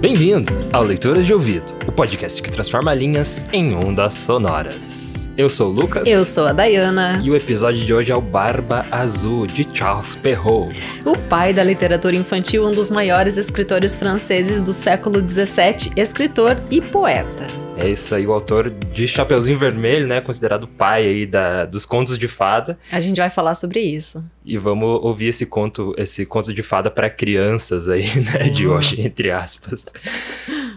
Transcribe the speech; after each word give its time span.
Bem-vindo 0.00 0.52
ao 0.72 0.82
Leituras 0.82 1.24
de 1.24 1.32
Ouvido, 1.32 1.72
o 1.86 1.92
podcast 1.92 2.42
que 2.42 2.50
transforma 2.50 2.92
linhas 2.92 3.46
em 3.52 3.72
ondas 3.72 4.14
sonoras. 4.14 5.30
Eu 5.36 5.48
sou 5.48 5.68
o 5.68 5.72
Lucas. 5.72 6.08
Eu 6.08 6.24
sou 6.24 6.48
a 6.48 6.52
Dayana. 6.52 7.20
E 7.22 7.30
o 7.30 7.36
episódio 7.36 7.84
de 7.84 7.94
hoje 7.94 8.10
é 8.10 8.16
o 8.16 8.20
Barba 8.20 8.84
Azul, 8.90 9.46
de 9.46 9.64
Charles 9.72 10.16
Perrault. 10.16 10.74
O 11.04 11.16
pai 11.16 11.54
da 11.54 11.62
literatura 11.62 12.16
infantil, 12.16 12.66
um 12.66 12.72
dos 12.72 12.90
maiores 12.90 13.36
escritores 13.36 13.96
franceses 13.96 14.60
do 14.60 14.72
século 14.72 15.20
XVII, 15.24 15.92
escritor 15.96 16.60
e 16.68 16.80
poeta. 16.80 17.61
É 17.76 17.88
isso 17.88 18.14
aí, 18.14 18.26
o 18.26 18.32
autor 18.32 18.70
de 18.70 19.08
Chapeuzinho 19.08 19.58
Vermelho, 19.58 20.06
né? 20.06 20.20
Considerado 20.20 20.68
pai 20.68 21.06
aí 21.06 21.26
da, 21.26 21.64
dos 21.64 21.86
contos 21.86 22.18
de 22.18 22.28
fada. 22.28 22.78
A 22.90 23.00
gente 23.00 23.16
vai 23.16 23.30
falar 23.30 23.54
sobre 23.54 23.80
isso. 23.80 24.22
E 24.44 24.58
vamos 24.58 25.00
ouvir 25.02 25.26
esse 25.26 25.46
conto, 25.46 25.94
esse 25.96 26.26
conto 26.26 26.52
de 26.52 26.62
fada 26.62 26.90
para 26.90 27.08
crianças 27.08 27.88
aí, 27.88 28.04
né? 28.20 28.50
De 28.50 28.66
uhum. 28.66 28.74
hoje, 28.74 29.00
entre 29.00 29.30
aspas. 29.30 29.86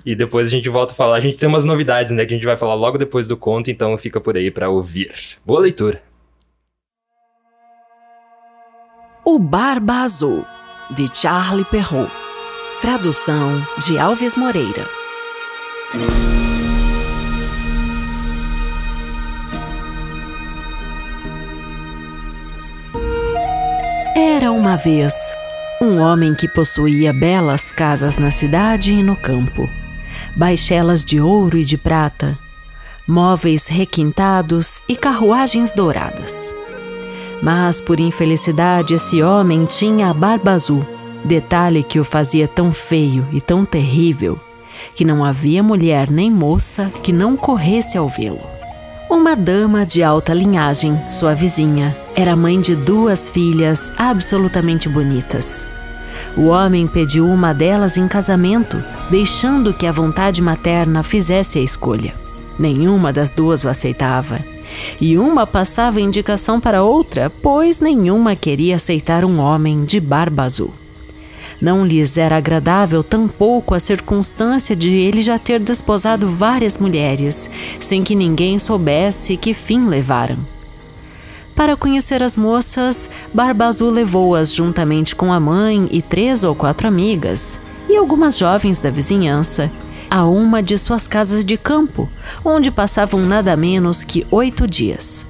E 0.05 0.15
depois 0.15 0.47
a 0.47 0.51
gente 0.51 0.69
volta 0.69 0.93
a 0.93 0.95
falar. 0.95 1.17
A 1.17 1.19
gente 1.19 1.37
tem 1.37 1.49
umas 1.49 1.65
novidades, 1.65 2.13
né? 2.13 2.25
Que 2.25 2.33
a 2.33 2.37
gente 2.37 2.45
vai 2.45 2.57
falar 2.57 2.75
logo 2.75 2.97
depois 2.97 3.27
do 3.27 3.35
conto, 3.35 3.69
então 3.69 3.97
fica 3.97 4.21
por 4.21 4.37
aí 4.37 4.49
para 4.49 4.69
ouvir. 4.69 5.13
Boa 5.45 5.59
leitura! 5.59 6.01
O 9.23 9.39
Barba 9.39 10.03
Azul, 10.03 10.45
de 10.91 11.07
Charlie 11.13 11.65
Perrault. 11.65 12.11
Tradução 12.79 13.65
de 13.79 13.97
Alves 13.97 14.35
Moreira. 14.35 14.87
Era 24.45 24.51
uma 24.51 24.75
vez 24.75 25.35
um 25.81 25.99
homem 25.99 26.35
que 26.35 26.47
possuía 26.47 27.11
belas 27.11 27.71
casas 27.71 28.19
na 28.19 28.29
cidade 28.29 28.93
e 28.93 29.01
no 29.01 29.15
campo, 29.15 29.67
baixelas 30.35 31.03
de 31.03 31.19
ouro 31.19 31.57
e 31.57 31.65
de 31.65 31.79
prata, 31.79 32.37
móveis 33.07 33.65
requintados 33.65 34.83
e 34.87 34.95
carruagens 34.95 35.73
douradas. 35.73 36.55
Mas, 37.41 37.81
por 37.81 37.99
infelicidade, 37.99 38.93
esse 38.93 39.23
homem 39.23 39.65
tinha 39.65 40.11
a 40.11 40.13
barba 40.13 40.51
azul, 40.51 40.85
detalhe 41.23 41.81
que 41.81 41.99
o 41.99 42.03
fazia 42.03 42.47
tão 42.47 42.71
feio 42.71 43.27
e 43.33 43.41
tão 43.41 43.65
terrível 43.65 44.39
que 44.93 45.03
não 45.03 45.25
havia 45.25 45.63
mulher 45.63 46.11
nem 46.11 46.29
moça 46.29 46.91
que 47.01 47.11
não 47.11 47.35
corresse 47.35 47.97
ao 47.97 48.07
vê-lo. 48.07 48.54
Uma 49.07 49.35
dama 49.35 49.85
de 49.85 50.01
alta 50.01 50.33
linhagem, 50.33 50.99
sua 51.07 51.35
vizinha, 51.35 51.95
era 52.15 52.35
mãe 52.35 52.59
de 52.59 52.75
duas 52.75 53.29
filhas 53.29 53.93
absolutamente 53.95 54.89
bonitas. 54.89 55.67
O 56.35 56.47
homem 56.47 56.87
pediu 56.87 57.27
uma 57.27 57.53
delas 57.53 57.97
em 57.97 58.07
casamento, 58.07 58.83
deixando 59.09 59.73
que 59.73 59.85
a 59.85 59.91
vontade 59.91 60.41
materna 60.41 61.03
fizesse 61.03 61.59
a 61.59 61.61
escolha. 61.61 62.15
Nenhuma 62.57 63.13
das 63.13 63.31
duas 63.31 63.63
o 63.63 63.69
aceitava. 63.69 64.43
E 64.99 65.17
uma 65.19 65.45
passava 65.45 66.01
indicação 66.01 66.59
para 66.59 66.81
outra, 66.81 67.29
pois 67.29 67.79
nenhuma 67.79 68.35
queria 68.35 68.75
aceitar 68.75 69.23
um 69.23 69.39
homem 69.39 69.85
de 69.85 69.99
barba 69.99 70.43
azul. 70.43 70.73
Não 71.61 71.85
lhes 71.85 72.17
era 72.17 72.37
agradável 72.37 73.03
tampouco 73.03 73.73
a 73.73 73.79
circunstância 73.79 74.75
de 74.75 74.89
ele 74.89 75.21
já 75.21 75.39
ter 75.39 75.59
desposado 75.59 76.29
várias 76.29 76.77
mulheres, 76.77 77.49
sem 77.79 78.03
que 78.03 78.15
ninguém 78.15 78.59
soubesse 78.59 79.37
que 79.37 79.53
fim 79.53 79.87
levaram. 79.87 80.37
Para 81.55 81.77
conhecer 81.77 82.21
as 82.21 82.35
moças, 82.35 83.09
Barba 83.33 83.67
Azul 83.67 83.89
levou-as 83.89 84.53
juntamente 84.53 85.15
com 85.15 85.31
a 85.31 85.39
mãe 85.39 85.87
e 85.89 86.01
três 86.01 86.43
ou 86.43 86.53
quatro 86.53 86.87
amigas, 86.87 87.59
e 87.87 87.95
algumas 87.95 88.37
jovens 88.37 88.81
da 88.81 88.91
vizinhança, 88.91 89.71
a 90.09 90.25
uma 90.25 90.61
de 90.61 90.77
suas 90.77 91.07
casas 91.07 91.45
de 91.45 91.57
campo, 91.57 92.09
onde 92.43 92.69
passavam 92.69 93.21
nada 93.21 93.55
menos 93.55 94.03
que 94.03 94.27
oito 94.29 94.67
dias. 94.67 95.25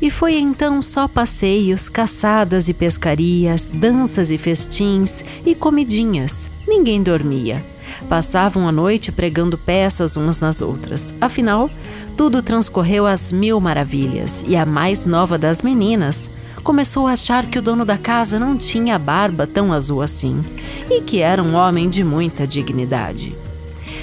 E 0.00 0.10
foi 0.10 0.38
então 0.38 0.80
só 0.80 1.06
passeios, 1.06 1.88
caçadas 1.88 2.68
e 2.68 2.74
pescarias, 2.74 3.70
danças 3.72 4.30
e 4.30 4.38
festins 4.38 5.22
e 5.44 5.54
comidinhas. 5.54 6.50
Ninguém 6.66 7.02
dormia. 7.02 7.64
Passavam 8.08 8.66
a 8.66 8.72
noite 8.72 9.12
pregando 9.12 9.58
peças 9.58 10.16
umas 10.16 10.40
nas 10.40 10.62
outras. 10.62 11.14
Afinal, 11.20 11.68
tudo 12.16 12.40
transcorreu 12.40 13.06
às 13.06 13.30
mil 13.30 13.60
maravilhas 13.60 14.44
e 14.46 14.56
a 14.56 14.64
mais 14.64 15.04
nova 15.04 15.36
das 15.36 15.60
meninas 15.60 16.30
começou 16.62 17.06
a 17.06 17.12
achar 17.12 17.46
que 17.46 17.58
o 17.58 17.62
dono 17.62 17.84
da 17.84 17.98
casa 17.98 18.38
não 18.38 18.56
tinha 18.56 18.98
barba 18.98 19.46
tão 19.46 19.72
azul 19.72 20.00
assim 20.02 20.42
e 20.88 21.00
que 21.00 21.20
era 21.20 21.42
um 21.42 21.54
homem 21.54 21.88
de 21.88 22.04
muita 22.04 22.46
dignidade. 22.46 23.36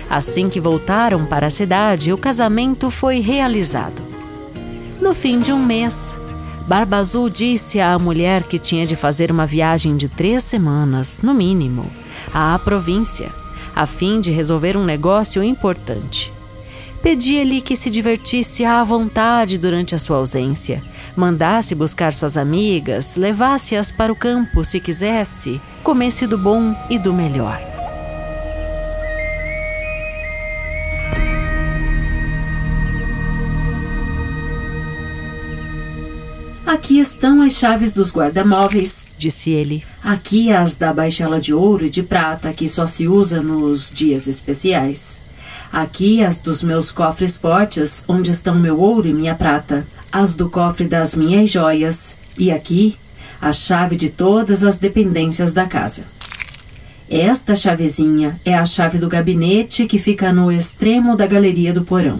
Assim 0.10 0.48
que 0.48 0.60
voltaram 0.60 1.26
para 1.26 1.48
a 1.48 1.52
cidade, 1.52 2.14
o 2.14 2.18
casamento 2.18 2.90
foi 2.90 3.20
realizado. 3.20 4.17
No 5.08 5.14
fim 5.14 5.40
de 5.40 5.54
um 5.54 5.66
mês, 5.66 6.20
Barba 6.68 6.98
Azul 6.98 7.30
disse 7.30 7.80
à 7.80 7.98
mulher 7.98 8.44
que 8.44 8.60
tinha 8.60 8.86
de 8.86 8.94
fazer 8.94 9.32
uma 9.32 9.48
viagem 9.48 9.96
de 9.96 10.10
três 10.10 10.44
semanas, 10.44 11.22
no 11.22 11.34
mínimo, 11.34 11.90
à 12.34 12.60
província, 12.60 13.32
a 13.74 13.86
fim 13.86 14.20
de 14.20 14.32
resolver 14.32 14.76
um 14.76 14.84
negócio 14.84 15.42
importante. 15.42 16.34
Pedia-lhe 17.02 17.62
que 17.62 17.74
se 17.74 17.90
divertisse 17.90 18.66
à 18.66 18.84
vontade 18.84 19.58
durante 19.58 19.96
a 19.96 19.98
sua 19.98 20.18
ausência, 20.18 20.84
mandasse 21.16 21.74
buscar 21.74 22.12
suas 22.12 22.36
amigas, 22.36 23.16
levasse-as 23.16 23.90
para 23.90 24.12
o 24.12 24.16
campo 24.16 24.66
se 24.66 24.78
quisesse, 24.82 25.62
comesse 25.84 26.28
do 26.28 26.38
bom 26.38 26.76
e 26.90 27.00
do 27.00 27.14
melhor. 27.14 27.77
Aqui 36.68 37.00
estão 37.00 37.42
as 37.42 37.54
chaves 37.54 37.94
dos 37.94 38.12
guarda-móveis, 38.12 39.08
disse 39.18 39.52
ele. 39.52 39.86
Aqui 40.04 40.52
as 40.52 40.76
da 40.76 40.92
baixela 40.92 41.40
de 41.40 41.54
ouro 41.54 41.86
e 41.86 41.90
de 41.90 42.04
prata, 42.04 42.52
que 42.52 42.68
só 42.68 42.86
se 42.86 43.08
usa 43.08 43.42
nos 43.42 43.90
dias 43.90 44.28
especiais. 44.28 45.22
Aqui 45.72 46.22
as 46.22 46.40
dos 46.40 46.62
meus 46.62 46.92
cofres 46.92 47.38
fortes, 47.38 48.04
onde 48.06 48.32
estão 48.32 48.54
meu 48.54 48.82
ouro 48.82 49.08
e 49.08 49.14
minha 49.14 49.34
prata. 49.34 49.88
As 50.12 50.36
do 50.36 50.50
cofre 50.50 50.86
das 50.88 51.16
minhas 51.16 51.50
joias. 51.50 52.18
E 52.38 52.52
aqui, 52.52 52.98
a 53.40 53.54
chave 53.54 53.96
de 53.96 54.10
todas 54.10 54.62
as 54.62 54.76
dependências 54.76 55.54
da 55.54 55.66
casa. 55.66 56.04
Esta 57.10 57.56
chavezinha 57.56 58.42
é 58.44 58.54
a 58.54 58.66
chave 58.66 58.98
do 58.98 59.08
gabinete 59.08 59.86
que 59.86 59.98
fica 59.98 60.34
no 60.34 60.52
extremo 60.52 61.16
da 61.16 61.26
galeria 61.26 61.72
do 61.72 61.86
porão. 61.86 62.18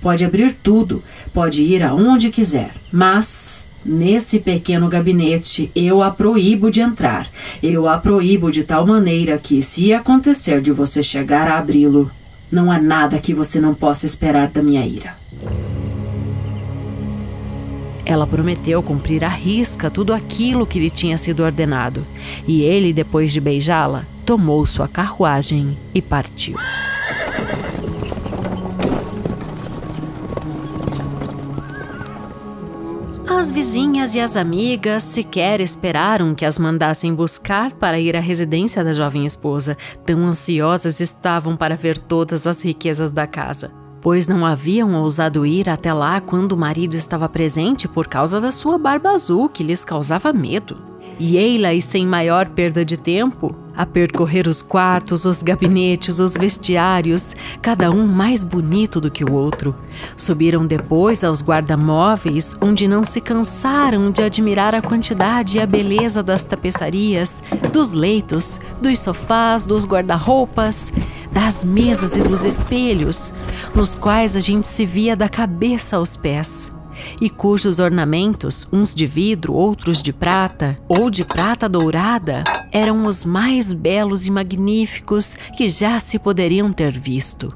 Pode 0.00 0.24
abrir 0.24 0.52
tudo, 0.52 1.00
pode 1.32 1.62
ir 1.62 1.80
aonde 1.84 2.28
quiser, 2.30 2.74
mas 2.90 3.64
Nesse 3.84 4.38
pequeno 4.38 4.88
gabinete, 4.88 5.70
eu 5.74 6.02
a 6.02 6.10
proíbo 6.10 6.70
de 6.70 6.80
entrar. 6.80 7.28
Eu 7.62 7.86
a 7.86 7.98
proíbo 7.98 8.50
de 8.50 8.64
tal 8.64 8.86
maneira 8.86 9.36
que, 9.36 9.60
se 9.60 9.92
acontecer 9.92 10.62
de 10.62 10.72
você 10.72 11.02
chegar 11.02 11.46
a 11.46 11.58
abri-lo, 11.58 12.10
não 12.50 12.72
há 12.72 12.78
nada 12.78 13.18
que 13.18 13.34
você 13.34 13.60
não 13.60 13.74
possa 13.74 14.06
esperar 14.06 14.48
da 14.48 14.62
minha 14.62 14.86
ira. 14.86 15.16
Ela 18.06 18.26
prometeu 18.26 18.82
cumprir 18.82 19.22
à 19.22 19.28
risca 19.28 19.90
tudo 19.90 20.14
aquilo 20.14 20.66
que 20.66 20.78
lhe 20.78 20.88
tinha 20.88 21.18
sido 21.18 21.42
ordenado, 21.42 22.06
e 22.48 22.62
ele, 22.62 22.90
depois 22.90 23.32
de 23.32 23.40
beijá-la, 23.40 24.06
tomou 24.24 24.64
sua 24.64 24.88
carruagem 24.88 25.76
e 25.94 26.00
partiu. 26.00 26.56
As 33.44 33.52
vizinhas 33.52 34.14
e 34.14 34.20
as 34.20 34.36
amigas 34.36 35.02
sequer 35.02 35.60
esperaram 35.60 36.34
que 36.34 36.46
as 36.46 36.58
mandassem 36.58 37.14
buscar 37.14 37.72
para 37.72 38.00
ir 38.00 38.16
à 38.16 38.20
residência 38.20 38.82
da 38.82 38.94
jovem 38.94 39.26
esposa, 39.26 39.76
tão 40.02 40.24
ansiosas 40.24 40.98
estavam 40.98 41.54
para 41.54 41.76
ver 41.76 41.98
todas 41.98 42.46
as 42.46 42.64
riquezas 42.64 43.10
da 43.10 43.26
casa. 43.26 43.70
Pois 44.00 44.26
não 44.26 44.46
haviam 44.46 44.94
ousado 44.94 45.44
ir 45.44 45.68
até 45.68 45.92
lá 45.92 46.22
quando 46.22 46.52
o 46.52 46.56
marido 46.56 46.94
estava 46.94 47.28
presente 47.28 47.86
por 47.86 48.08
causa 48.08 48.40
da 48.40 48.50
sua 48.50 48.78
barba 48.78 49.10
azul 49.10 49.50
que 49.50 49.62
lhes 49.62 49.84
causava 49.84 50.32
medo. 50.32 50.78
E 51.20 51.36
ei-la, 51.36 51.78
sem 51.82 52.06
maior 52.06 52.48
perda 52.48 52.82
de 52.82 52.96
tempo, 52.96 53.54
a 53.76 53.84
percorrer 53.84 54.46
os 54.46 54.62
quartos, 54.62 55.24
os 55.24 55.42
gabinetes, 55.42 56.18
os 56.20 56.34
vestiários, 56.34 57.34
cada 57.60 57.90
um 57.90 58.06
mais 58.06 58.44
bonito 58.44 59.00
do 59.00 59.10
que 59.10 59.24
o 59.24 59.32
outro. 59.32 59.74
Subiram 60.16 60.66
depois 60.66 61.24
aos 61.24 61.42
guarda-móveis, 61.42 62.56
onde 62.60 62.86
não 62.86 63.02
se 63.02 63.20
cansaram 63.20 64.10
de 64.10 64.22
admirar 64.22 64.74
a 64.74 64.82
quantidade 64.82 65.58
e 65.58 65.60
a 65.60 65.66
beleza 65.66 66.22
das 66.22 66.44
tapeçarias, 66.44 67.42
dos 67.72 67.92
leitos, 67.92 68.60
dos 68.80 68.98
sofás, 68.98 69.66
dos 69.66 69.86
guarda-roupas, 69.86 70.92
das 71.32 71.64
mesas 71.64 72.16
e 72.16 72.20
dos 72.20 72.44
espelhos, 72.44 73.34
nos 73.74 73.94
quais 73.94 74.36
a 74.36 74.40
gente 74.40 74.66
se 74.66 74.86
via 74.86 75.16
da 75.16 75.28
cabeça 75.28 75.96
aos 75.96 76.14
pés. 76.14 76.70
E 77.20 77.28
cujos 77.28 77.78
ornamentos, 77.78 78.68
uns 78.72 78.94
de 78.94 79.06
vidro, 79.06 79.52
outros 79.52 80.02
de 80.02 80.12
prata, 80.12 80.78
ou 80.88 81.10
de 81.10 81.24
prata 81.24 81.68
dourada, 81.68 82.44
eram 82.72 83.06
os 83.06 83.24
mais 83.24 83.72
belos 83.72 84.26
e 84.26 84.30
magníficos 84.30 85.36
que 85.56 85.68
já 85.68 85.98
se 86.00 86.18
poderiam 86.18 86.72
ter 86.72 86.98
visto. 86.98 87.54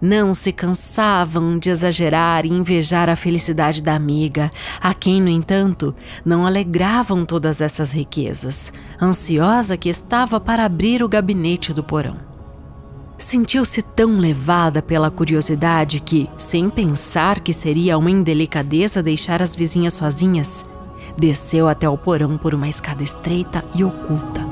Não 0.00 0.34
se 0.34 0.50
cansavam 0.50 1.56
de 1.56 1.70
exagerar 1.70 2.44
e 2.44 2.48
invejar 2.48 3.08
a 3.08 3.14
felicidade 3.14 3.80
da 3.80 3.94
amiga, 3.94 4.50
a 4.80 4.92
quem, 4.92 5.22
no 5.22 5.28
entanto, 5.28 5.94
não 6.24 6.44
alegravam 6.44 7.24
todas 7.24 7.60
essas 7.60 7.92
riquezas, 7.92 8.72
ansiosa 9.00 9.76
que 9.76 9.88
estava 9.88 10.40
para 10.40 10.64
abrir 10.64 11.04
o 11.04 11.08
gabinete 11.08 11.72
do 11.72 11.84
porão. 11.84 12.31
Sentiu-se 13.22 13.82
tão 13.82 14.18
levada 14.18 14.82
pela 14.82 15.08
curiosidade 15.08 16.00
que, 16.00 16.28
sem 16.36 16.68
pensar 16.68 17.38
que 17.38 17.52
seria 17.52 17.96
uma 17.96 18.10
indelicadeza 18.10 19.00
deixar 19.00 19.40
as 19.40 19.54
vizinhas 19.54 19.94
sozinhas, 19.94 20.66
desceu 21.16 21.68
até 21.68 21.88
o 21.88 21.96
porão 21.96 22.36
por 22.36 22.52
uma 22.52 22.68
escada 22.68 23.04
estreita 23.04 23.64
e 23.76 23.84
oculta. 23.84 24.44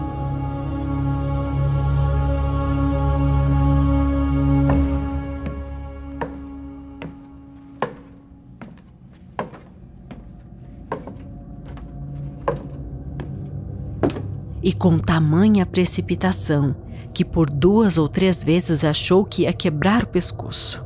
e 14.63 14.75
com 14.75 14.99
tamanha 14.99 15.65
precipitação 15.65 16.77
que 17.13 17.25
por 17.25 17.49
duas 17.49 17.99
ou 17.99 18.09
três 18.09 18.43
vezes 18.45 18.85
achou 18.85 19.25
que 19.25 19.43
ia 19.43 19.53
quebrar 19.53 20.05
o 20.05 20.09
pescoço. 20.09 20.85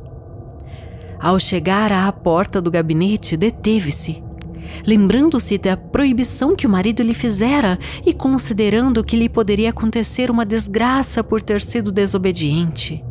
Ao 1.19 1.39
chegar 1.39 1.91
à 1.91 2.11
porta 2.11 2.61
do 2.61 2.69
gabinete, 2.69 3.37
deteve-se, 3.37 4.23
lembrando-se 4.85 5.57
da 5.57 5.77
proibição 5.77 6.55
que 6.55 6.67
o 6.67 6.69
marido 6.69 7.01
lhe 7.01 7.13
fizera 7.13 7.79
e 8.05 8.13
considerando 8.13 9.03
que 9.03 9.15
lhe 9.15 9.29
poderia 9.29 9.69
acontecer 9.69 10.29
uma 10.29 10.45
desgraça 10.45 11.23
por 11.23 11.41
ter 11.41 11.61
sido 11.61 11.91
desobediente. 11.91 13.03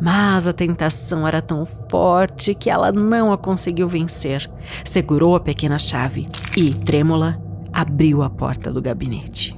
Mas 0.00 0.48
a 0.48 0.52
tentação 0.52 1.28
era 1.28 1.42
tão 1.42 1.66
forte 1.66 2.54
que 2.54 2.70
ela 2.70 2.90
não 2.90 3.32
a 3.32 3.36
conseguiu 3.36 3.86
vencer. 3.86 4.50
Segurou 4.82 5.36
a 5.36 5.40
pequena 5.40 5.78
chave 5.78 6.26
e, 6.56 6.70
trêmula, 6.72 7.40
abriu 7.70 8.22
a 8.22 8.30
porta 8.30 8.72
do 8.72 8.80
gabinete. 8.80 9.54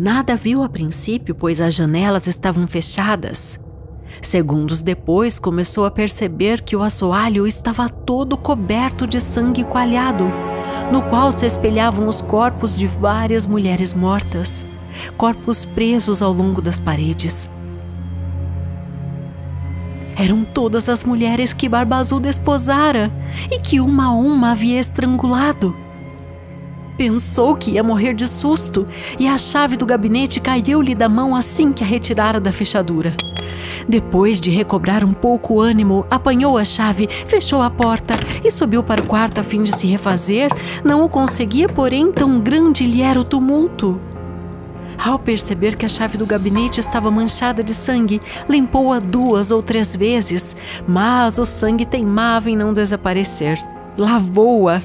Nada 0.00 0.36
viu 0.36 0.62
a 0.62 0.68
princípio, 0.68 1.34
pois 1.34 1.60
as 1.60 1.74
janelas 1.74 2.28
estavam 2.28 2.68
fechadas. 2.68 3.58
Segundos 4.22 4.80
depois, 4.80 5.40
começou 5.40 5.84
a 5.84 5.90
perceber 5.90 6.62
que 6.62 6.76
o 6.76 6.84
assoalho 6.84 7.48
estava 7.48 7.88
todo 7.88 8.36
coberto 8.36 9.08
de 9.08 9.18
sangue 9.18 9.64
coalhado, 9.64 10.30
no 10.92 11.02
qual 11.02 11.32
se 11.32 11.44
espelhavam 11.44 12.06
os 12.06 12.20
corpos 12.20 12.78
de 12.78 12.86
várias 12.86 13.44
mulheres 13.44 13.92
mortas, 13.92 14.64
corpos 15.16 15.64
presos 15.64 16.22
ao 16.22 16.32
longo 16.32 16.62
das 16.62 16.78
paredes. 16.78 17.50
Eram 20.16 20.44
todas 20.44 20.88
as 20.88 21.02
mulheres 21.02 21.52
que 21.52 21.68
Barba 21.68 21.96
Azul 21.96 22.20
desposara 22.20 23.10
e 23.50 23.58
que 23.58 23.80
uma 23.80 24.06
a 24.06 24.12
uma 24.12 24.52
havia 24.52 24.78
estrangulado. 24.78 25.74
Pensou 26.98 27.54
que 27.54 27.70
ia 27.70 27.82
morrer 27.84 28.12
de 28.12 28.26
susto 28.26 28.84
e 29.20 29.28
a 29.28 29.38
chave 29.38 29.76
do 29.76 29.86
gabinete 29.86 30.40
caiu-lhe 30.40 30.96
da 30.96 31.08
mão 31.08 31.36
assim 31.36 31.72
que 31.72 31.84
a 31.84 31.86
retirara 31.86 32.40
da 32.40 32.50
fechadura. 32.50 33.14
Depois 33.88 34.40
de 34.40 34.50
recobrar 34.50 35.04
um 35.04 35.12
pouco 35.12 35.54
o 35.54 35.60
ânimo, 35.60 36.04
apanhou 36.10 36.58
a 36.58 36.64
chave, 36.64 37.06
fechou 37.08 37.62
a 37.62 37.70
porta 37.70 38.14
e 38.44 38.50
subiu 38.50 38.82
para 38.82 39.00
o 39.00 39.06
quarto 39.06 39.40
a 39.40 39.44
fim 39.44 39.62
de 39.62 39.70
se 39.70 39.86
refazer. 39.86 40.50
Não 40.82 41.04
o 41.04 41.08
conseguia, 41.08 41.68
porém, 41.68 42.10
tão 42.10 42.40
grande 42.40 42.84
lhe 42.84 43.00
era 43.00 43.20
o 43.20 43.24
tumulto. 43.24 44.00
Ao 44.98 45.20
perceber 45.20 45.76
que 45.76 45.86
a 45.86 45.88
chave 45.88 46.18
do 46.18 46.26
gabinete 46.26 46.80
estava 46.80 47.12
manchada 47.12 47.62
de 47.62 47.72
sangue, 47.72 48.20
limpou-a 48.48 48.98
duas 48.98 49.52
ou 49.52 49.62
três 49.62 49.94
vezes, 49.94 50.56
mas 50.84 51.38
o 51.38 51.46
sangue 51.46 51.86
teimava 51.86 52.50
em 52.50 52.56
não 52.56 52.74
desaparecer 52.74 53.56
lavou-a, 53.98 54.80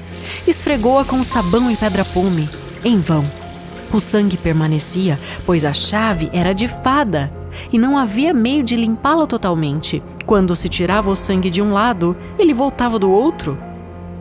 esfregou-a 0.46 1.04
com 1.04 1.22
sabão 1.22 1.70
e 1.70 1.76
pedra-pume. 1.76 2.48
Em 2.84 2.98
vão. 2.98 3.24
O 3.92 4.00
sangue 4.00 4.36
permanecia, 4.36 5.18
pois 5.46 5.64
a 5.64 5.72
chave 5.72 6.28
era 6.32 6.52
de 6.52 6.66
fada 6.66 7.32
e 7.72 7.78
não 7.78 7.96
havia 7.96 8.34
meio 8.34 8.62
de 8.62 8.76
limpá-la 8.76 9.26
totalmente. 9.26 10.02
Quando 10.26 10.56
se 10.56 10.68
tirava 10.68 11.10
o 11.10 11.16
sangue 11.16 11.48
de 11.48 11.62
um 11.62 11.72
lado, 11.72 12.16
ele 12.38 12.52
voltava 12.52 12.98
do 12.98 13.10
outro. 13.10 13.56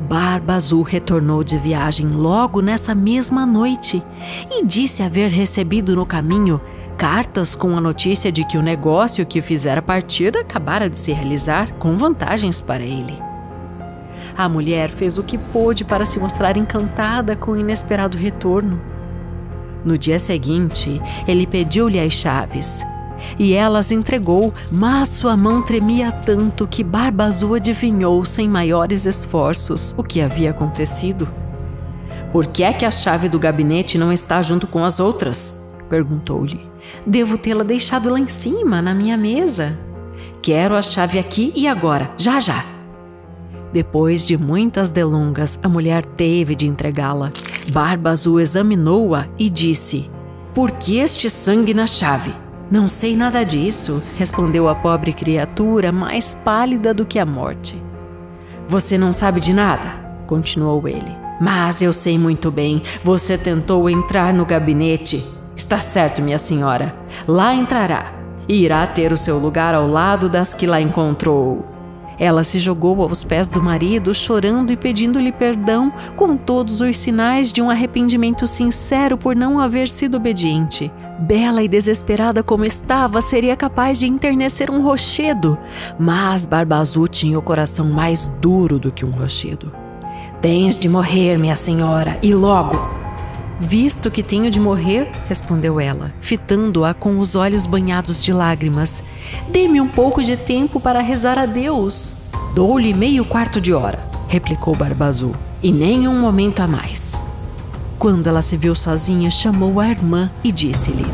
Barba 0.07 0.54
Azul 0.54 0.84
retornou 0.84 1.44
de 1.44 1.57
viagem 1.57 2.07
logo 2.07 2.62
nessa 2.62 2.94
mesma 2.94 3.46
noite 3.46 4.04
e 4.51 4.66
disse 4.66 5.01
haver 5.01 5.31
recebido 5.31 5.96
no 5.96 6.06
caminho 6.06 6.62
cartas 6.98 7.56
com 7.56 7.75
a 7.75 7.81
notícia 7.81 8.31
de 8.31 8.46
que 8.46 8.57
o 8.57 8.62
negócio 8.62 9.25
que 9.25 9.39
o 9.39 9.44
fizera 9.44 9.81
partir 9.81 10.38
acabara 10.38 10.89
de 10.89 10.98
se 10.98 11.12
realizar 11.12 11.74
com 11.74 11.98
vantagens 11.98 12.62
para 12.62 12.84
ele. 12.84 13.33
A 14.38 14.50
mulher 14.50 14.90
fez 14.90 15.18
o 15.18 15.24
que 15.24 15.38
pôde 15.38 15.84
para 15.84 16.06
se 16.06 16.20
mostrar 16.20 16.58
encantada 16.58 17.36
com 17.36 17.52
o 17.52 17.58
inesperado 17.58 18.18
retorno. 18.18 18.82
No 19.86 19.98
dia 19.98 20.18
seguinte, 20.18 21.02
ele 21.28 21.46
pediu-lhe 21.46 22.00
as 22.00 22.14
chaves 22.14 22.84
e 23.38 23.54
ela 23.54 23.80
as 23.80 23.92
entregou, 23.92 24.54
mas 24.72 25.10
sua 25.10 25.36
mão 25.38 25.62
tremia 25.62 26.12
tanto 26.12 26.68
que 26.68 26.84
Barba 26.84 27.26
Azul 27.26 27.56
adivinhou 27.56 28.24
sem 28.26 28.48
maiores 28.48 29.06
esforços 29.06 29.94
o 29.98 30.04
que 30.04 30.22
havia 30.22 30.52
acontecido. 30.52 31.28
Por 32.32 32.48
que 32.48 32.64
é 32.64 32.74
que 32.74 32.86
a 32.86 32.92
chave 32.92 33.30
do 33.30 33.40
gabinete 33.40 33.98
não 33.98 34.12
está 34.12 34.42
junto 34.42 34.68
com 34.68 34.84
as 34.84 35.00
outras? 35.00 35.64
perguntou-lhe. 35.90 36.68
Devo 37.06 37.38
tê-la 37.38 37.64
deixado 37.64 38.10
lá 38.10 38.20
em 38.20 38.28
cima, 38.28 38.82
na 38.82 38.94
minha 38.94 39.16
mesa. 39.16 39.78
Quero 40.42 40.76
a 40.76 40.82
chave 40.82 41.20
aqui 41.20 41.54
e 41.56 41.68
agora, 41.68 42.12
já 42.18 42.40
já. 42.40 42.73
Depois 43.74 44.24
de 44.24 44.38
muitas 44.38 44.92
delongas, 44.92 45.58
a 45.64 45.68
mulher 45.68 46.06
teve 46.06 46.54
de 46.54 46.68
entregá-la. 46.68 47.31
Barba 47.72 48.12
Azul 48.12 48.40
examinou-a 48.40 49.25
e 49.38 49.50
disse: 49.50 50.12
Por 50.54 50.70
que 50.70 51.00
este 51.00 51.28
sangue 51.28 51.74
na 51.74 51.88
chave? 51.88 52.36
Não 52.70 52.88
sei 52.88 53.18
nada 53.18 53.44
disso, 53.44 54.02
respondeu 54.16 54.70
a 54.70 54.75
pobre 54.75 55.12
criatura, 55.12 55.92
mais 55.92 56.36
pálida 56.36 56.94
do 56.94 57.04
que 57.04 57.18
a 57.18 57.25
morte. 57.25 57.81
Você 58.68 58.96
não 58.96 59.12
sabe 59.12 59.40
de 59.40 59.52
nada, 59.54 59.88
continuou 60.28 60.88
ele. 60.88 61.12
Mas 61.42 61.81
eu 61.81 61.92
sei 61.92 62.18
muito 62.18 62.52
bem, 62.52 62.84
você 63.04 63.40
tentou 63.40 63.90
entrar 63.90 64.36
no 64.36 64.46
gabinete. 64.46 65.25
Está 65.56 65.80
certo, 65.80 66.22
minha 66.22 66.38
senhora. 66.38 66.96
Lá 67.27 67.56
entrará 67.56 68.13
e 68.48 68.63
irá 68.63 68.86
ter 68.86 69.12
o 69.12 69.18
seu 69.18 69.39
lugar 69.39 69.74
ao 69.74 69.88
lado 69.88 70.30
das 70.30 70.53
que 70.53 70.68
lá 70.68 70.80
encontrou. 70.80 71.73
Ela 72.20 72.43
se 72.43 72.60
jogou 72.60 73.01
aos 73.01 73.24
pés 73.24 73.51
do 73.51 73.62
marido, 73.62 74.13
chorando 74.13 74.72
e 74.72 74.77
pedindo-lhe 74.77 75.32
perdão, 75.32 75.91
com 76.15 76.38
todos 76.38 76.82
os 76.82 76.98
sinais 76.98 77.51
de 77.51 77.62
um 77.62 77.70
arrependimento 77.70 78.46
sincero 78.46 79.17
por 79.17 79.36
não 79.36 79.60
haver 79.60 79.88
sido 79.88 80.17
obediente. 80.17 80.91
Bela 81.20 81.63
e 81.63 81.67
desesperada 81.67 82.43
como 82.43 82.65
estava, 82.65 83.22
seria 83.22 83.55
capaz 83.55 84.00
de 84.00 84.08
enternecer 84.08 84.70
um 84.70 84.82
rochedo, 84.82 85.58
mas 86.00 86.46
Barba 86.46 86.77
Azul 86.77 87.08
tinha 87.08 87.38
o 87.38 87.41
coração 87.41 87.86
mais 87.86 88.27
duro 88.41 88.79
do 88.79 88.91
que 88.91 89.05
um 89.05 89.12
rochedo. 89.12 89.72
Tens 90.41 90.77
de 90.77 90.89
morrer, 90.89 91.38
minha 91.38 91.55
senhora, 91.55 92.17
e 92.22 92.34
logo! 92.34 93.02
Visto 93.65 94.12
que 94.12 94.22
tenho 94.22 94.51
de 94.51 94.60
morrer, 94.60 95.10
respondeu 95.25 95.79
ela, 95.79 96.13
fitando-a 96.20 96.93
com 96.93 97.17
os 97.17 97.34
olhos 97.34 97.65
banhados 97.65 98.22
de 98.22 98.34
lágrimas, 98.34 99.01
dê-me 99.50 99.79
um 99.79 99.88
pouco 99.88 100.22
de 100.22 100.36
tempo 100.36 100.82
para 100.82 101.01
rezar 101.01 101.39
a 101.39 101.46
Deus. 101.46 102.17
Dou-lhe 102.53 102.93
meio 102.93 103.24
quarto 103.24 103.62
de 103.62 103.74
hora, 103.74 103.98
replicou 104.27 104.75
Barba 104.75 105.05
Azul, 105.05 105.34
e 105.62 105.72
nem 105.72 106.10
um 106.10 106.20
momento 106.20 106.60
a 106.60 106.67
mais. 106.67 107.17
Quando 107.98 108.27
ela 108.27 108.41
se 108.41 108.58
viu 108.58 108.75
sozinha, 108.75 109.32
chamou 109.32 109.79
a 109.79 109.88
irmã 109.88 110.29
e 110.43 110.51
disse-lhe: 110.51 111.08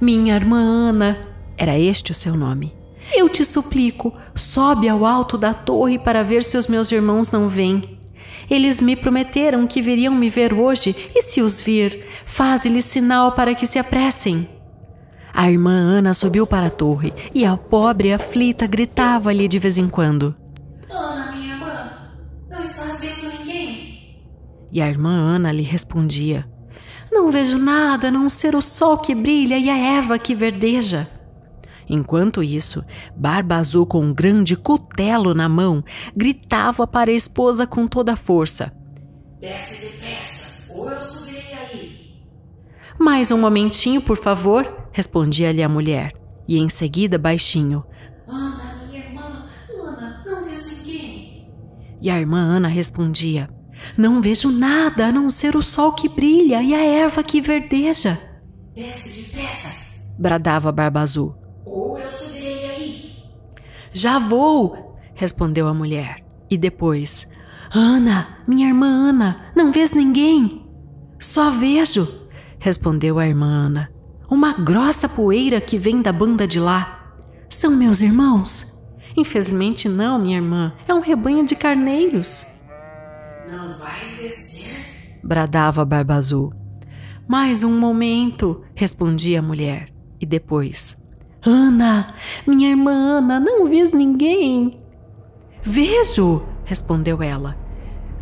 Minha 0.00 0.34
irmã 0.34 0.58
Ana, 0.58 1.20
era 1.56 1.78
este 1.78 2.10
o 2.10 2.14
seu 2.14 2.34
nome. 2.34 2.74
Eu 3.14 3.28
te 3.28 3.44
suplico, 3.44 4.12
sobe 4.34 4.88
ao 4.88 5.06
alto 5.06 5.38
da 5.38 5.54
torre 5.54 6.00
para 6.00 6.24
ver 6.24 6.42
se 6.42 6.56
os 6.56 6.66
meus 6.66 6.90
irmãos 6.90 7.30
não 7.30 7.48
vêm. 7.48 7.95
Eles 8.48 8.80
me 8.80 8.94
prometeram 8.94 9.66
que 9.66 9.82
viriam 9.82 10.14
me 10.14 10.30
ver 10.30 10.54
hoje, 10.54 10.94
e 11.14 11.22
se 11.22 11.42
os 11.42 11.60
vir, 11.60 12.06
faze-lhes 12.24 12.84
sinal 12.84 13.32
para 13.32 13.54
que 13.54 13.66
se 13.66 13.78
apressem. 13.78 14.48
A 15.34 15.50
irmã 15.50 15.72
Ana 15.72 16.14
subiu 16.14 16.46
para 16.46 16.68
a 16.68 16.70
torre 16.70 17.12
e 17.34 17.44
a 17.44 17.56
pobre 17.56 18.12
aflita 18.12 18.66
gritava-lhe 18.66 19.46
de 19.46 19.58
vez 19.58 19.76
em 19.76 19.86
quando: 19.86 20.34
Ana, 20.88 21.32
minha 21.32 21.54
irmã, 21.54 21.92
não 22.48 22.60
estás 22.62 23.00
vendo 23.00 23.38
ninguém? 23.38 24.22
E 24.72 24.80
a 24.80 24.88
irmã 24.88 25.10
Ana 25.10 25.52
lhe 25.52 25.62
respondia: 25.62 26.48
Não 27.12 27.30
vejo 27.30 27.58
nada 27.58 28.08
a 28.08 28.10
não 28.10 28.28
ser 28.30 28.54
o 28.54 28.62
sol 28.62 28.96
que 28.96 29.14
brilha 29.14 29.58
e 29.58 29.68
a 29.68 29.76
erva 29.76 30.18
que 30.18 30.34
verdeja. 30.34 31.15
Enquanto 31.88 32.42
isso, 32.42 32.84
Barba 33.16 33.56
Azul, 33.56 33.86
com 33.86 34.00
um 34.00 34.12
grande 34.12 34.56
cutelo 34.56 35.34
na 35.34 35.48
mão, 35.48 35.84
gritava 36.16 36.86
para 36.86 37.10
a 37.10 37.14
esposa 37.14 37.66
com 37.66 37.86
toda 37.86 38.12
a 38.14 38.16
força: 38.16 38.72
Desce 39.40 39.86
depressa, 39.86 40.72
ou 40.74 40.90
eu 40.90 41.00
subirei 41.00 41.52
aí. 41.52 42.16
Mais 42.98 43.30
um 43.30 43.38
momentinho, 43.38 44.02
por 44.02 44.16
favor, 44.16 44.88
respondia-lhe 44.92 45.62
a 45.62 45.68
mulher. 45.68 46.12
E 46.48 46.58
em 46.58 46.68
seguida, 46.68 47.18
baixinho: 47.18 47.84
Ana, 48.26 48.86
minha 48.88 49.04
irmã, 49.04 49.46
Ana, 49.80 50.24
não 50.26 50.44
vês 50.44 50.66
ninguém. 50.78 51.48
E 52.02 52.10
a 52.10 52.18
irmã 52.18 52.38
Ana 52.38 52.66
respondia: 52.66 53.48
Não 53.96 54.20
vejo 54.20 54.50
nada 54.50 55.06
a 55.06 55.12
não 55.12 55.28
ser 55.28 55.54
o 55.54 55.62
sol 55.62 55.92
que 55.92 56.08
brilha 56.08 56.60
e 56.62 56.74
a 56.74 56.84
erva 56.84 57.22
que 57.22 57.40
verdeja. 57.40 58.20
Desce 58.74 59.22
depressa, 59.22 59.68
Bradava 60.18 60.72
Barba 60.72 61.00
Azul. 61.00 61.45
Já 63.96 64.18
vou, 64.18 64.94
respondeu 65.14 65.66
a 65.66 65.72
mulher. 65.72 66.22
E 66.50 66.58
depois: 66.58 67.26
Ana, 67.74 68.40
minha 68.46 68.68
irmã 68.68 68.86
Ana, 68.86 69.50
não 69.56 69.72
vês 69.72 69.92
ninguém? 69.92 70.68
Só 71.18 71.50
vejo, 71.50 72.06
respondeu 72.58 73.18
a 73.18 73.26
irmã 73.26 73.46
Ana. 73.46 73.90
Uma 74.30 74.52
grossa 74.52 75.08
poeira 75.08 75.62
que 75.62 75.78
vem 75.78 76.02
da 76.02 76.12
banda 76.12 76.46
de 76.46 76.60
lá. 76.60 77.16
São 77.48 77.74
meus 77.74 78.02
irmãos? 78.02 78.86
Infelizmente 79.16 79.88
não, 79.88 80.18
minha 80.18 80.36
irmã. 80.36 80.74
É 80.86 80.92
um 80.92 81.00
rebanho 81.00 81.46
de 81.46 81.56
carneiros. 81.56 82.44
Não 83.50 83.78
vais 83.78 84.18
descer? 84.18 85.20
bradava 85.24 85.86
Barba 85.86 86.16
Azul. 86.16 86.52
Mais 87.26 87.64
um 87.64 87.80
momento, 87.80 88.62
respondia 88.74 89.38
a 89.38 89.42
mulher. 89.42 89.88
E 90.20 90.26
depois: 90.26 91.02
Ana, 91.48 92.08
minha 92.46 92.68
irmã 92.68 92.92
Ana, 92.92 93.38
não 93.38 93.66
vês 93.66 93.92
ninguém? 93.92 94.72
Vejo, 95.62 96.42
respondeu 96.64 97.22
ela. 97.22 97.56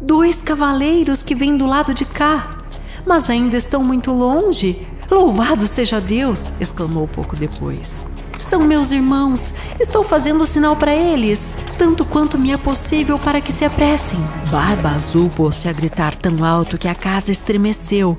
Dois 0.01 0.43
cavaleiros 0.43 1.23
que 1.23 1.35
vêm 1.35 1.57
do 1.57 1.67
lado 1.67 1.95
de 1.95 2.05
cá, 2.05 2.59
mas 3.07 3.31
ainda 3.31 3.57
estão 3.57 3.83
muito 3.83 4.13
longe. 4.13 4.87
Louvado 5.11 5.67
seja 5.67 6.01
Deus! 6.01 6.53
exclamou 6.61 7.07
pouco 7.07 7.37
depois. 7.37 8.07
São 8.41 8.63
meus 8.63 8.93
irmãos. 8.93 9.55
Estou 9.81 10.03
fazendo 10.03 10.45
sinal 10.45 10.77
para 10.77 10.95
eles, 10.95 11.55
tanto 11.79 12.05
quanto 12.05 12.39
me 12.39 12.51
é 12.51 12.59
possível 12.59 13.19
para 13.19 13.41
que 13.41 13.53
se 13.53 13.65
apressem. 13.65 14.19
Barba 14.51 14.91
Azul 14.91 15.31
pôs-se 15.35 15.69
a 15.69 15.73
gritar 15.73 16.15
tão 16.15 16.45
alto 16.45 16.77
que 16.77 16.89
a 16.89 16.95
casa 16.95 17.31
estremeceu. 17.31 18.17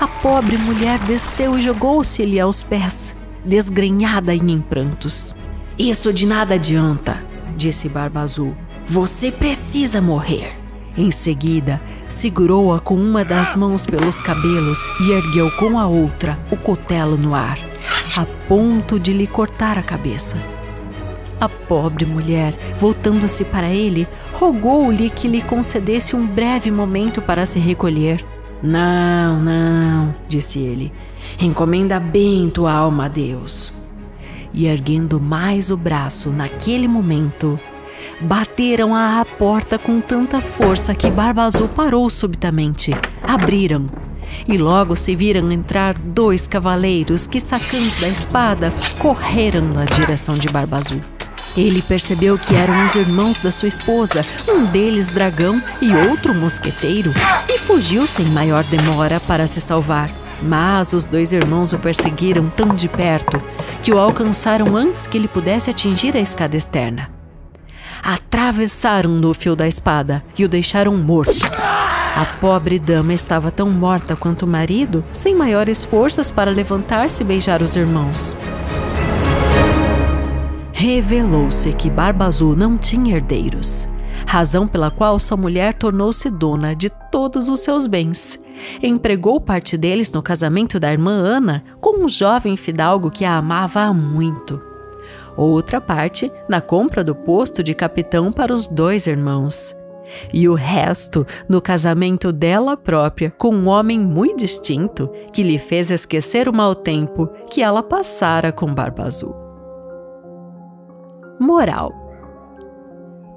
A 0.00 0.08
pobre 0.08 0.58
mulher 0.58 0.98
desceu 1.00 1.56
e 1.56 1.62
jogou-se-lhe 1.62 2.40
aos 2.40 2.62
pés, 2.62 3.14
desgrenhada 3.44 4.34
e 4.34 4.38
em 4.38 4.60
prantos. 4.60 5.34
Isso 5.78 6.12
de 6.12 6.26
nada 6.26 6.54
adianta, 6.54 7.24
disse 7.56 7.88
Barba 7.88 8.20
Azul. 8.20 8.56
Você 8.86 9.30
precisa 9.30 10.00
morrer. 10.00 10.56
Em 10.96 11.12
seguida, 11.12 11.80
segurou-a 12.08 12.80
com 12.80 12.96
uma 12.96 13.24
das 13.24 13.54
mãos 13.54 13.86
pelos 13.86 14.20
cabelos 14.20 14.78
e 15.00 15.12
ergueu 15.12 15.50
com 15.52 15.78
a 15.78 15.86
outra 15.86 16.38
o 16.50 16.56
cutelo 16.56 17.16
no 17.16 17.34
ar, 17.34 17.58
a 18.16 18.26
ponto 18.48 18.98
de 18.98 19.12
lhe 19.12 19.26
cortar 19.26 19.78
a 19.78 19.82
cabeça. 19.82 20.36
A 21.40 21.48
pobre 21.48 22.04
mulher, 22.04 22.52
voltando-se 22.74 23.44
para 23.44 23.70
ele, 23.70 24.08
rogou-lhe 24.32 25.08
que 25.08 25.28
lhe 25.28 25.40
concedesse 25.40 26.16
um 26.16 26.26
breve 26.26 26.68
momento 26.68 27.22
para 27.22 27.46
se 27.46 27.60
recolher. 27.60 28.24
Não, 28.60 29.38
não, 29.38 30.14
disse 30.28 30.58
ele. 30.58 30.92
Encomenda 31.40 31.98
bem 32.00 32.48
tua 32.50 32.72
alma 32.72 33.06
a 33.06 33.08
Deus. 33.08 33.72
E 34.52 34.66
erguendo 34.66 35.20
mais 35.20 35.70
o 35.70 35.76
braço 35.76 36.30
naquele 36.30 36.88
momento, 36.88 37.58
bateram 38.20 38.94
à 38.94 39.24
porta 39.24 39.78
com 39.78 40.00
tanta 40.00 40.40
força 40.40 40.94
que 40.94 41.10
Barba 41.10 41.42
Azul 41.42 41.68
parou 41.68 42.08
subitamente. 42.10 42.92
Abriram. 43.22 43.86
E 44.46 44.58
logo 44.58 44.94
se 44.94 45.16
viram 45.16 45.50
entrar 45.50 45.98
dois 45.98 46.46
cavaleiros 46.46 47.26
que, 47.26 47.40
sacando 47.40 48.00
da 48.00 48.08
espada, 48.08 48.72
correram 48.98 49.62
na 49.68 49.84
direção 49.84 50.36
de 50.36 50.48
Barba 50.48 50.76
Azul. 50.76 51.00
Ele 51.56 51.82
percebeu 51.82 52.38
que 52.38 52.54
eram 52.54 52.84
os 52.84 52.94
irmãos 52.94 53.40
da 53.40 53.50
sua 53.50 53.68
esposa, 53.68 54.24
um 54.48 54.66
deles 54.66 55.08
dragão 55.08 55.60
e 55.80 55.92
outro 55.92 56.34
mosqueteiro, 56.34 57.12
e 57.48 57.58
fugiu 57.58 58.06
sem 58.06 58.26
maior 58.28 58.62
demora 58.64 59.18
para 59.20 59.46
se 59.46 59.60
salvar. 59.60 60.10
Mas 60.42 60.92
os 60.92 61.04
dois 61.04 61.32
irmãos 61.32 61.72
o 61.72 61.78
perseguiram 61.78 62.48
tão 62.48 62.68
de 62.68 62.88
perto 62.88 63.42
que 63.82 63.92
o 63.92 63.98
alcançaram 63.98 64.76
antes 64.76 65.06
que 65.06 65.16
ele 65.16 65.28
pudesse 65.28 65.70
atingir 65.70 66.16
a 66.16 66.20
escada 66.20 66.56
externa 66.56 67.18
atravessaram-no 68.02 69.34
fio 69.34 69.56
da 69.56 69.66
espada 69.66 70.22
e 70.38 70.44
o 70.44 70.48
deixaram 70.48 70.96
morto. 70.96 71.50
A 72.16 72.24
pobre 72.40 72.78
dama 72.78 73.12
estava 73.12 73.50
tão 73.50 73.70
morta 73.70 74.16
quanto 74.16 74.42
o 74.42 74.48
marido, 74.48 75.04
sem 75.12 75.34
maiores 75.34 75.84
forças 75.84 76.30
para 76.30 76.50
levantar-se 76.50 77.22
e 77.22 77.26
beijar 77.26 77.62
os 77.62 77.76
irmãos. 77.76 78.36
Revelou-se 80.72 81.72
que 81.72 81.90
Barba 81.90 82.24
Azul 82.24 82.56
não 82.56 82.76
tinha 82.76 83.16
herdeiros, 83.16 83.88
razão 84.26 84.66
pela 84.66 84.90
qual 84.90 85.18
sua 85.18 85.36
mulher 85.36 85.74
tornou-se 85.74 86.30
dona 86.30 86.74
de 86.74 86.90
todos 87.10 87.48
os 87.48 87.60
seus 87.60 87.86
bens. 87.86 88.38
Empregou 88.82 89.40
parte 89.40 89.76
deles 89.76 90.12
no 90.12 90.22
casamento 90.22 90.80
da 90.80 90.92
irmã 90.92 91.12
Ana 91.12 91.64
com 91.80 92.04
um 92.04 92.08
jovem 92.08 92.56
fidalgo 92.56 93.10
que 93.10 93.24
a 93.24 93.36
amava 93.36 93.80
há 93.82 93.92
muito 93.92 94.68
outra 95.38 95.80
parte 95.80 96.30
na 96.48 96.60
compra 96.60 97.04
do 97.04 97.14
posto 97.14 97.62
de 97.62 97.72
capitão 97.72 98.32
para 98.32 98.52
os 98.52 98.66
dois 98.66 99.06
irmãos. 99.06 99.74
E 100.32 100.48
o 100.48 100.54
resto 100.54 101.26
no 101.48 101.60
casamento 101.60 102.32
dela 102.32 102.76
própria 102.76 103.30
com 103.30 103.54
um 103.54 103.68
homem 103.68 104.00
muito 104.00 104.38
distinto 104.38 105.08
que 105.32 105.42
lhe 105.42 105.58
fez 105.58 105.90
esquecer 105.90 106.48
o 106.48 106.52
mau 106.52 106.74
tempo 106.74 107.28
que 107.50 107.62
ela 107.62 107.82
passara 107.82 108.50
com 108.50 108.74
Barba 108.74 109.04
Azul. 109.04 109.36
Moral 111.38 112.07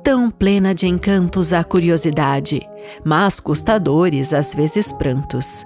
Tão 0.03 0.31
plena 0.31 0.74
de 0.74 0.88
encantos 0.88 1.53
a 1.53 1.63
curiosidade, 1.63 2.67
mas 3.05 3.39
custadores 3.39 4.34
às 4.34 4.53
vezes 4.53 4.91
prantos. 4.91 5.63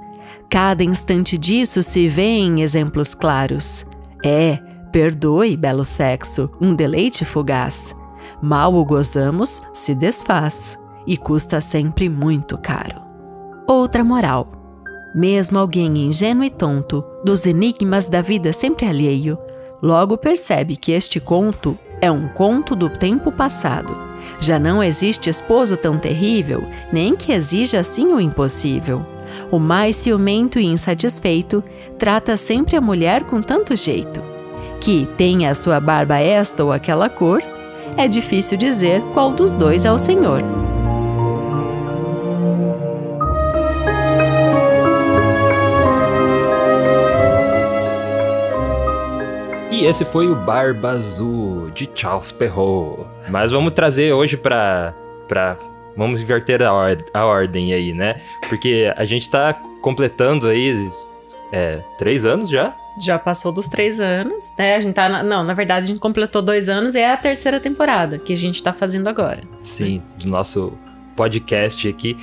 Cada 0.49 0.83
instante 0.83 1.37
disso 1.37 1.81
se 1.81 2.07
vê 2.09 2.39
em 2.39 2.61
exemplos 2.61 3.15
claros. 3.15 3.85
É, 4.23 4.59
Perdoe, 4.91 5.55
belo 5.55 5.85
sexo, 5.85 6.49
um 6.59 6.75
deleite 6.75 7.23
fugaz. 7.23 7.95
Mal 8.41 8.73
o 8.73 8.83
gozamos, 8.83 9.61
se 9.73 9.95
desfaz, 9.95 10.77
e 11.07 11.15
custa 11.15 11.61
sempre 11.61 12.09
muito 12.09 12.57
caro. 12.57 13.01
Outra 13.67 14.03
moral. 14.03 14.47
Mesmo 15.13 15.57
alguém 15.57 15.97
ingênuo 15.97 16.43
e 16.43 16.49
tonto, 16.49 17.03
dos 17.23 17.45
enigmas 17.45 18.09
da 18.09 18.21
vida 18.21 18.51
sempre 18.51 18.85
alheio, 18.85 19.37
logo 19.81 20.17
percebe 20.17 20.75
que 20.75 20.91
este 20.91 21.21
conto 21.21 21.77
é 22.01 22.11
um 22.11 22.27
conto 22.27 22.75
do 22.75 22.89
tempo 22.89 23.31
passado. 23.31 24.14
Já 24.39 24.59
não 24.59 24.83
existe 24.83 25.29
esposo 25.29 25.77
tão 25.77 25.97
terrível, 25.97 26.63
nem 26.91 27.15
que 27.15 27.31
exija 27.31 27.79
assim 27.79 28.07
o 28.07 28.19
impossível. 28.19 29.05
O 29.51 29.59
mais 29.59 29.95
ciumento 29.95 30.59
e 30.59 30.65
insatisfeito 30.65 31.63
trata 31.97 32.37
sempre 32.37 32.75
a 32.75 32.81
mulher 32.81 33.23
com 33.23 33.41
tanto 33.41 33.75
jeito 33.75 34.35
que 34.85 35.07
tenha 35.17 35.49
a 35.49 35.55
sua 35.55 35.79
barba 35.79 36.19
esta 36.19 36.63
ou 36.63 36.71
aquela 36.71 37.09
cor, 37.09 37.41
é 37.97 38.07
difícil 38.07 38.55
dizer 38.55 39.01
qual 39.13 39.31
dos 39.31 39.55
dois 39.55 39.83
é 39.83 39.91
o 39.91 39.97
Senhor. 39.97 40.43
E 49.75 49.85
esse 49.85 50.05
foi 50.05 50.25
o 50.25 50.35
Barba 50.35 50.91
Azul 50.91 51.69
de 51.71 51.89
Charles 51.93 52.31
Perrault. 52.31 53.05
Mas 53.29 53.51
vamos 53.51 53.73
trazer 53.73 54.13
hoje 54.13 54.37
pra. 54.37 54.95
pra 55.27 55.57
vamos 55.97 56.21
inverter 56.21 56.61
a, 56.63 56.73
or 56.73 56.97
a 57.13 57.25
ordem 57.25 57.73
aí, 57.73 57.91
né? 57.91 58.21
Porque 58.47 58.93
a 58.95 59.03
gente 59.03 59.29
tá 59.29 59.53
completando 59.81 60.47
aí. 60.47 60.89
É, 61.51 61.81
três 61.97 62.25
anos 62.25 62.49
já? 62.49 62.73
Já 63.01 63.19
passou 63.19 63.51
dos 63.51 63.67
três 63.67 63.99
anos, 63.99 64.45
né? 64.57 64.75
A 64.77 64.79
gente 64.79 64.93
tá. 64.93 65.09
Na, 65.09 65.21
não, 65.21 65.43
na 65.43 65.53
verdade, 65.53 65.83
a 65.83 65.87
gente 65.89 65.99
completou 65.99 66.41
dois 66.41 66.69
anos 66.69 66.95
e 66.95 66.99
é 66.99 67.11
a 67.11 67.17
terceira 67.17 67.59
temporada 67.59 68.17
que 68.17 68.31
a 68.31 68.37
gente 68.37 68.63
tá 68.63 68.71
fazendo 68.71 69.09
agora. 69.09 69.41
Sim, 69.59 70.01
do 70.17 70.29
nosso 70.29 70.71
podcast 71.17 71.85
aqui. 71.85 72.15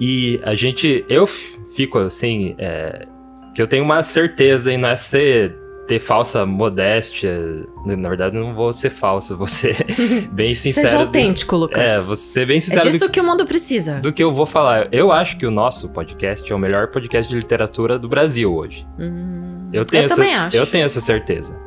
E 0.00 0.40
a 0.42 0.56
gente. 0.56 1.04
Eu 1.08 1.28
fico 1.28 1.98
assim. 1.98 2.56
É, 2.58 3.06
que 3.54 3.62
eu 3.62 3.68
tenho 3.68 3.84
uma 3.84 4.02
certeza 4.02 4.72
em 4.72 4.76
não 4.76 4.88
é 4.88 4.96
ser 4.96 5.67
ter 5.88 5.98
falsa 5.98 6.44
modéstia. 6.44 7.66
Na 7.84 8.08
verdade, 8.08 8.36
não 8.36 8.54
vou 8.54 8.72
ser 8.72 8.90
falso, 8.90 9.36
vou 9.36 9.46
ser 9.46 9.74
bem 10.30 10.54
sincero. 10.54 10.86
Seja 10.86 11.00
autêntico, 11.00 11.56
do, 11.56 11.62
Lucas. 11.62 11.88
É, 11.88 12.00
vou 12.00 12.14
ser 12.14 12.46
bem 12.46 12.60
sincero. 12.60 12.86
É 12.86 12.90
disso 12.90 13.06
do, 13.06 13.10
que 13.10 13.18
o 13.18 13.24
mundo 13.24 13.46
precisa. 13.46 13.98
Do 14.00 14.12
que 14.12 14.22
eu 14.22 14.32
vou 14.32 14.46
falar. 14.46 14.88
Eu 14.92 15.10
acho 15.10 15.38
que 15.38 15.46
o 15.46 15.50
nosso 15.50 15.88
podcast 15.88 16.52
é 16.52 16.54
o 16.54 16.58
melhor 16.58 16.88
podcast 16.88 17.32
de 17.32 17.40
literatura 17.40 17.98
do 17.98 18.08
Brasil 18.08 18.54
hoje. 18.54 18.86
Hum, 18.98 19.70
eu 19.72 19.84
tenho 19.84 20.02
eu 20.02 20.06
essa, 20.06 20.14
também 20.16 20.34
acho. 20.34 20.56
Eu 20.56 20.66
tenho 20.66 20.84
essa 20.84 21.00
certeza. 21.00 21.58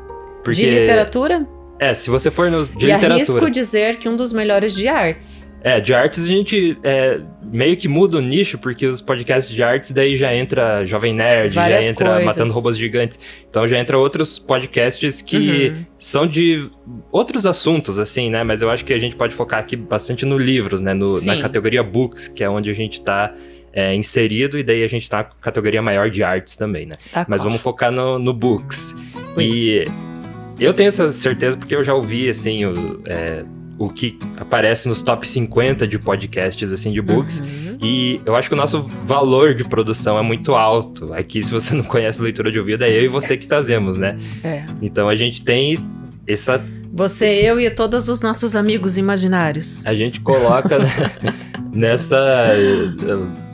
Porque, 0.44 0.62
De 0.62 0.70
literatura? 0.70 1.48
É, 1.82 1.96
se 1.96 2.12
você 2.12 2.30
for 2.30 2.52
nos 2.52 2.68
de 2.70 2.86
e 2.86 2.94
literatura. 2.94 3.16
arrisco 3.16 3.50
dizer 3.50 3.96
que 3.96 4.08
um 4.08 4.16
dos 4.16 4.32
melhores 4.32 4.76
de 4.76 4.88
artes. 4.88 5.52
É, 5.64 5.82
de 5.82 5.96
artes 5.96 6.26
a 6.26 6.28
gente 6.28 6.78
é, 6.84 7.20
meio 7.42 7.76
que 7.76 7.88
muda 7.88 8.20
o 8.20 8.22
nicho, 8.22 8.60
porque 8.60 8.86
os 8.86 9.02
podcasts 9.02 9.52
de 9.52 9.64
artes 9.64 9.90
daí 9.90 10.16
já 10.16 10.32
entra 10.32 10.86
Jovem 10.86 11.12
Nerd, 11.12 11.56
Várias 11.56 11.86
já 11.86 11.92
entra 11.92 12.06
coisas. 12.06 12.26
Matando 12.26 12.54
Robôs 12.54 12.78
Gigantes. 12.78 13.20
Então 13.50 13.68
já 13.68 13.80
entra 13.80 13.98
outros 13.98 14.38
podcasts 14.38 15.24
que 15.24 15.70
Uhum. 15.70 15.86
são 15.98 16.28
de 16.28 16.70
outros 17.12 17.48
assuntos, 17.48 17.98
assim, 17.98 18.30
né? 18.30 18.44
Mas 18.44 18.62
eu 18.62 18.70
acho 18.70 18.86
que 18.86 18.94
a 18.94 19.00
gente 19.00 19.16
pode 19.16 19.34
focar 19.34 19.60
aqui 19.60 19.76
bastante 19.76 20.24
no 20.24 20.38
livros, 20.38 20.82
né? 20.82 20.94
No, 20.94 21.20
na 21.26 21.42
categoria 21.42 21.82
books, 21.82 22.28
que 22.28 22.44
é 22.44 22.50
onde 22.50 22.70
a 22.70 22.76
gente 22.76 23.02
tá 23.02 23.34
é, 23.74 23.96
inserido, 23.96 24.56
e 24.60 24.62
daí 24.62 24.84
a 24.84 24.88
gente 24.88 25.10
tá 25.10 25.18
na 25.18 25.24
categoria 25.24 25.82
maior 25.82 26.12
de 26.12 26.22
artes 26.22 26.56
também, 26.56 26.86
né? 26.86 26.94
Tá 27.12 27.26
Mas 27.28 27.42
vamos 27.42 27.60
focar 27.60 27.92
no, 27.92 28.20
no 28.20 28.36
books. 28.36 28.94
Ui. 29.36 29.44
E 29.44 30.11
eu 30.66 30.74
tenho 30.74 30.88
essa 30.88 31.12
certeza 31.12 31.58
porque 31.58 31.76
eu 31.76 31.84
já 31.84 31.94
ouvi, 31.94 32.30
assim, 32.30 32.66
o, 32.66 33.02
é, 33.06 33.44
o 33.78 33.90
que 33.90 34.18
aparece 34.38 34.88
nos 34.88 35.02
top 35.02 35.28
50 35.28 35.88
de 35.88 35.98
podcasts, 35.98 36.72
assim, 36.72 36.92
de 36.92 37.02
books. 37.02 37.40
Uhum. 37.40 37.78
E 37.82 38.22
eu 38.26 38.36
acho 38.36 38.48
que 38.48 38.54
o 38.54 38.58
nosso 38.58 38.84
valor 39.06 39.56
de 39.56 39.64
produção 39.64 40.20
é 40.20 40.22
muito 40.22 40.54
alto. 40.54 41.12
Aqui, 41.14 41.42
se 41.42 41.52
você 41.52 41.74
não 41.74 41.84
conhece 41.84 42.22
leitura 42.22 42.52
de 42.52 42.60
ouvido, 42.60 42.84
é 42.84 42.92
eu 42.92 43.04
e 43.04 43.08
você 43.08 43.36
que 43.36 43.48
fazemos, 43.48 43.98
né? 43.98 44.18
É. 44.44 44.64
Então 44.82 45.10
a 45.10 45.16
gente 45.16 45.42
tem 45.42 45.78
essa. 46.28 46.64
Você, 46.94 47.26
eu 47.26 47.60
e 47.60 47.72
todos 47.72 48.08
os 48.08 48.22
nossos 48.22 48.56
amigos 48.56 48.98
imaginários. 48.98 49.84
A 49.86 49.96
gente 49.96 50.20
coloca 50.20 50.78
né, 50.78 50.88
nessa 51.74 52.54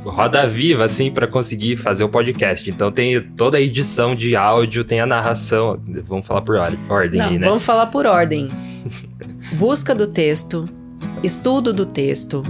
roda 0.09 0.47
viva, 0.47 0.83
assim, 0.85 1.11
para 1.11 1.27
conseguir 1.27 1.75
fazer 1.75 2.03
o 2.03 2.09
podcast. 2.09 2.69
Então 2.69 2.91
tem 2.91 3.19
toda 3.21 3.57
a 3.57 3.61
edição 3.61 4.15
de 4.15 4.35
áudio, 4.35 4.83
tem 4.83 4.99
a 4.99 5.05
narração. 5.05 5.79
Vamos 6.05 6.25
falar 6.25 6.41
por 6.41 6.55
or- 6.55 6.77
ordem 6.89 7.19
Não, 7.19 7.27
aí, 7.29 7.39
né? 7.39 7.47
vamos 7.47 7.63
falar 7.63 7.87
por 7.87 8.05
ordem. 8.05 8.47
Busca 9.53 9.93
do 9.95 10.07
texto, 10.07 10.65
estudo 11.23 11.71
do 11.73 11.85
texto, 11.85 12.41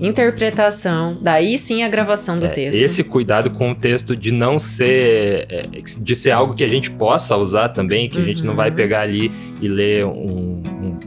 interpretação, 0.00 1.18
daí 1.20 1.58
sim 1.58 1.82
a 1.82 1.88
gravação 1.88 2.38
do 2.38 2.46
É, 2.46 2.48
texto. 2.48 2.78
Esse 2.78 3.02
cuidado 3.04 3.50
com 3.50 3.72
o 3.72 3.74
texto 3.74 4.14
de 4.16 4.30
não 4.32 4.58
ser. 4.58 5.46
é, 5.50 5.62
de 6.00 6.14
ser 6.16 6.30
algo 6.30 6.54
que 6.54 6.64
a 6.64 6.68
gente 6.68 6.90
possa 6.90 7.36
usar 7.36 7.68
também, 7.70 8.08
que 8.08 8.18
a 8.18 8.24
gente 8.24 8.44
não 8.44 8.54
vai 8.54 8.70
Uhum. 8.70 8.76
pegar 8.76 9.00
ali 9.02 9.30
e 9.60 9.68
ler 9.68 10.06
um, 10.06 10.62
um, 10.62 10.98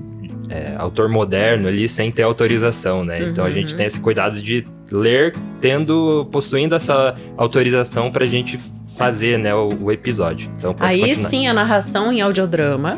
é, 0.50 0.76
autor 0.78 1.08
moderno 1.08 1.68
ali 1.68 1.88
sem 1.88 2.12
ter 2.12 2.24
autorização, 2.24 3.06
né? 3.06 3.22
Então 3.24 3.46
a 3.46 3.48
Uhum. 3.48 3.54
gente 3.54 3.76
tem 3.76 3.86
esse 3.86 4.00
cuidado 4.00 4.42
de 4.42 4.66
ler 4.92 5.34
tendo. 5.60 6.28
possuindo 6.32 6.76
essa 6.76 7.16
autorização 7.38 8.12
pra 8.12 8.26
gente 8.26 8.60
fazer, 8.98 9.40
né, 9.40 9.54
o, 9.56 9.70
o 9.82 9.92
episódio. 9.92 10.50
Então 10.58 10.74
pode 10.74 10.92
Aí 10.92 11.02
continuar. 11.02 11.30
sim 11.30 11.48
a 11.48 11.54
narração 11.54 12.12
em 12.12 12.22
audiodrama. 12.22 12.94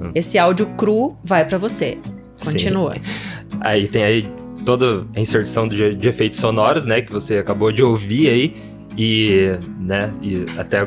Hum. 0.00 0.12
Esse 0.14 0.38
áudio 0.38 0.66
cru 0.76 1.16
vai 1.24 1.44
pra 1.46 1.58
você. 1.58 1.98
Sim. 2.36 2.52
Continua. 2.52 2.94
Aí 3.60 3.88
tem 3.88 4.04
aí 4.04 4.30
toda 4.64 5.04
a 5.16 5.20
inserção 5.20 5.66
de, 5.66 5.94
de 5.94 6.08
efeitos 6.08 6.38
sonoros, 6.38 6.84
né? 6.84 7.02
Que 7.02 7.10
você 7.10 7.38
acabou 7.38 7.72
de 7.72 7.82
ouvir 7.82 8.28
aí. 8.28 8.54
E, 8.96 9.58
né? 9.80 10.10
E 10.22 10.44
até 10.56 10.86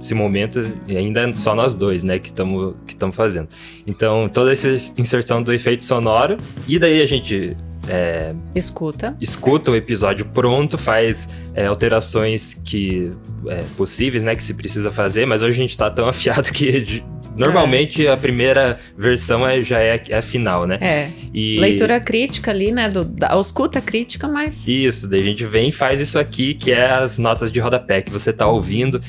esse 0.00 0.14
momento, 0.14 0.60
e 0.88 0.96
ainda 0.96 1.20
é 1.20 1.32
só 1.32 1.54
nós 1.54 1.74
dois, 1.74 2.02
né? 2.02 2.18
Que 2.18 2.26
estamos 2.28 2.74
que 2.86 2.94
estamos 2.94 3.14
fazendo. 3.14 3.48
Então, 3.86 4.28
toda 4.28 4.50
essa 4.50 4.68
inserção 4.98 5.42
do 5.42 5.52
efeito 5.52 5.84
sonoro. 5.84 6.36
E 6.66 6.78
daí 6.78 7.00
a 7.00 7.06
gente 7.06 7.56
é, 7.88 8.34
Escuta. 8.54 9.16
escuta 9.20 9.70
o 9.70 9.76
episódio 9.76 10.24
pronto, 10.26 10.78
faz 10.78 11.28
é, 11.54 11.66
alterações 11.66 12.54
que 12.64 13.12
é, 13.48 13.62
possíveis, 13.76 14.22
né? 14.22 14.34
Que 14.36 14.42
se 14.42 14.54
precisa 14.54 14.90
fazer. 14.90 15.26
Mas 15.26 15.42
hoje 15.42 15.58
a 15.58 15.62
gente 15.62 15.76
tá 15.76 15.90
tão 15.90 16.06
afiado 16.08 16.50
que... 16.52 16.80
de- 16.80 17.04
Normalmente 17.34 18.06
a 18.06 18.14
primeira 18.14 18.78
versão 18.96 19.46
é, 19.48 19.62
já 19.62 19.80
é, 19.80 19.98
é 20.10 20.18
a 20.18 20.22
final, 20.22 20.66
né? 20.66 20.76
É. 20.82 21.08
E... 21.32 21.58
Leitura 21.58 21.98
crítica 21.98 22.50
ali, 22.50 22.70
né? 22.70 22.90
Do, 22.90 23.06
da, 23.06 23.34
escuta 23.40 23.80
crítica, 23.80 24.28
mas. 24.28 24.68
Isso, 24.68 25.08
daí 25.08 25.20
a 25.20 25.24
gente 25.24 25.46
vem 25.46 25.70
e 25.70 25.72
faz 25.72 25.98
isso 25.98 26.18
aqui, 26.18 26.52
que 26.52 26.70
é 26.70 26.90
as 26.90 27.16
notas 27.16 27.50
de 27.50 27.58
rodapé 27.58 28.02
que 28.02 28.10
você 28.12 28.34
tá 28.34 28.46
ouvindo. 28.46 29.00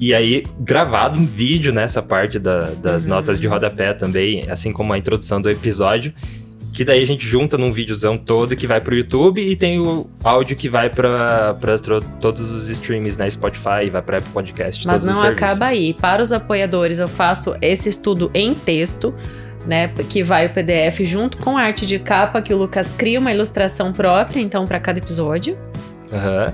E 0.00 0.14
aí, 0.14 0.44
gravado 0.60 1.20
em 1.20 1.26
vídeo 1.26 1.74
nessa 1.74 2.00
parte 2.02 2.38
da- 2.38 2.70
das 2.70 3.04
Uhum. 3.04 3.10
notas 3.10 3.38
de 3.38 3.46
rodapé 3.46 3.92
também, 3.92 4.48
assim 4.48 4.72
como 4.72 4.90
a 4.94 4.96
introdução 4.96 5.38
do 5.38 5.50
episódio. 5.50 6.14
Que 6.72 6.84
daí 6.84 7.02
a 7.02 7.06
gente 7.06 7.26
junta 7.26 7.58
num 7.58 7.70
videozão 7.70 8.16
todo 8.16 8.56
que 8.56 8.66
vai 8.66 8.80
pro 8.80 8.94
YouTube 8.94 9.44
e 9.44 9.54
tem 9.54 9.78
o 9.78 10.06
áudio 10.24 10.56
que 10.56 10.68
vai 10.70 10.88
tro- 10.88 12.00
todos 12.20 12.50
os 12.50 12.68
streams, 12.70 13.18
né? 13.18 13.28
Spotify, 13.28 13.90
vai 13.92 14.00
pra 14.00 14.18
Apple 14.18 14.32
Podcast, 14.32 14.86
Mas 14.86 15.04
não 15.04 15.22
acaba 15.22 15.66
aí. 15.66 15.92
Para 15.92 16.22
os 16.22 16.32
apoiadores, 16.32 16.98
eu 16.98 17.08
faço 17.08 17.54
esse 17.60 17.90
estudo 17.90 18.30
em 18.32 18.54
texto, 18.54 19.14
né? 19.66 19.88
Que 20.08 20.22
vai 20.22 20.46
o 20.46 20.50
PDF 20.54 21.00
junto 21.04 21.36
com 21.36 21.58
a 21.58 21.62
arte 21.62 21.84
de 21.84 21.98
capa, 21.98 22.40
que 22.40 22.54
o 22.54 22.56
Lucas 22.56 22.94
cria 22.96 23.20
uma 23.20 23.30
ilustração 23.30 23.92
própria, 23.92 24.40
então, 24.40 24.66
para 24.66 24.80
cada 24.80 24.98
episódio. 24.98 25.58
Aham. 26.10 26.52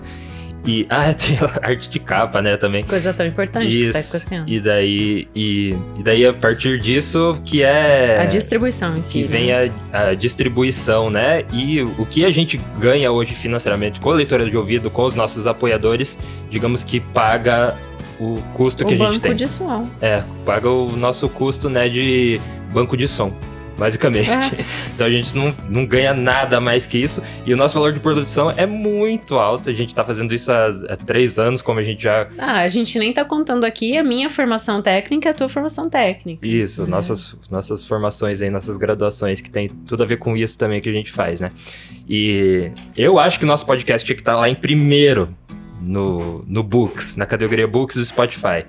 E, 0.69 0.87
ah, 0.91 1.15
tem 1.15 1.39
a 1.39 1.67
arte 1.67 1.89
de 1.89 1.99
capa, 1.99 2.43
né, 2.43 2.59
também. 2.59 2.85
Coisa 2.85 3.15
tão 3.15 3.25
importante 3.25 3.69
que 3.69 3.91
tá 3.91 3.99
Isso. 3.99 3.99
esquecendo. 3.99 4.45
E 4.47 4.61
daí, 4.61 5.27
e, 5.35 5.75
e 5.99 6.03
daí, 6.03 6.27
a 6.27 6.35
partir 6.35 6.79
disso, 6.79 7.41
que 7.43 7.63
é... 7.63 8.19
A 8.21 8.27
distribuição 8.27 8.97
em 8.97 9.03
si. 9.03 9.23
que 9.23 9.25
vem 9.25 9.47
né? 9.47 9.73
a, 9.91 10.09
a 10.09 10.15
distribuição, 10.15 11.09
né? 11.09 11.45
E 11.53 11.81
o 11.81 12.05
que 12.05 12.25
a 12.27 12.31
gente 12.31 12.61
ganha 12.79 13.11
hoje 13.11 13.35
financeiramente 13.35 13.99
com 13.99 14.11
a 14.11 14.15
leitura 14.15 14.49
de 14.49 14.57
ouvido, 14.57 14.91
com 14.91 15.05
os 15.05 15.15
nossos 15.15 15.47
apoiadores, 15.47 16.19
digamos 16.51 16.85
que 16.85 17.01
paga 17.01 17.75
o 18.21 18.43
custo 18.53 18.85
que 18.85 18.93
o 18.93 18.95
a 18.95 18.97
gente 18.97 19.21
banco 19.21 19.21
tem. 19.21 19.35
de 19.35 19.49
som. 19.49 19.89
É, 20.03 20.23
paga 20.45 20.69
o 20.69 20.95
nosso 20.97 21.29
custo, 21.31 21.71
né, 21.71 21.89
de 21.89 22.39
banco 22.73 22.95
de 22.95 23.09
som. 23.09 23.33
Basicamente. 23.79 24.29
É. 24.31 24.39
Então 24.99 25.07
a 25.07 25.11
gente 25.11 25.37
não, 25.37 25.55
não 25.69 25.87
ganha 25.87 26.13
nada 26.13 26.61
mais 26.61 26.85
que 26.85 26.99
isso. 26.99 27.23
E 27.47 27.55
o 27.55 27.57
nosso 27.57 27.75
valor 27.75 27.93
de 27.93 28.01
produção 28.01 28.51
é 28.57 28.67
muito 28.67 29.37
alto. 29.37 29.71
A 29.71 29.73
gente 29.73 29.95
tá 29.95 30.05
fazendo 30.05 30.35
isso 30.35 30.51
há, 30.51 30.67
há 30.89 30.97
três 30.97 31.39
anos, 31.39 31.63
como 31.63 31.79
a 31.79 31.83
gente 31.85 32.03
já 32.03 32.27
Ah, 32.37 32.61
a 32.63 32.69
gente 32.69 32.99
nem 32.99 33.13
tá 33.13 33.25
contando 33.25 33.63
aqui 33.65 33.97
a 33.97 34.03
minha 34.03 34.29
formação 34.29 34.83
técnica 34.83 35.29
e 35.29 35.31
a 35.31 35.35
tua 35.35 35.49
formação 35.49 35.89
técnica. 35.89 36.45
Isso, 36.45 36.83
Uhum. 36.83 36.89
nossas, 36.89 37.37
nossas 37.49 37.85
formações 37.85 38.43
aí, 38.43 38.51
nossas 38.51 38.77
graduações, 38.77 39.41
que 39.41 39.49
tem 39.51 39.69
tudo 39.69 40.03
a 40.03 40.07
ver 40.07 40.17
com 40.17 40.37
isso 40.37 40.59
também 40.59 40.81
que 40.81 40.89
a 40.89 40.93
gente 40.93 41.13
faz, 41.13 41.41
né? 41.41 41.53
E 42.09 42.73
eu 42.97 43.19
acho 43.21 43.39
que 43.39 43.45
o 43.45 43.49
nosso 43.49 43.65
podcast 43.67 44.05
tinha 44.05 44.17
que 44.17 44.23
estar 44.23 44.35
lá 44.37 44.49
em 44.49 44.55
primeiro 44.57 45.33
no, 45.81 46.45
no 46.49 46.65
Books, 46.65 47.15
na 47.15 47.25
categoria 47.27 47.69
Books 47.69 47.97
do 47.97 48.05
Spotify. 48.05 48.65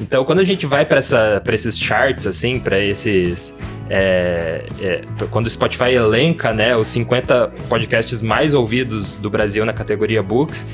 Então, 0.00 0.24
quando 0.24 0.40
a 0.40 0.44
gente 0.44 0.66
vai 0.66 0.84
para 0.84 0.98
esses 0.98 1.78
charts, 1.78 2.26
assim, 2.26 2.58
para 2.58 2.78
esses. 2.78 3.54
é, 3.88 4.64
é, 4.80 5.02
quando 5.30 5.46
o 5.46 5.50
Spotify 5.50 5.92
elenca, 5.92 6.52
né, 6.52 6.76
os 6.76 6.88
50 6.88 7.52
podcasts 7.68 8.20
mais 8.22 8.54
ouvidos 8.54 9.16
do 9.16 9.30
Brasil 9.30 9.64
na 9.64 9.72
categoria 9.72 10.22
Books, 10.22 10.66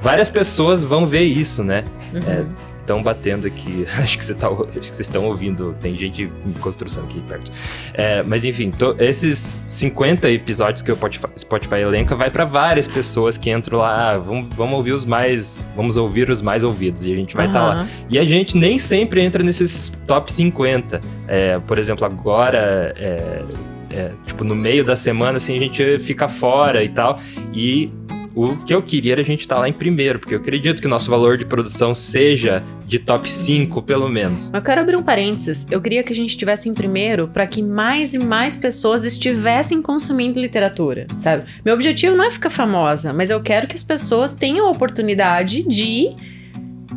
várias 0.00 0.30
pessoas 0.30 0.82
vão 0.82 1.06
ver 1.06 1.24
isso, 1.24 1.64
né? 1.64 1.84
Uhum. 2.12 2.48
Estão 2.88 3.02
batendo 3.02 3.46
aqui. 3.46 3.84
Acho 4.02 4.16
que, 4.16 4.24
você 4.24 4.32
tá, 4.34 4.48
acho 4.48 4.64
que 4.64 4.86
vocês 4.86 5.00
estão 5.00 5.26
ouvindo. 5.26 5.76
Tem 5.78 5.94
gente 5.94 6.22
em 6.22 6.52
construção 6.54 7.04
aqui 7.04 7.20
perto. 7.28 7.50
É, 7.92 8.22
mas 8.22 8.46
enfim, 8.46 8.70
to- 8.70 8.96
esses 8.98 9.54
50 9.68 10.30
episódios 10.30 10.80
que 10.80 10.90
o 10.90 10.98
Spotify, 11.36 11.80
elenca 11.82 12.16
vai 12.16 12.30
para 12.30 12.46
várias 12.46 12.86
pessoas 12.86 13.36
que 13.36 13.50
entram 13.50 13.78
lá. 13.80 14.12
Ah, 14.14 14.18
vamos, 14.18 14.48
vamos 14.54 14.74
ouvir 14.74 14.92
os 14.92 15.04
mais. 15.04 15.68
Vamos 15.76 15.98
ouvir 15.98 16.30
os 16.30 16.40
mais 16.40 16.64
ouvidos. 16.64 17.04
E 17.04 17.12
a 17.12 17.16
gente 17.16 17.36
vai 17.36 17.46
estar 17.48 17.60
lá. 17.60 17.74
Aham. 17.74 17.88
E 18.08 18.18
a 18.18 18.24
gente 18.24 18.56
nem 18.56 18.78
sempre 18.78 19.22
entra 19.22 19.42
nesses 19.42 19.92
top 20.06 20.32
50. 20.32 20.98
É, 21.26 21.58
por 21.58 21.76
exemplo, 21.76 22.06
agora. 22.06 22.94
é, 22.96 23.42
é, 23.90 24.12
tipo, 24.26 24.44
no 24.44 24.54
meio 24.54 24.82
da 24.84 24.94
semana, 24.96 25.36
assim, 25.38 25.56
a 25.56 25.60
gente 25.60 25.98
fica 25.98 26.26
fora 26.26 26.82
e 26.82 26.88
tal. 26.88 27.18
E 27.52 27.90
o 28.38 28.56
que 28.56 28.72
eu 28.72 28.80
queria 28.80 29.12
era 29.12 29.20
a 29.20 29.24
gente 29.24 29.40
estar 29.40 29.58
lá 29.58 29.68
em 29.68 29.72
primeiro, 29.72 30.20
porque 30.20 30.34
eu 30.34 30.38
acredito 30.38 30.80
que 30.80 30.86
o 30.86 30.90
nosso 30.90 31.10
valor 31.10 31.36
de 31.36 31.44
produção 31.44 31.92
seja 31.92 32.62
de 32.86 33.00
top 33.00 33.28
5, 33.28 33.82
pelo 33.82 34.08
menos. 34.08 34.48
Eu 34.54 34.62
quero 34.62 34.80
abrir 34.80 34.96
um 34.96 35.02
parênteses. 35.02 35.66
Eu 35.70 35.80
queria 35.80 36.04
que 36.04 36.12
a 36.12 36.16
gente 36.16 36.30
estivesse 36.30 36.68
em 36.68 36.74
primeiro 36.74 37.26
para 37.26 37.46
que 37.48 37.60
mais 37.60 38.14
e 38.14 38.18
mais 38.18 38.54
pessoas 38.54 39.04
estivessem 39.04 39.82
consumindo 39.82 40.40
literatura, 40.40 41.08
sabe? 41.16 41.44
Meu 41.64 41.74
objetivo 41.74 42.14
não 42.14 42.24
é 42.24 42.30
ficar 42.30 42.50
famosa, 42.50 43.12
mas 43.12 43.28
eu 43.28 43.42
quero 43.42 43.66
que 43.66 43.74
as 43.74 43.82
pessoas 43.82 44.32
tenham 44.32 44.68
a 44.68 44.70
oportunidade 44.70 45.64
de, 45.64 46.14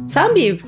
sabe, 0.08 0.60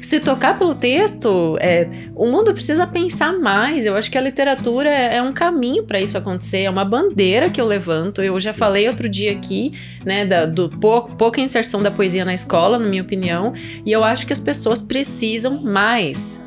se 0.00 0.20
tocar 0.20 0.58
pelo 0.58 0.74
texto. 0.74 1.56
É, 1.60 1.88
o 2.14 2.26
mundo 2.26 2.52
precisa 2.54 2.86
pensar 2.86 3.32
mais. 3.38 3.84
Eu 3.86 3.96
acho 3.96 4.10
que 4.10 4.16
a 4.18 4.20
literatura 4.20 4.88
é 4.88 5.16
é 5.16 5.22
um 5.22 5.32
caminho 5.32 5.84
para 5.84 6.00
isso 6.00 6.16
acontecer. 6.16 6.60
É 6.62 6.70
uma 6.70 6.84
bandeira 6.84 7.50
que 7.50 7.60
eu 7.60 7.66
levanto. 7.66 8.22
Eu 8.22 8.38
já 8.40 8.52
Sim. 8.52 8.58
falei 8.58 8.86
outro 8.88 9.08
dia 9.08 9.32
aqui, 9.32 9.72
né, 10.04 10.24
da, 10.24 10.46
do 10.46 10.68
pou- 10.68 11.02
pouca 11.04 11.40
inserção 11.40 11.82
da 11.82 11.90
poesia 11.90 12.24
na 12.24 12.34
escola, 12.34 12.78
na 12.78 12.86
minha 12.86 13.02
opinião. 13.02 13.52
E 13.84 13.90
eu 13.90 14.04
acho 14.04 14.26
que 14.26 14.32
as 14.32 14.40
pessoas 14.40 14.80
precisam 14.80 15.62
mais 15.62 16.40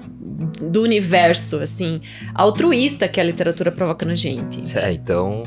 do 0.62 0.82
universo, 0.84 1.58
assim, 1.58 2.02
altruísta 2.34 3.08
que 3.08 3.20
a 3.20 3.24
literatura 3.24 3.72
provoca 3.72 4.06
na 4.06 4.16
gente. 4.16 4.62
É, 4.78 4.92
então. 4.94 5.44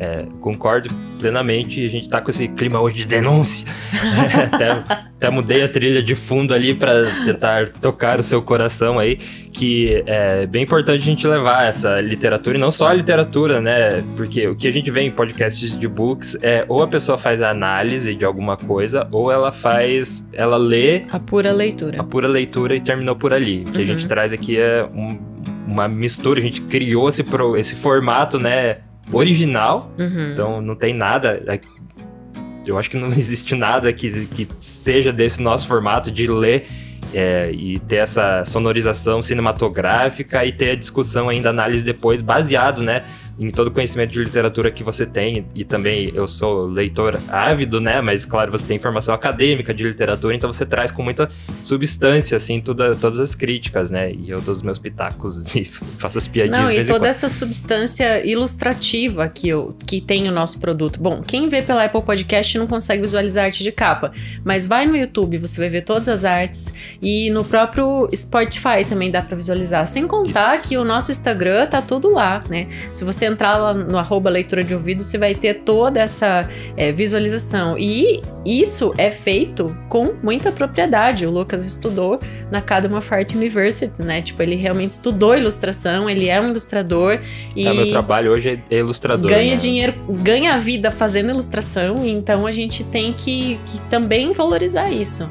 É, 0.00 0.24
concordo 0.40 0.88
plenamente. 1.20 1.84
A 1.84 1.88
gente 1.90 2.08
tá 2.08 2.20
com 2.22 2.30
esse 2.30 2.48
clima 2.48 2.80
hoje 2.80 2.96
de 2.96 3.06
denúncia. 3.06 3.68
até, 4.52 4.70
até 4.70 5.30
mudei 5.30 5.62
a 5.62 5.68
trilha 5.68 6.02
de 6.02 6.14
fundo 6.14 6.54
ali 6.54 6.72
para 6.74 7.04
tentar 7.26 7.68
tocar 7.68 8.18
o 8.18 8.22
seu 8.22 8.40
coração 8.40 8.98
aí. 8.98 9.16
Que 9.52 10.02
é 10.06 10.46
bem 10.46 10.62
importante 10.62 11.02
a 11.02 11.04
gente 11.04 11.26
levar 11.26 11.66
essa 11.66 12.00
literatura, 12.00 12.56
e 12.56 12.60
não 12.60 12.70
só 12.70 12.88
a 12.88 12.94
literatura, 12.94 13.60
né? 13.60 14.02
Porque 14.16 14.46
o 14.48 14.56
que 14.56 14.66
a 14.66 14.72
gente 14.72 14.90
vê 14.90 15.02
em 15.02 15.10
podcasts 15.10 15.76
de 15.76 15.86
books 15.88 16.38
é 16.40 16.64
ou 16.68 16.82
a 16.82 16.88
pessoa 16.88 17.18
faz 17.18 17.42
a 17.42 17.50
análise 17.50 18.14
de 18.14 18.24
alguma 18.24 18.56
coisa, 18.56 19.06
ou 19.12 19.30
ela 19.30 19.52
faz. 19.52 20.28
Ela 20.32 20.56
lê 20.56 21.02
A 21.12 21.18
pura 21.18 21.52
leitura. 21.52 22.00
a 22.00 22.04
pura 22.04 22.26
leitura 22.28 22.74
e 22.74 22.80
terminou 22.80 23.16
por 23.16 23.34
ali. 23.34 23.64
O 23.68 23.72
que 23.72 23.82
a 23.82 23.84
gente 23.84 24.06
traz 24.08 24.32
aqui 24.32 24.56
é 24.56 24.84
um- 24.94 25.18
uma 25.66 25.86
mistura, 25.88 26.38
a 26.40 26.42
gente 26.42 26.60
criou 26.62 27.08
esse, 27.08 27.22
pro- 27.22 27.56
esse 27.56 27.74
formato, 27.76 28.38
né, 28.38 28.78
original, 29.12 29.92
Uhum. 29.98 30.32
então 30.32 30.60
não 30.60 30.74
tem 30.74 30.92
nada. 30.94 31.42
é, 31.46 31.58
Eu 32.66 32.78
acho 32.78 32.90
que 32.90 32.96
não 32.96 33.08
existe 33.12 33.54
nada 33.54 33.92
que, 33.92 34.26
que 34.26 34.48
seja 34.58 35.12
desse 35.12 35.40
nosso 35.42 35.66
formato 35.66 36.10
de 36.10 36.26
ler 36.26 36.66
é, 37.12 37.50
e 37.52 37.78
ter 37.80 37.96
essa 37.96 38.44
sonorização 38.44 39.20
cinematográfica 39.22 40.44
e 40.44 40.52
ter 40.52 40.70
a 40.70 40.76
discussão 40.76 41.28
ainda, 41.28 41.50
análise 41.50 41.84
depois, 41.84 42.20
baseado, 42.20 42.82
né? 42.82 43.02
Em 43.40 43.48
todo 43.48 43.70
conhecimento 43.70 44.12
de 44.12 44.22
literatura 44.22 44.70
que 44.70 44.84
você 44.84 45.06
tem, 45.06 45.46
e 45.54 45.64
também 45.64 46.12
eu 46.14 46.28
sou 46.28 46.66
leitor 46.66 47.18
ávido, 47.26 47.80
né? 47.80 48.02
Mas 48.02 48.26
claro, 48.26 48.52
você 48.52 48.66
tem 48.66 48.78
formação 48.78 49.14
acadêmica 49.14 49.72
de 49.72 49.82
literatura, 49.82 50.34
então 50.34 50.52
você 50.52 50.66
traz 50.66 50.90
com 50.90 51.02
muita 51.02 51.26
substância, 51.62 52.36
assim, 52.36 52.60
toda, 52.60 52.94
todas 52.94 53.18
as 53.18 53.34
críticas, 53.34 53.90
né? 53.90 54.12
E 54.12 54.28
eu 54.28 54.42
dou 54.42 54.52
os 54.52 54.60
meus 54.60 54.78
pitacos 54.78 55.56
e 55.56 55.64
faço 55.64 56.18
as 56.18 56.26
piadinhas 56.26 56.60
Não, 56.60 56.70
e 56.70 56.84
toda 56.84 57.08
essa 57.08 57.30
substância 57.30 58.22
ilustrativa 58.26 59.26
que, 59.26 59.48
eu, 59.48 59.74
que 59.86 60.02
tem 60.02 60.28
o 60.28 60.32
nosso 60.32 60.60
produto. 60.60 61.00
Bom, 61.00 61.22
quem 61.22 61.48
vê 61.48 61.62
pela 61.62 61.84
Apple 61.84 62.02
Podcast 62.02 62.58
não 62.58 62.66
consegue 62.66 63.00
visualizar 63.00 63.44
a 63.44 63.46
arte 63.46 63.62
de 63.62 63.72
capa, 63.72 64.12
mas 64.44 64.66
vai 64.66 64.84
no 64.84 64.94
YouTube, 64.94 65.38
você 65.38 65.58
vai 65.58 65.70
ver 65.70 65.82
todas 65.82 66.08
as 66.08 66.26
artes 66.26 66.74
e 67.00 67.30
no 67.30 67.42
próprio 67.42 68.06
Spotify 68.14 68.84
também 68.86 69.10
dá 69.10 69.22
pra 69.22 69.34
visualizar. 69.34 69.86
Sem 69.86 70.06
contar 70.06 70.60
que 70.60 70.76
o 70.76 70.84
nosso 70.84 71.10
Instagram 71.10 71.66
tá 71.66 71.80
tudo 71.80 72.12
lá, 72.12 72.42
né? 72.50 72.68
Se 72.92 73.02
você 73.02 73.29
entrar 73.30 73.56
lá 73.56 73.74
no 73.74 73.98
arroba 73.98 74.30
leitura 74.30 74.62
de 74.62 74.74
ouvido, 74.74 75.02
você 75.02 75.18
vai 75.18 75.34
ter 75.34 75.60
toda 75.60 76.00
essa 76.00 76.48
é, 76.76 76.92
visualização. 76.92 77.78
E 77.78 78.20
isso 78.44 78.92
é 78.96 79.10
feito 79.10 79.76
com 79.88 80.14
muita 80.22 80.50
propriedade. 80.50 81.26
O 81.26 81.30
Lucas 81.30 81.64
estudou 81.64 82.20
na 82.50 82.60
Cadma 82.60 83.02
Art 83.10 83.34
University, 83.34 84.02
né? 84.02 84.22
Tipo, 84.22 84.42
ele 84.42 84.56
realmente 84.56 84.92
estudou 84.92 85.36
ilustração, 85.36 86.08
ele 86.08 86.28
é 86.28 86.40
um 86.40 86.50
ilustrador 86.50 87.20
e 87.56 87.64
Tá, 87.64 87.74
meu 87.74 87.88
trabalho 87.88 88.32
hoje 88.32 88.62
é 88.70 88.78
ilustrador. 88.78 89.30
ganha 89.30 89.52
né? 89.52 89.56
dinheiro, 89.56 89.94
ganha 90.08 90.58
vida 90.58 90.90
fazendo 90.90 91.30
ilustração, 91.30 92.06
então 92.06 92.46
a 92.46 92.52
gente 92.52 92.84
tem 92.84 93.12
que, 93.12 93.58
que 93.66 93.80
também 93.82 94.32
valorizar 94.32 94.90
isso. 94.90 95.28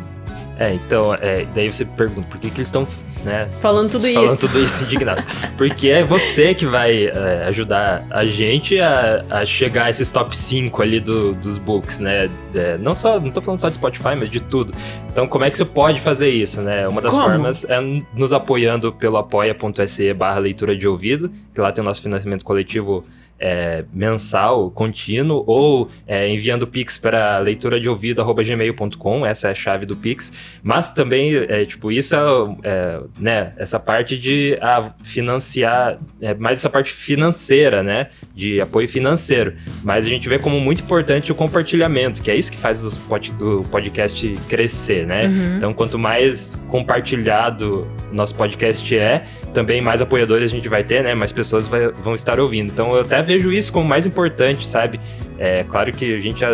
É, 0.58 0.74
então, 0.74 1.14
é, 1.16 1.46
daí 1.56 1.72
você 1.72 1.86
pergunta, 1.86 2.28
por 2.30 2.38
que, 2.38 2.50
que 2.50 2.58
eles 2.58 2.68
estão, 2.68 2.86
né, 3.24 3.50
Falando 3.62 3.92
tudo 3.92 4.08
falando 4.12 4.26
isso. 4.34 4.48
tudo 4.48 4.60
isso 4.64 4.84
indignados? 4.86 5.26
Porque 5.58 5.90
é 5.90 6.04
você 6.04 6.54
que 6.54 6.66
vai 6.66 7.06
é, 7.08 7.44
ajudar 7.48 8.06
a 8.10 8.24
gente 8.26 8.80
a, 8.80 9.24
a 9.30 9.46
chegar 9.46 9.86
a 9.86 9.90
esses 9.90 10.10
top 10.10 10.36
5 10.36 10.82
ali 10.82 11.00
do- 11.00 11.34
dos 11.36 11.58
books, 11.58 12.00
né? 12.00 12.30
É, 12.56 12.78
não 12.78 12.94
só, 12.96 13.20
não 13.20 13.30
tô 13.30 13.42
falando 13.42 13.60
só 13.60 13.70
de 13.70 13.76
Spotify, 13.76 14.16
mas 14.18 14.30
de 14.30 14.40
tudo. 14.40 14.74
Então, 15.12 15.28
como 15.28 15.44
é 15.44 15.52
que 15.52 15.58
você 15.58 15.66
pode 15.66 16.00
fazer 16.00 16.30
isso, 16.30 16.62
né? 16.62 16.88
Uma 16.88 17.02
das 17.02 17.14
Como? 17.14 17.26
formas 17.26 17.66
é 17.66 17.80
nos 18.14 18.32
apoiando 18.32 18.92
pelo 18.94 19.18
apoia.se 19.18 20.14
barra 20.14 20.40
leitura 20.40 20.76
de 20.76 20.88
ouvido, 20.88 21.32
que 21.54 21.60
lá 21.60 21.72
tem 21.72 21.84
o 21.84 21.86
nosso 21.86 22.02
financiamento 22.02 22.46
coletivo 22.46 23.04
é, 23.40 23.86
mensal, 23.94 24.70
contínuo, 24.72 25.44
ou 25.48 25.90
é, 26.08 26.28
enviando 26.30 26.68
Pix 26.68 26.98
para 26.98 27.38
leitura 27.40 27.80
de 27.80 27.88
ouvido.gmail.com, 27.90 29.26
essa 29.26 29.48
é 29.48 29.52
a 29.52 29.56
chave 29.56 29.86
do 29.86 29.96
Pix. 29.96 30.32
Mas 30.62 30.92
também, 30.92 31.36
é, 31.36 31.66
tipo, 31.66 31.92
isso 31.92 32.16
é, 32.16 32.20
é, 32.64 33.00
né, 33.20 33.54
essa 33.58 33.80
parte 33.80 34.18
de 34.18 34.58
ah, 34.62 34.92
financiar, 35.04 35.98
é, 36.22 36.34
mais 36.34 36.60
essa 36.60 36.70
parte 36.70 36.92
financeira, 36.92 37.82
né, 37.84 38.08
de 38.36 38.60
apoio 38.60 38.88
financeiro. 38.90 39.54
Mas 39.84 40.06
a 40.06 40.10
gente 40.10 40.28
vê 40.28 40.38
como 40.40 40.60
muito 40.60 40.82
importante 40.84 41.32
o 41.32 41.36
compartilhamento, 41.36 42.22
que 42.22 42.30
é 42.32 42.36
isso 42.36 42.52
que 42.52 42.58
faz 42.58 42.84
os 42.84 42.98
pod- 42.98 43.34
o 43.40 43.64
podcast 43.64 44.28
crescer, 44.48 45.06
né? 45.06 45.28
Uhum. 45.28 45.58
Então, 45.58 45.74
quanto 45.74 45.98
mais 45.98 46.60
compartilhado 46.70 47.88
nosso 48.12 48.36
podcast 48.36 48.98
é, 48.98 49.24
também 49.54 49.82
mais 49.82 50.02
apoiadores 50.02 50.52
a 50.52 50.56
gente 50.56 50.68
vai 50.70 50.84
ter, 50.84 51.04
né? 51.04 51.14
Mais 51.16 51.32
pessoas 51.32 51.66
vai- 51.66 51.92
vão 51.92 52.14
estar 52.14 52.40
ouvindo. 52.40 52.72
Então, 52.72 52.94
eu 52.96 53.02
até 53.02 53.22
vejo 53.30 53.52
isso 53.52 53.72
como 53.72 53.88
mais 53.88 54.06
importante, 54.08 54.66
sabe? 54.66 55.00
É 55.38 55.64
claro 55.64 55.94
que 55.94 56.16
a 56.16 56.20
gente 56.20 56.44
é, 56.44 56.48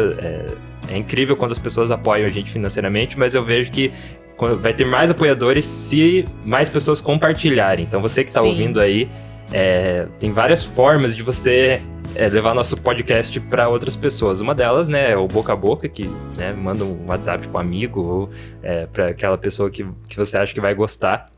é- 0.89 0.97
incrível 0.97 1.35
quando 1.35 1.53
as 1.53 1.59
pessoas 1.59 1.89
apoiam 1.89 2.25
a 2.25 2.29
gente 2.29 2.51
financeiramente, 2.51 3.17
mas 3.17 3.33
eu 3.33 3.43
vejo 3.43 3.71
que 3.71 3.91
vai 4.59 4.73
ter 4.73 4.85
mais 4.85 5.09
apoiadores 5.09 5.63
se 5.63 6.25
mais 6.43 6.67
pessoas 6.67 6.99
compartilharem. 6.99 7.85
Então, 7.85 8.01
você 8.01 8.23
que 8.23 8.29
está 8.29 8.41
ouvindo 8.41 8.81
aí, 8.81 9.09
é, 9.53 10.07
tem 10.19 10.31
várias 10.33 10.63
formas 10.65 11.15
de 11.15 11.23
você 11.23 11.81
é, 12.13 12.27
levar 12.27 12.53
nosso 12.53 12.75
podcast 12.81 13.39
para 13.39 13.69
outras 13.69 13.95
pessoas. 13.95 14.41
Uma 14.41 14.53
delas, 14.53 14.89
né, 14.89 15.11
é 15.11 15.17
o 15.17 15.27
boca 15.27 15.53
a 15.53 15.55
boca, 15.55 15.87
que 15.87 16.09
né, 16.35 16.51
manda 16.51 16.83
um 16.83 17.05
WhatsApp 17.07 17.47
pro 17.47 17.57
amigo 17.57 18.01
ou 18.03 18.29
é, 18.61 18.85
para 18.85 19.07
aquela 19.07 19.37
pessoa 19.37 19.69
que, 19.69 19.85
que 20.09 20.17
você 20.17 20.37
acha 20.37 20.53
que 20.53 20.59
vai 20.59 20.75
gostar 20.75 21.31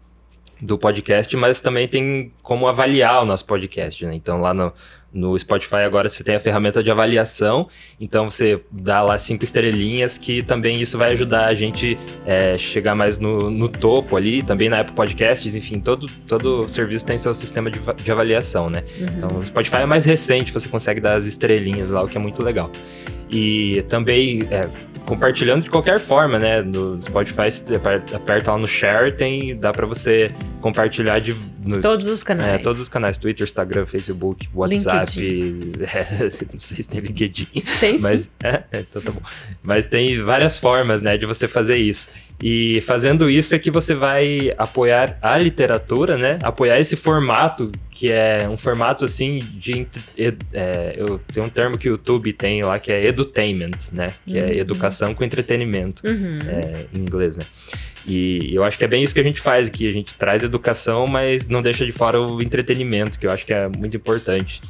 do 0.59 0.77
podcast, 0.77 1.35
mas 1.37 1.61
também 1.61 1.87
tem 1.87 2.31
como 2.41 2.67
avaliar 2.67 3.21
o 3.21 3.25
nosso 3.25 3.45
podcast, 3.45 4.03
né? 4.05 4.15
Então 4.15 4.39
lá 4.39 4.53
no, 4.53 4.73
no 5.17 5.37
Spotify 5.37 5.77
agora 5.85 6.07
você 6.09 6.23
tem 6.23 6.35
a 6.35 6.39
ferramenta 6.39 6.83
de 6.83 6.91
avaliação, 6.91 7.67
então 7.99 8.29
você 8.29 8.61
dá 8.71 9.01
lá 9.01 9.17
cinco 9.17 9.43
estrelinhas, 9.43 10.17
que 10.17 10.43
também 10.43 10.79
isso 10.79 10.97
vai 10.97 11.11
ajudar 11.13 11.45
a 11.45 11.53
gente 11.53 11.97
é, 12.25 12.57
chegar 12.57 12.93
mais 12.95 13.17
no, 13.17 13.49
no 13.49 13.67
topo 13.67 14.15
ali, 14.15 14.43
também 14.43 14.69
na 14.69 14.79
Apple 14.81 14.95
Podcasts, 14.95 15.55
enfim, 15.55 15.79
todo, 15.79 16.07
todo 16.27 16.67
serviço 16.67 17.05
tem 17.05 17.17
seu 17.17 17.33
sistema 17.33 17.71
de, 17.71 17.79
de 18.03 18.11
avaliação, 18.11 18.69
né? 18.69 18.83
Então 18.99 19.39
o 19.39 19.45
Spotify 19.45 19.77
é 19.77 19.85
mais 19.85 20.05
recente, 20.05 20.53
você 20.53 20.69
consegue 20.69 21.01
dar 21.01 21.15
as 21.15 21.25
estrelinhas 21.25 21.89
lá, 21.89 22.03
o 22.03 22.07
que 22.07 22.17
é 22.17 22.21
muito 22.21 22.43
legal. 22.43 22.71
E 23.29 23.83
também 23.89 24.43
é, 24.49 24.69
compartilhando 25.05 25.63
de 25.63 25.69
qualquer 25.69 25.99
forma, 25.99 26.39
né? 26.39 26.61
No 26.61 27.01
Spotify, 27.01 27.51
você 27.51 27.75
aper- 27.75 28.01
aperta 28.13 28.51
lá 28.53 28.57
no 28.57 28.67
share, 28.67 29.11
tem, 29.11 29.57
dá 29.57 29.73
pra 29.73 29.85
você 29.85 30.31
compartilhar 30.61 31.19
de, 31.19 31.35
no, 31.61 31.81
Todos 31.81 32.07
os 32.07 32.23
canais. 32.23 32.53
é, 32.53 32.57
todos 32.57 32.79
os 32.79 32.87
canais, 32.87 33.17
Twitter, 33.17 33.43
Instagram, 33.43 33.85
Facebook, 33.85 34.47
WhatsApp, 34.53 35.06
é, 35.15 36.23
não 36.53 36.59
sei 36.59 36.83
se 36.83 36.89
tem 36.89 36.99
LinkedIn, 37.01 37.47
Tem 37.79 37.97
sim. 37.97 38.03
mas 38.03 38.31
é, 38.43 38.63
é, 38.71 38.79
então 38.79 39.01
tá 39.01 39.11
bom. 39.11 39.21
Mas 39.63 39.87
tem 39.87 40.21
várias 40.21 40.57
formas, 40.57 41.01
né, 41.01 41.17
de 41.17 41.25
você 41.25 41.47
fazer 41.47 41.77
isso. 41.77 42.09
E 42.41 42.81
fazendo 42.81 43.29
isso 43.29 43.55
é 43.55 43.59
que 43.59 43.71
você 43.71 43.95
vai 43.95 44.53
apoiar 44.57 45.17
a 45.23 45.37
literatura, 45.39 46.17
né? 46.17 46.37
Apoiar 46.43 46.79
esse 46.79 46.95
formato 46.95 47.71
que 47.89 48.11
é 48.11 48.47
um 48.47 48.55
formato 48.55 49.03
assim 49.05 49.39
de 49.39 49.87
é, 50.53 50.93
eu 50.95 51.17
tem 51.33 51.41
um 51.41 51.49
termo 51.49 51.79
que 51.79 51.89
o 51.89 51.93
YouTube 51.93 52.31
tem 52.33 52.61
lá 52.61 52.77
que 52.77 52.91
é 52.91 53.07
edutainment, 53.07 53.77
né? 53.91 54.13
Que 54.27 54.37
é 54.37 54.55
educação 54.57 55.15
com 55.15 55.23
entretenimento 55.23 56.05
Uhum. 56.05 56.39
é, 56.47 56.85
em 56.95 56.99
inglês, 56.99 57.37
né? 57.37 57.43
E 58.05 58.53
eu 58.53 58.63
acho 58.63 58.77
que 58.77 58.85
é 58.85 58.87
bem 58.87 59.01
isso 59.03 59.15
que 59.15 59.19
a 59.19 59.23
gente 59.23 59.41
faz 59.41 59.67
aqui. 59.67 59.89
A 59.89 59.91
gente 59.91 60.13
traz 60.13 60.43
educação, 60.43 61.07
mas 61.07 61.49
não 61.49 61.61
deixa 61.61 61.85
de 61.87 61.91
fora 61.91 62.21
o 62.21 62.39
entretenimento, 62.41 63.17
que 63.19 63.25
eu 63.25 63.31
acho 63.31 63.45
que 63.47 63.53
é 63.53 63.67
muito 63.67 63.97
importante. 63.97 64.61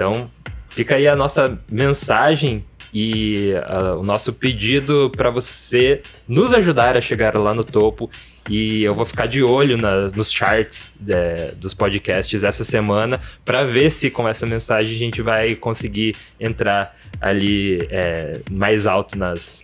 Então, 0.00 0.30
fica 0.70 0.94
aí 0.94 1.06
a 1.06 1.14
nossa 1.14 1.58
mensagem 1.70 2.64
e 2.92 3.52
ah, 3.66 3.96
o 3.96 4.02
nosso 4.02 4.32
pedido 4.32 5.12
para 5.14 5.28
você 5.28 6.00
nos 6.26 6.54
ajudar 6.54 6.96
a 6.96 7.02
chegar 7.02 7.36
lá 7.36 7.52
no 7.52 7.62
topo. 7.62 8.10
E 8.48 8.82
eu 8.82 8.94
vou 8.94 9.04
ficar 9.04 9.26
de 9.26 9.42
olho 9.42 9.76
na- 9.76 10.08
nos 10.16 10.32
charts 10.32 10.94
é, 11.06 11.52
dos 11.54 11.74
podcasts 11.74 12.42
essa 12.42 12.64
semana 12.64 13.20
para 13.44 13.62
ver 13.64 13.90
se 13.90 14.08
com 14.10 14.26
essa 14.26 14.46
mensagem 14.46 14.90
a 14.94 14.98
gente 14.98 15.20
vai 15.20 15.54
conseguir 15.54 16.16
entrar 16.40 16.96
ali 17.20 17.86
é, 17.90 18.40
mais 18.50 18.86
alto 18.86 19.18
nas, 19.18 19.60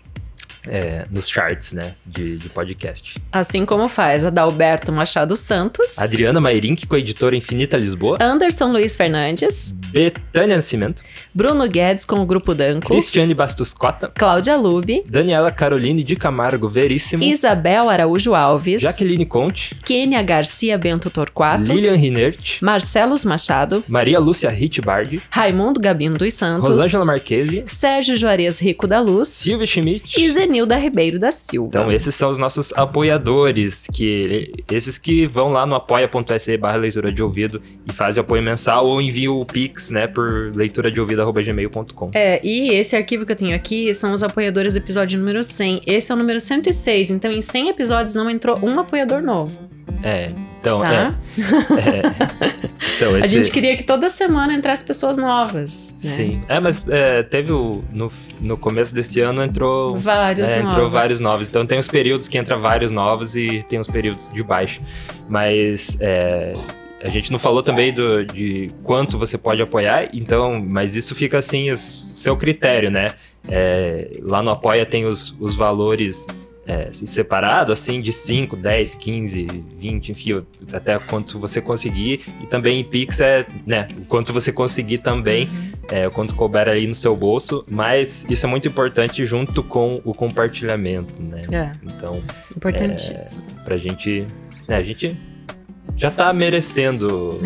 é, 0.69 1.07
nos 1.11 1.29
charts, 1.29 1.73
né, 1.73 1.95
de, 2.05 2.39
de 2.39 2.49
podcast. 2.49 3.21
Assim 3.33 3.65
como 3.65 3.89
faz 3.89 4.25
Adalberto 4.25 4.93
Machado 4.93 5.37
Santos, 5.37 5.99
Adriana 5.99 6.41
Mairink, 6.41 6.87
com 6.87 6.95
a 6.95 6.99
editora 6.99 7.37
Infinita 7.37 7.77
Lisboa. 7.77 8.19
Anderson 8.21 8.73
Luiz 8.73 8.97
Fernandes, 8.97 9.71
Betânia 9.71 10.57
Nascimento. 10.57 11.03
Bruno 11.33 11.69
Guedes 11.69 12.05
com 12.05 12.21
o 12.21 12.27
Grupo 12.27 12.55
Danco, 12.55 12.89
Cristiane 12.89 13.35
Bastos 13.35 13.73
Cota. 13.73 14.11
Cláudia 14.15 14.57
Lube, 14.57 15.03
Daniela 15.07 15.51
Caroline 15.51 16.03
de 16.03 16.17
Camargo 16.17 16.69
Veríssimo. 16.69 17.23
Isabel 17.23 17.89
Araújo 17.89 18.35
Alves, 18.35 18.83
Jaqueline 18.83 19.27
Conte. 19.27 19.75
Kênia 19.85 20.23
Garcia 20.23 20.79
Bento 20.79 21.11
Torquato, 21.11 21.73
Lilian 21.73 21.95
Rinert. 21.97 22.61
Marcelos 22.63 23.25
Machado, 23.25 23.85
Maria 23.89 24.19
Lúcia 24.19 24.53
Hitbard. 24.53 25.23
Raimundo 25.31 25.79
Gabino 25.81 26.17
dos 26.17 26.33
Santos, 26.35 26.69
Rosângela 26.69 27.05
Marquesi. 27.05 27.63
Sérgio 27.67 28.17
Juarez 28.17 28.59
Rico 28.59 28.87
da 28.87 29.01
Luz 29.01 29.29
Silvia 29.29 29.67
Schmidt. 29.67 30.19
e 30.21 30.31
Zenilson 30.33 30.56
Nilda 30.57 30.77
Ribeiro 30.77 31.19
da 31.19 31.31
Silva. 31.31 31.69
Então, 31.69 31.93
esses 31.93 32.15
são 32.15 32.31
os 32.31 32.39
nossos 32.39 32.73
apoiadores, 32.73 33.87
que 33.93 34.55
esses 34.71 34.97
que 34.97 35.27
vão 35.27 35.49
lá 35.49 35.67
no 35.67 35.75
apoia.se 35.75 36.57
barra 36.57 36.77
leitura 36.77 37.13
de 37.13 37.23
ouvido 37.23 37.61
e 37.87 37.93
fazem 37.93 38.23
apoio 38.23 38.43
mensal 38.43 38.87
ou 38.87 39.01
enviam 39.03 39.39
o 39.39 39.45
Pix, 39.45 39.91
né, 39.91 40.07
por 40.07 40.51
leitura 40.55 40.91
de 40.91 40.99
ouvido.gmail.com. 40.99 42.11
É, 42.15 42.41
e 42.43 42.71
esse 42.71 42.97
arquivo 42.97 43.27
que 43.27 43.33
eu 43.33 43.37
tenho 43.37 43.55
aqui 43.55 43.93
são 43.93 44.15
os 44.15 44.23
apoiadores 44.23 44.73
do 44.73 44.79
episódio 44.79 45.19
número 45.19 45.43
100. 45.43 45.83
Esse 45.87 46.11
é 46.11 46.15
o 46.15 46.19
número 46.19 46.41
106, 46.41 47.11
então 47.11 47.31
em 47.31 47.43
100 47.43 47.69
episódios 47.69 48.15
não 48.15 48.31
entrou 48.31 48.59
um 48.63 48.81
apoiador 48.81 49.21
novo. 49.21 49.59
É, 50.03 50.31
então, 50.67 50.81
Tá? 50.81 51.15
é. 51.39 51.39
é. 51.79 52.53
Então, 52.97 53.15
A 53.15 53.21
esse... 53.21 53.29
gente 53.29 53.51
queria 53.51 53.77
que 53.77 53.85
toda 53.85 54.11
semana 54.11 54.53
entrasse 54.53 54.85
pessoas 54.85 55.17
novas. 55.17 55.89
né? 55.91 55.95
Sim. 55.99 56.43
É, 56.49 56.59
mas 56.59 56.87
é, 56.89 57.23
teve 57.23 57.53
o. 57.53 57.85
No, 57.93 58.11
no 58.41 58.57
começo 58.57 58.95
desse 58.95 59.21
ano 59.21 59.43
entrou. 59.43 59.97
Vários 59.97 60.49
é, 60.49 60.59
Entrou 60.59 60.77
novos. 60.77 60.93
vários 60.93 61.21
novos. 61.21 61.49
Então 61.49 61.65
tem 61.65 61.79
os 61.79 61.87
períodos 61.89 62.27
que 62.27 62.37
entra 62.37 62.57
vários 62.57 62.91
novos 62.91 63.37
e 63.37 63.65
tem 63.69 63.79
os 63.79 63.87
períodos 63.87 64.31
de 64.33 64.43
baixo. 64.43 64.81
Mas. 65.29 65.97
é, 66.01 66.55
a 67.03 67.09
gente 67.09 67.31
não 67.31 67.39
falou 67.39 67.63
também 67.63 67.93
do, 67.93 68.25
de 68.25 68.71
quanto 68.83 69.17
você 69.19 69.39
pode 69.39 69.63
apoiar, 69.63 70.09
então, 70.13 70.61
mas 70.61 70.97
isso 70.97 71.15
fica 71.15 71.39
assim, 71.39 71.75
seu 71.77 72.37
critério, 72.37 72.91
né? 72.91 73.13
É, 73.49 74.19
lá 74.23 74.43
no 74.43 74.51
Apoia 74.51 74.85
tem 74.85 75.05
os, 75.05 75.37
os 75.39 75.55
valores 75.55 76.27
é, 76.67 76.91
separados, 76.91 77.79
assim, 77.79 78.01
de 78.01 78.13
5, 78.13 78.57
10, 78.57 78.95
15, 78.97 79.65
20, 79.79 80.13
enfim, 80.13 80.43
até 80.73 80.99
quanto 80.99 81.39
você 81.39 81.61
conseguir. 81.61 82.21
E 82.43 82.47
também 82.47 82.81
em 82.81 82.85
Pix 82.85 83.21
é, 83.21 83.47
né, 83.67 83.87
o 83.97 84.05
quanto 84.05 84.33
você 84.33 84.53
conseguir 84.53 84.99
também, 84.99 85.49
é, 85.89 86.09
o 86.09 86.11
quanto 86.11 86.35
couber 86.35 86.69
ali 86.69 86.87
no 86.87 86.95
seu 86.95 87.17
bolso. 87.17 87.65
Mas 87.71 88.27
isso 88.29 88.45
é 88.45 88.49
muito 88.49 88.67
importante 88.67 89.25
junto 89.25 89.63
com 89.63 90.01
o 90.05 90.13
compartilhamento, 90.13 91.23
né? 91.23 91.43
É, 91.53 91.73
Então, 91.85 92.23
importantíssimo. 92.57 93.43
pra 93.65 93.77
gente, 93.77 94.27
né, 94.67 94.77
a 94.77 94.83
gente 94.83 95.17
já 95.97 96.11
tá 96.11 96.33
merecendo. 96.33 97.41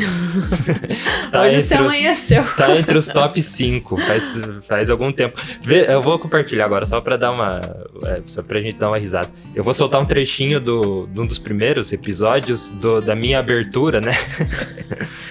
tá 1.30 1.42
Hoje 1.42 1.62
você 1.62 1.74
os- 1.74 1.80
amanheceu. 1.80 2.44
Tá 2.56 2.76
entre 2.76 2.98
os 2.98 3.06
top 3.06 3.40
5, 3.40 3.96
faz, 4.00 4.32
faz 4.68 4.90
algum 4.90 5.12
tempo. 5.12 5.40
Vê, 5.62 5.86
eu 5.92 6.02
vou 6.02 6.18
compartilhar 6.18 6.64
agora, 6.64 6.84
só 6.86 7.00
pra 7.00 7.16
dar 7.16 7.30
uma. 7.30 7.60
É, 8.04 8.20
só 8.26 8.42
pra 8.42 8.60
gente 8.60 8.76
dar 8.76 8.88
uma 8.88 8.98
risada. 8.98 9.28
Eu 9.54 9.62
vou 9.62 9.72
soltar 9.74 10.00
um 10.00 10.04
trechinho 10.04 10.58
do, 10.60 11.06
de 11.12 11.20
um 11.20 11.26
dos 11.26 11.38
primeiros 11.38 11.92
episódios 11.92 12.68
do- 12.70 13.00
da 13.00 13.14
minha 13.14 13.38
abertura, 13.38 14.00
né? 14.00 14.12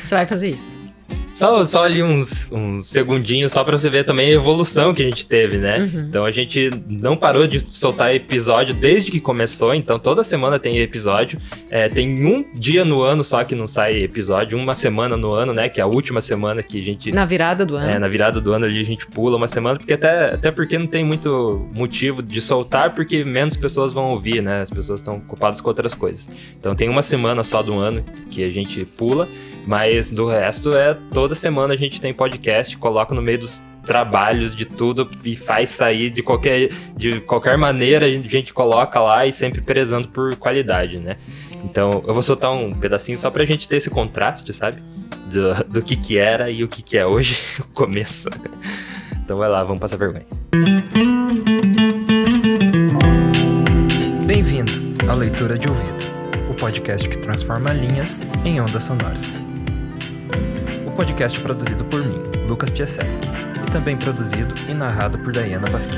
Você 0.03 0.15
vai 0.15 0.25
fazer 0.27 0.49
isso. 0.49 0.79
Só, 1.31 1.63
só 1.63 1.83
ali 1.83 2.01
uns, 2.01 2.51
uns 2.51 2.89
segundinhos, 2.89 3.51
só 3.51 3.63
pra 3.63 3.77
você 3.77 3.89
ver 3.89 4.03
também 4.03 4.27
a 4.27 4.31
evolução 4.31 4.93
que 4.93 5.01
a 5.01 5.05
gente 5.05 5.25
teve, 5.25 5.57
né? 5.57 5.79
Uhum. 5.79 6.05
Então 6.09 6.25
a 6.25 6.31
gente 6.31 6.71
não 6.87 7.15
parou 7.15 7.47
de 7.47 7.63
soltar 7.69 8.13
episódio 8.13 8.73
desde 8.73 9.11
que 9.11 9.19
começou, 9.19 9.73
então 9.73 9.99
toda 9.99 10.23
semana 10.23 10.59
tem 10.59 10.79
episódio. 10.79 11.39
É, 11.69 11.87
tem 11.87 12.25
um 12.25 12.43
dia 12.53 12.83
no 12.83 13.01
ano 13.01 13.23
só 13.23 13.43
que 13.43 13.55
não 13.55 13.67
sai 13.67 14.01
episódio, 14.01 14.57
uma 14.57 14.73
semana 14.73 15.15
no 15.15 15.31
ano, 15.31 15.53
né? 15.53 15.69
Que 15.69 15.79
é 15.79 15.83
a 15.83 15.87
última 15.87 16.19
semana 16.21 16.63
que 16.63 16.81
a 16.81 16.83
gente 16.83 17.11
Na 17.11 17.25
virada 17.25 17.65
do 17.65 17.75
ano. 17.75 17.89
É, 17.89 17.99
na 17.99 18.07
virada 18.07 18.41
do 18.41 18.51
ano 18.51 18.65
ali 18.65 18.79
a 18.81 18.85
gente 18.85 19.05
pula 19.05 19.37
uma 19.37 19.47
semana, 19.47 19.77
porque 19.77 19.93
até, 19.93 20.33
até 20.33 20.51
porque 20.51 20.77
não 20.77 20.87
tem 20.87 21.03
muito 21.03 21.67
motivo 21.73 22.21
de 22.21 22.41
soltar, 22.41 22.93
porque 22.95 23.23
menos 23.23 23.55
pessoas 23.55 23.91
vão 23.91 24.11
ouvir, 24.11 24.41
né? 24.41 24.61
As 24.61 24.69
pessoas 24.69 24.99
estão 24.99 25.17
ocupadas 25.17 25.61
com 25.61 25.69
outras 25.69 25.93
coisas. 25.93 26.27
Então 26.59 26.75
tem 26.75 26.89
uma 26.89 27.01
semana 27.01 27.43
só 27.43 27.61
do 27.61 27.73
ano 27.73 28.03
que 28.29 28.43
a 28.43 28.49
gente 28.49 28.83
pula, 28.85 29.27
mas 29.65 30.09
do 30.09 30.25
resto 30.25 30.73
é 30.73 30.97
toda 31.19 31.35
semana 31.35 31.73
a 31.73 31.77
gente 31.77 31.99
tem 31.99 32.13
podcast, 32.13 32.77
coloca 32.77 33.13
no 33.13 33.21
meio 33.21 33.39
dos 33.39 33.61
trabalhos 33.83 34.55
de 34.55 34.63
tudo 34.63 35.11
e 35.25 35.35
faz 35.35 35.69
sair 35.69 36.09
de 36.09 36.23
qualquer, 36.23 36.69
de 36.95 37.19
qualquer 37.19 37.57
maneira 37.57 38.05
a 38.05 38.09
gente, 38.09 38.53
coloca 38.53 39.01
lá 39.01 39.25
e 39.25 39.33
sempre 39.33 39.59
prezando 39.59 40.07
por 40.07 40.37
qualidade, 40.37 40.97
né? 40.97 41.17
Então 41.65 42.01
eu 42.07 42.13
vou 42.13 42.23
soltar 42.23 42.53
um 42.53 42.73
pedacinho 42.73 43.17
só 43.17 43.29
pra 43.29 43.43
gente 43.43 43.67
ter 43.67 43.75
esse 43.75 43.89
contraste, 43.89 44.53
sabe? 44.53 44.81
Do, 45.29 45.65
do 45.65 45.81
que 45.81 45.97
que 45.97 46.17
era 46.17 46.49
e 46.49 46.63
o 46.63 46.69
que 46.69 46.81
que 46.81 46.97
é 46.97 47.05
hoje, 47.05 47.37
o 47.59 47.67
começo. 47.73 48.29
Então 49.21 49.37
vai 49.37 49.49
lá, 49.49 49.61
vamos 49.61 49.81
passar 49.81 49.97
vergonha. 49.97 50.25
Bem-vindo 54.25 54.71
à 55.09 55.13
Leitura 55.13 55.57
de 55.57 55.67
Ouvido, 55.67 56.49
o 56.49 56.53
podcast 56.53 57.09
que 57.09 57.17
transforma 57.17 57.73
linhas 57.73 58.25
em 58.45 58.61
ondas 58.61 58.85
sonoras. 58.85 59.48
Podcast 60.99 61.39
produzido 61.39 61.85
por 61.85 62.05
mim, 62.05 62.21
Lucas 62.45 62.69
Piaseski, 62.71 63.25
e 63.65 63.71
também 63.71 63.95
produzido 63.95 64.53
e 64.67 64.73
narrado 64.73 65.17
por 65.19 65.31
Diana 65.31 65.69
Basquim. 65.69 65.97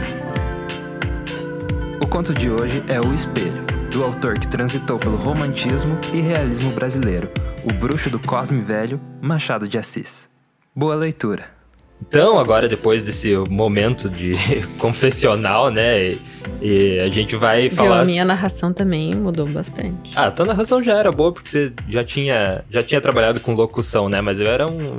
O 2.00 2.06
conto 2.06 2.36
de 2.36 2.52
hoje 2.52 2.84
é 2.88 3.02
O 3.02 3.12
Espelho, 3.12 3.66
do 3.92 4.04
autor 4.04 4.38
que 4.38 4.48
transitou 4.48 5.00
pelo 5.00 5.18
romantismo 5.18 5.98
e 6.14 6.22
realismo 6.22 6.70
brasileiro, 6.74 7.32
o 7.64 7.74
bruxo 7.74 8.12
do 8.12 8.20
Cosme 8.20 8.62
Velho, 8.62 9.02
Machado 9.20 9.68
de 9.68 9.80
Assis. 9.80 10.30
Boa 10.76 10.94
leitura! 10.94 11.61
Então, 12.08 12.38
agora, 12.38 12.68
depois 12.68 13.04
desse 13.04 13.36
momento 13.50 14.10
de 14.10 14.34
confessional, 14.80 15.70
né? 15.70 16.12
E, 16.12 16.20
e 16.62 17.00
a 17.00 17.08
gente 17.10 17.36
vai 17.36 17.70
Viu? 17.70 17.78
falar. 17.78 18.02
A 18.02 18.06
minha 18.06 18.26
narração 18.26 18.74
também 18.74 19.16
mudou 19.16 19.48
bastante. 19.48 20.12
Ah, 20.16 20.26
a 20.26 20.32
tua 20.32 20.46
narração 20.46 20.84
já 20.84 20.98
era 20.98 21.12
boa, 21.12 21.32
porque 21.32 21.48
você 21.48 21.72
já 21.88 22.04
tinha, 22.04 22.66
já 22.70 22.84
tinha 22.84 23.00
trabalhado 23.00 23.40
com 23.40 23.54
locução, 23.54 24.10
né? 24.10 24.20
Mas 24.20 24.40
eu 24.40 24.48
era 24.48 24.68
um. 24.68 24.98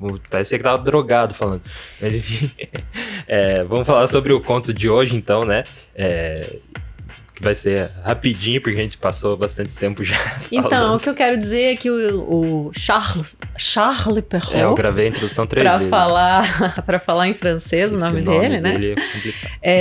um 0.00 0.18
parecia 0.30 0.58
que 0.58 0.64
tava 0.64 0.82
drogado 0.82 1.34
falando. 1.34 1.62
Mas 2.00 2.16
enfim. 2.16 2.50
É, 3.28 3.62
vamos 3.64 3.86
falar 3.86 4.08
sobre 4.08 4.32
o 4.32 4.40
conto 4.40 4.74
de 4.74 4.90
hoje, 4.90 5.16
então, 5.16 5.44
né? 5.44 5.62
É, 5.94 6.58
que 7.42 7.44
vai 7.44 7.54
ser 7.54 7.90
rapidinho, 8.04 8.60
porque 8.60 8.78
a 8.78 8.82
gente 8.82 8.96
passou 8.96 9.36
bastante 9.36 9.74
tempo 9.74 10.02
já. 10.04 10.16
Então, 10.52 10.70
falando. 10.70 10.96
o 10.96 11.00
que 11.00 11.08
eu 11.08 11.14
quero 11.14 11.36
dizer 11.38 11.72
é 11.72 11.76
que 11.76 11.90
o, 11.90 12.20
o 12.20 12.70
Charles, 12.74 13.38
Charles 13.56 14.22
Perrault, 14.28 14.56
É, 14.56 14.62
eu 14.64 14.74
gravei 14.74 15.06
a 15.06 15.08
introdução 15.08 15.46
três 15.46 15.64
pra 15.64 15.76
vezes. 15.78 15.90
falar, 15.90 16.82
pra 16.86 16.98
falar 16.98 17.28
em 17.28 17.34
francês 17.34 17.92
o 17.92 17.96
Esse 17.96 18.04
nome, 18.04 18.20
dele, 18.22 18.60
né? 18.60 18.72
dele 18.72 18.94
é. 19.62 19.72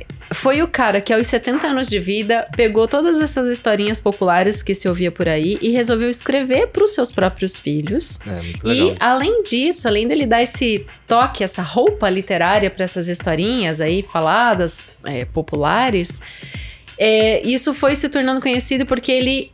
É, 0.00 0.04
foi 0.32 0.62
o 0.62 0.68
cara 0.68 1.00
que 1.00 1.12
aos 1.12 1.26
70 1.26 1.66
anos 1.66 1.88
de 1.88 1.98
vida 1.98 2.46
pegou 2.56 2.86
todas 2.86 3.20
essas 3.20 3.48
historinhas 3.48 3.98
populares 3.98 4.62
que 4.62 4.74
se 4.74 4.88
ouvia 4.88 5.10
por 5.10 5.28
aí 5.28 5.58
e 5.60 5.70
resolveu 5.70 6.08
escrever 6.08 6.68
para 6.68 6.84
os 6.84 6.90
seus 6.90 7.10
próprios 7.10 7.58
filhos. 7.58 8.20
É, 8.26 8.30
muito 8.40 8.66
legal. 8.66 8.88
E 8.88 8.96
além 9.00 9.42
disso, 9.42 9.88
além 9.88 10.06
dele 10.06 10.26
dar 10.26 10.42
esse 10.42 10.86
toque, 11.06 11.42
essa 11.42 11.62
roupa 11.62 12.08
literária 12.08 12.70
para 12.70 12.84
essas 12.84 13.08
historinhas 13.08 13.80
aí 13.80 14.02
faladas, 14.02 14.84
é, 15.04 15.24
populares, 15.24 16.22
é, 17.02 17.40
isso 17.46 17.72
foi 17.72 17.96
se 17.96 18.10
tornando 18.10 18.42
conhecido 18.42 18.84
porque 18.84 19.10
ele 19.10 19.50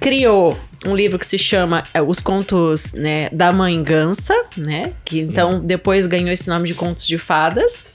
criou 0.00 0.58
um 0.84 0.96
livro 0.96 1.18
que 1.18 1.26
se 1.26 1.38
chama 1.38 1.84
é, 1.92 2.00
Os 2.00 2.20
Contos 2.20 2.92
né, 2.94 3.28
da 3.30 3.52
Mãe 3.52 3.82
Gansa, 3.82 4.34
né? 4.56 4.92
Que 5.04 5.20
então 5.20 5.60
depois 5.60 6.06
ganhou 6.06 6.30
esse 6.30 6.48
nome 6.48 6.66
de 6.68 6.74
Contos 6.74 7.06
de 7.06 7.18
Fadas. 7.18 7.86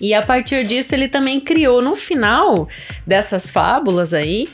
E 0.00 0.12
a 0.14 0.20
partir 0.22 0.64
disso 0.64 0.94
ele 0.94 1.08
também 1.08 1.40
criou 1.40 1.80
no 1.80 1.94
final 1.94 2.68
dessas 3.06 3.50
fábulas 3.50 4.12
aí 4.12 4.48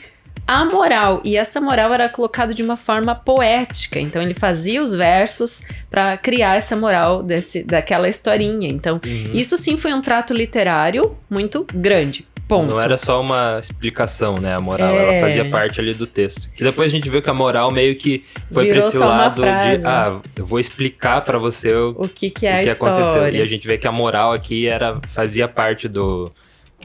a 0.47 0.65
moral. 0.65 1.21
E 1.23 1.37
essa 1.37 1.61
moral 1.61 1.93
era 1.93 2.09
colocada 2.09 2.55
de 2.55 2.63
uma 2.63 2.75
forma 2.75 3.13
poética. 3.13 3.99
Então 3.99 4.19
ele 4.19 4.33
fazia 4.33 4.81
os 4.81 4.95
versos 4.95 5.61
para 5.91 6.17
criar 6.17 6.55
essa 6.55 6.75
moral 6.75 7.21
desse, 7.21 7.63
daquela 7.63 8.09
historinha. 8.09 8.67
Então 8.67 8.99
Uhum. 9.05 9.31
isso 9.33 9.55
sim 9.57 9.77
foi 9.77 9.93
um 9.93 10.01
trato 10.01 10.33
literário 10.33 11.15
muito 11.29 11.67
grande. 11.71 12.27
Ponto. 12.49 12.71
Não 12.71 12.81
era 12.81 12.97
só 12.97 13.21
uma 13.21 13.59
explicação, 13.61 14.39
né? 14.39 14.55
A 14.55 14.59
moral, 14.59 14.89
É. 14.89 15.03
ela 15.19 15.21
fazia 15.21 15.45
parte 15.45 15.79
ali 15.79 15.93
do 15.93 16.05
texto. 16.07 16.49
Que 16.55 16.63
depois 16.63 16.91
a 16.91 16.95
gente 16.95 17.07
viu 17.07 17.21
que 17.21 17.29
a 17.29 17.33
moral 17.33 17.71
meio 17.71 17.95
que 17.95 18.25
foi 18.51 18.65
Virou 18.65 18.79
pra 18.81 18.87
esse 18.89 18.97
lado 18.97 19.41
de, 19.43 19.85
ah, 19.85 20.19
eu 20.35 20.45
vou 20.45 20.59
explicar 20.59 21.21
pra 21.21 21.37
você 21.37 21.71
o, 21.73 21.91
O 21.97 22.07
que, 22.09 22.29
que 22.31 22.47
é 22.47 22.49
o 22.49 22.53
a 22.55 22.63
que 22.63 22.69
história. 22.71 22.93
aconteceu. 23.03 23.29
E 23.35 23.41
a 23.41 23.45
gente 23.45 23.67
vê 23.67 23.77
que 23.77 23.87
a 23.87 23.91
moral 23.91 24.33
aqui 24.33 24.67
era 24.67 24.99
fazia 25.07 25.47
parte 25.47 25.87
do 25.87 26.31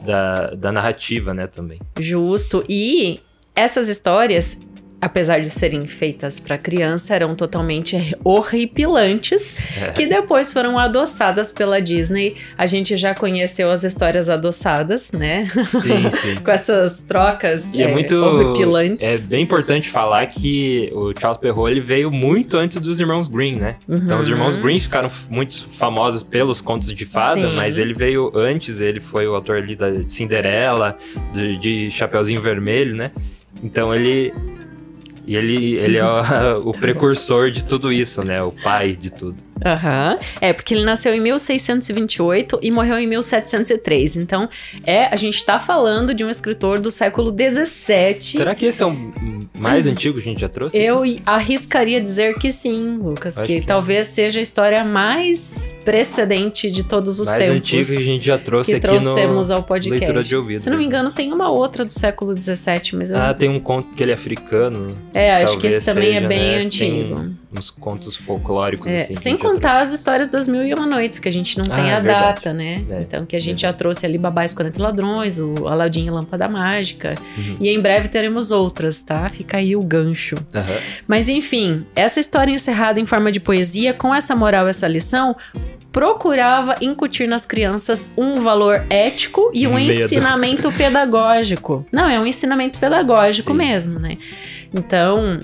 da, 0.05 0.51
da 0.51 0.71
narrativa, 0.71 1.33
né, 1.33 1.47
também. 1.47 1.81
Justo. 1.99 2.63
E 2.69 3.21
essas 3.57 3.89
histórias, 3.89 4.59
apesar 5.05 5.41
de 5.41 5.51
serem 5.51 5.87
feitas 5.87 6.41
para 6.41 6.57
criança, 6.57 7.15
eram 7.15 7.35
totalmente 7.35 8.17
horripilantes, 8.25 9.55
É. 9.81 9.91
que 9.93 10.07
depois 10.07 10.53
foram 10.53 10.79
adoçadas 10.79 11.53
pela 11.53 11.81
Disney. 11.81 12.37
A 12.57 12.67
gente 12.67 12.97
já 12.97 13.15
conheceu 13.15 13.71
as 13.71 13.85
histórias 13.85 14.31
adoçadas, 14.31 15.13
né? 15.13 15.47
Sim, 15.63 16.09
sim. 16.11 16.37
Com 16.37 16.51
essas 16.51 17.01
trocas 17.01 17.73
E 17.75 17.83
é, 17.83 17.91
é, 17.91 17.93
muito. 17.93 18.15
horripilantes. 18.15 19.07
É 19.07 19.19
bem 19.19 19.43
importante 19.43 19.91
falar 19.91 20.27
que 20.27 20.91
o 20.95 21.13
Charles 21.19 21.39
Perrault 21.39 21.71
ele 21.71 21.81
veio 21.81 22.11
muito 22.11 22.57
antes 22.57 22.79
dos 22.79 22.99
irmãos 22.99 23.29
Green, 23.29 23.57
né? 23.57 23.77
Então 23.89 24.19
os 24.19 24.27
Uhum. 24.27 24.33
irmãos 24.33 24.57
Green 24.57 24.81
ficaram 24.81 25.11
muito 25.29 25.69
famosos 25.71 26.23
pelos 26.23 26.61
contos 26.61 26.91
de 26.93 27.05
fada, 27.05 27.43
Sim. 27.49 27.55
mas 27.55 27.77
ele 27.77 27.93
veio 27.93 28.33
antes, 28.35 28.81
ele 28.81 29.01
foi 29.01 29.27
o 29.29 29.35
autor 29.35 29.57
ali 29.59 29.77
da 29.77 30.07
Cinderela, 30.07 30.97
de, 31.33 31.59
de 31.59 31.91
Chapeuzinho 31.91 32.41
Vermelho, 32.41 32.95
né? 32.97 33.11
Então 33.63 33.95
ele. 33.95 34.33
E 35.27 35.37
ele, 35.37 35.75
ele 35.75 35.99
é 35.99 36.05
o, 36.05 36.69
o 36.71 36.73
precursor 36.73 37.51
de 37.51 37.65
tudo 37.65 37.93
isso, 37.93 38.23
né? 38.23 38.43
O 38.43 38.53
pai 38.53 38.95
de 38.95 39.11
tudo. 39.11 39.37
Aham. 39.65 40.19
É, 40.41 40.53
porque 40.53 40.75
ele 40.75 40.85
nasceu 40.85 41.15
em 41.15 41.21
1628 41.21 42.59
e 42.63 42.71
morreu 42.71 42.99
em 42.99 43.07
1703. 43.07 44.17
Então, 44.17 44.49
é, 44.85 45.07
a 45.07 45.17
gente 45.17 45.45
tá 45.45 45.59
falando 45.59 46.15
de 46.15 46.25
um 46.25 46.31
escritor 46.31 46.79
do 46.81 46.91
século 46.91 47.31
17. 47.31 48.37
Será 48.39 48.55
que 48.55 48.67
esse 48.67 48.83
é 48.83 48.87
o 48.87 48.97
mais 49.57 49.87
antigo 49.87 50.15
que 50.17 50.21
a 50.29 50.33
gente 50.33 50.41
já 50.41 50.49
trouxe? 50.49 50.79
Eu 50.79 51.03
arriscaria 51.25 52.01
dizer 52.01 52.35
que 52.39 52.51
sim, 52.51 52.99
Lucas, 53.03 53.37
que, 53.41 53.61
que- 53.61 53.67
talvez 53.67 54.07
seja 54.09 54.39
a 54.39 54.43
história 54.43 54.85
mais 54.85 55.79
precedente 55.85 56.71
de 56.71 56.83
todos 56.83 57.21
os 57.21 57.29
mais 57.29 57.43
tempos 57.43 57.57
antigo 57.59 57.87
que 57.87 57.97
a 57.97 58.01
gente 58.05 58.27
já 58.27 58.39
trouxe 58.39 58.71
que 58.73 58.77
aqui 58.77 58.87
trouxemos 58.87 59.49
no 59.49 59.55
ao 59.55 59.63
podcast. 59.63 59.99
Leitura 60.01 60.25
de 60.25 60.37
Ouvido. 60.37 60.61
Se 60.61 60.71
não 60.71 60.77
me 60.79 60.85
engano, 60.85 61.11
tem 61.13 61.33
uma 61.33 61.51
outra 61.51 61.85
do 61.85 61.93
século 61.93 62.35
17, 62.35 62.97
mas 62.97 63.11
eu 63.11 63.19
Ah, 63.19 63.35
tem 63.35 63.49
um 63.49 63.61
conto 63.61 63.95
que 63.95 64.03
ele 64.03 64.11
é 64.13 64.15
africano. 64.15 64.97
É, 65.13 65.35
acho 65.37 65.59
que 65.59 65.67
esse 65.67 65.87
também 65.87 66.17
é 66.17 66.21
bem 66.21 66.57
né? 66.57 66.63
antigo. 66.63 67.15
Tem 67.17 67.44
uns 67.57 67.71
contos 67.71 68.17
folclóricos 68.17 68.87
É, 68.91 69.03
assim. 69.03 69.15
sem 69.15 69.37
contar 69.39 69.81
as 69.81 69.93
histórias 69.93 70.29
das 70.29 70.49
Mil 70.49 70.65
e 70.65 70.75
Uma 70.75 70.87
Noites, 70.87 71.19
que 71.19 71.29
a 71.29 71.33
gente 71.33 71.57
não 71.57 71.65
tem 71.65 71.93
Ah, 71.93 71.99
a 71.99 72.01
data, 72.01 72.53
né? 72.53 72.85
É, 72.91 73.01
então, 73.03 73.25
que 73.25 73.37
a 73.37 73.39
gente 73.41 73.63
já 73.63 73.73
trouxe 73.73 74.05
ali 74.05 74.19
Babá 74.19 74.45
e 74.45 74.49
40 74.55 74.83
Ladrões, 74.83 75.39
o 75.39 75.69
Aladim 75.69 76.07
e 76.07 76.11
Lâmpada 76.11 76.49
Mágica. 76.49 77.15
Uhum. 77.39 77.57
E 77.61 77.69
em 77.69 77.81
breve 77.81 78.09
teremos 78.09 78.51
outras, 78.51 79.03
tá? 79.03 79.29
Fica 79.29 79.59
aí 79.59 79.77
o 79.77 79.83
gancho. 79.83 80.37
Aham. 80.55 80.77
Mas 81.07 81.29
enfim, 81.29 81.87
essa 81.95 82.19
história 82.21 82.51
encerrada 82.53 82.99
em 82.99 83.07
forma 83.07 83.31
de 83.31 83.39
poesia, 83.41 83.95
com 83.95 84.15
essa 84.15 84.35
moral, 84.35 84.67
essa 84.67 84.89
lição, 84.89 85.37
procurava 85.93 86.75
incutir 86.81 87.29
nas 87.29 87.47
crianças 87.47 88.13
um 88.17 88.41
valor 88.41 88.85
ético 88.91 89.51
e 89.55 89.65
um 89.69 89.75
Medo. 89.75 89.93
ensinamento 90.03 90.71
pedagógico. 90.77 91.87
Não, 91.93 92.09
é 92.09 92.19
um 92.19 92.27
ensinamento 92.27 92.81
pedagógico 92.81 93.53
Sim. 93.53 93.59
mesmo, 93.59 93.99
né? 94.01 94.19
Então, 94.75 95.43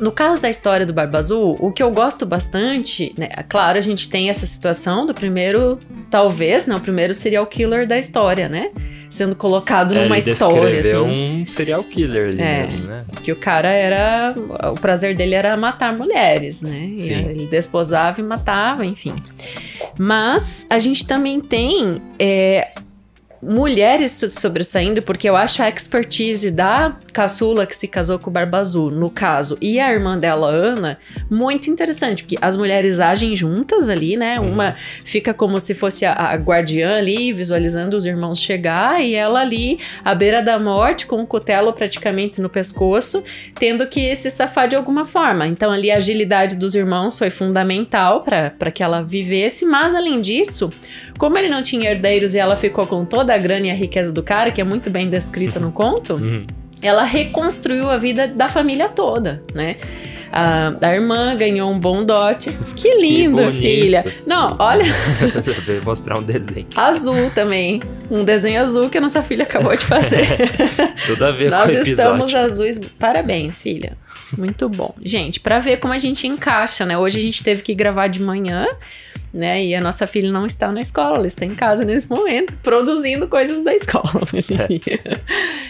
no 0.00 0.10
caso 0.12 0.40
da 0.42 0.50
história 0.50 0.84
do 0.84 0.92
Barba 0.92 1.18
Azul, 1.18 1.56
o 1.60 1.70
que 1.72 1.82
eu 1.82 1.90
gosto 1.90 2.26
bastante, 2.26 3.14
né? 3.16 3.28
Claro, 3.48 3.78
a 3.78 3.80
gente 3.80 4.08
tem 4.08 4.28
essa 4.28 4.46
situação 4.46 5.06
do 5.06 5.14
primeiro, 5.14 5.78
talvez, 6.10 6.66
não, 6.66 6.76
o 6.78 6.80
primeiro 6.80 7.14
serial 7.14 7.46
killer 7.46 7.86
da 7.86 7.96
história, 7.98 8.48
né? 8.48 8.70
Sendo 9.08 9.36
colocado 9.36 9.94
É, 9.94 10.02
numa 10.02 10.18
ele 10.18 10.30
história, 10.32 10.80
assim. 10.80 10.96
um 10.96 11.46
serial 11.46 11.84
killer 11.84 12.30
ali 12.30 12.42
É. 12.42 12.62
mesmo, 12.62 12.86
né? 12.86 13.04
Que 13.22 13.30
o 13.30 13.36
cara 13.36 13.68
era. 13.70 14.34
O 14.72 14.74
prazer 14.74 15.14
dele 15.14 15.36
era 15.36 15.56
matar 15.56 15.96
mulheres, 15.96 16.62
né? 16.62 16.90
E 16.98 17.08
ele 17.10 17.46
desposava 17.46 18.18
e 18.20 18.24
matava, 18.24 18.84
enfim. 18.84 19.14
Mas 19.96 20.66
a 20.68 20.80
gente 20.80 21.06
também 21.06 21.40
tem 21.40 22.02
é, 22.18 22.72
mulheres 23.40 24.10
sobressaindo, 24.30 25.00
porque 25.02 25.28
eu 25.28 25.36
acho 25.36 25.62
a 25.62 25.68
expertise 25.68 26.50
da 26.50 26.96
caçula 27.14 27.64
que 27.64 27.76
se 27.76 27.86
casou 27.86 28.18
com 28.18 28.28
o 28.28 28.32
Barba 28.32 28.58
Azul, 28.58 28.90
no 28.90 29.08
caso, 29.08 29.56
e 29.60 29.78
a 29.78 29.90
irmã 29.92 30.18
dela, 30.18 30.48
Ana, 30.48 30.98
muito 31.30 31.70
interessante, 31.70 32.24
porque 32.24 32.36
as 32.42 32.56
mulheres 32.56 32.98
agem 32.98 33.36
juntas 33.36 33.88
ali, 33.88 34.16
né? 34.16 34.40
Uhum. 34.40 34.52
Uma 34.52 34.74
fica 35.04 35.32
como 35.32 35.60
se 35.60 35.74
fosse 35.74 36.04
a, 36.04 36.12
a 36.12 36.34
guardiã 36.34 36.98
ali, 36.98 37.32
visualizando 37.32 37.96
os 37.96 38.04
irmãos 38.04 38.40
chegar, 38.40 39.00
e 39.00 39.14
ela 39.14 39.40
ali, 39.40 39.78
à 40.04 40.12
beira 40.12 40.42
da 40.42 40.58
morte, 40.58 41.06
com 41.06 41.22
o 41.22 41.26
cutelo 41.26 41.72
praticamente 41.72 42.40
no 42.40 42.48
pescoço, 42.48 43.22
tendo 43.54 43.86
que 43.86 44.14
se 44.16 44.28
safar 44.28 44.66
de 44.66 44.74
alguma 44.74 45.04
forma. 45.04 45.46
Então, 45.46 45.70
ali, 45.70 45.92
a 45.92 45.98
agilidade 45.98 46.56
dos 46.56 46.74
irmãos 46.74 47.16
foi 47.16 47.30
fundamental 47.30 48.22
para 48.22 48.72
que 48.72 48.82
ela 48.82 49.02
vivesse, 49.02 49.64
mas 49.64 49.94
além 49.94 50.20
disso, 50.20 50.72
como 51.16 51.38
ele 51.38 51.48
não 51.48 51.62
tinha 51.62 51.88
herdeiros 51.88 52.34
e 52.34 52.38
ela 52.38 52.56
ficou 52.56 52.88
com 52.88 53.04
toda 53.04 53.32
a 53.32 53.38
grana 53.38 53.68
e 53.68 53.70
a 53.70 53.74
riqueza 53.74 54.12
do 54.12 54.22
cara, 54.22 54.50
que 54.50 54.60
é 54.60 54.64
muito 54.64 54.90
bem 54.90 55.08
descrita 55.08 55.60
no 55.60 55.70
conto, 55.70 56.14
Uhum. 56.14 56.46
Ela 56.86 57.04
reconstruiu 57.04 57.90
a 57.90 57.96
vida 57.96 58.28
da 58.28 58.48
família 58.48 58.88
toda, 58.88 59.42
né? 59.54 59.76
A, 60.32 60.74
a 60.80 60.94
irmã 60.94 61.36
ganhou 61.36 61.70
um 61.70 61.78
bom 61.78 62.04
dote. 62.04 62.50
Que 62.76 62.94
lindo, 62.96 63.36
bonito. 63.36 63.52
filha. 63.58 64.04
Não, 64.26 64.56
olha, 64.58 64.84
Veio 65.66 65.82
mostrar 65.84 66.18
um 66.18 66.22
desenho. 66.22 66.66
azul 66.74 67.30
também. 67.34 67.80
Um 68.10 68.24
desenho 68.24 68.60
azul 68.62 68.90
que 68.90 68.98
a 68.98 69.00
nossa 69.00 69.22
filha 69.22 69.44
acabou 69.44 69.74
de 69.76 69.84
fazer. 69.84 70.26
Tudo 71.06 71.24
a 71.24 71.30
ver 71.30 71.50
Nós 71.50 71.70
com 71.70 71.76
o 71.76 71.80
episódio. 71.80 71.90
estamos 72.24 72.34
azuis. 72.34 72.78
Parabéns, 72.98 73.62
filha. 73.62 73.96
Muito 74.36 74.68
bom. 74.68 74.94
Gente, 75.02 75.38
pra 75.40 75.58
ver 75.58 75.76
como 75.78 75.94
a 75.94 75.98
gente 75.98 76.26
encaixa, 76.26 76.84
né? 76.84 76.98
Hoje 76.98 77.18
a 77.18 77.22
gente 77.22 77.42
teve 77.44 77.62
que 77.62 77.74
gravar 77.74 78.08
de 78.08 78.20
manhã, 78.20 78.66
né? 79.32 79.64
E 79.64 79.74
a 79.74 79.80
nossa 79.80 80.06
filha 80.06 80.30
não 80.30 80.44
está 80.46 80.70
na 80.72 80.80
escola, 80.80 81.16
ela 81.18 81.26
está 81.26 81.44
em 81.44 81.54
casa 81.54 81.84
nesse 81.84 82.10
momento, 82.10 82.52
produzindo 82.62 83.28
coisas 83.28 83.62
da 83.64 83.72
escola. 83.74 84.04
Mas 84.32 84.50
enfim. 84.50 84.80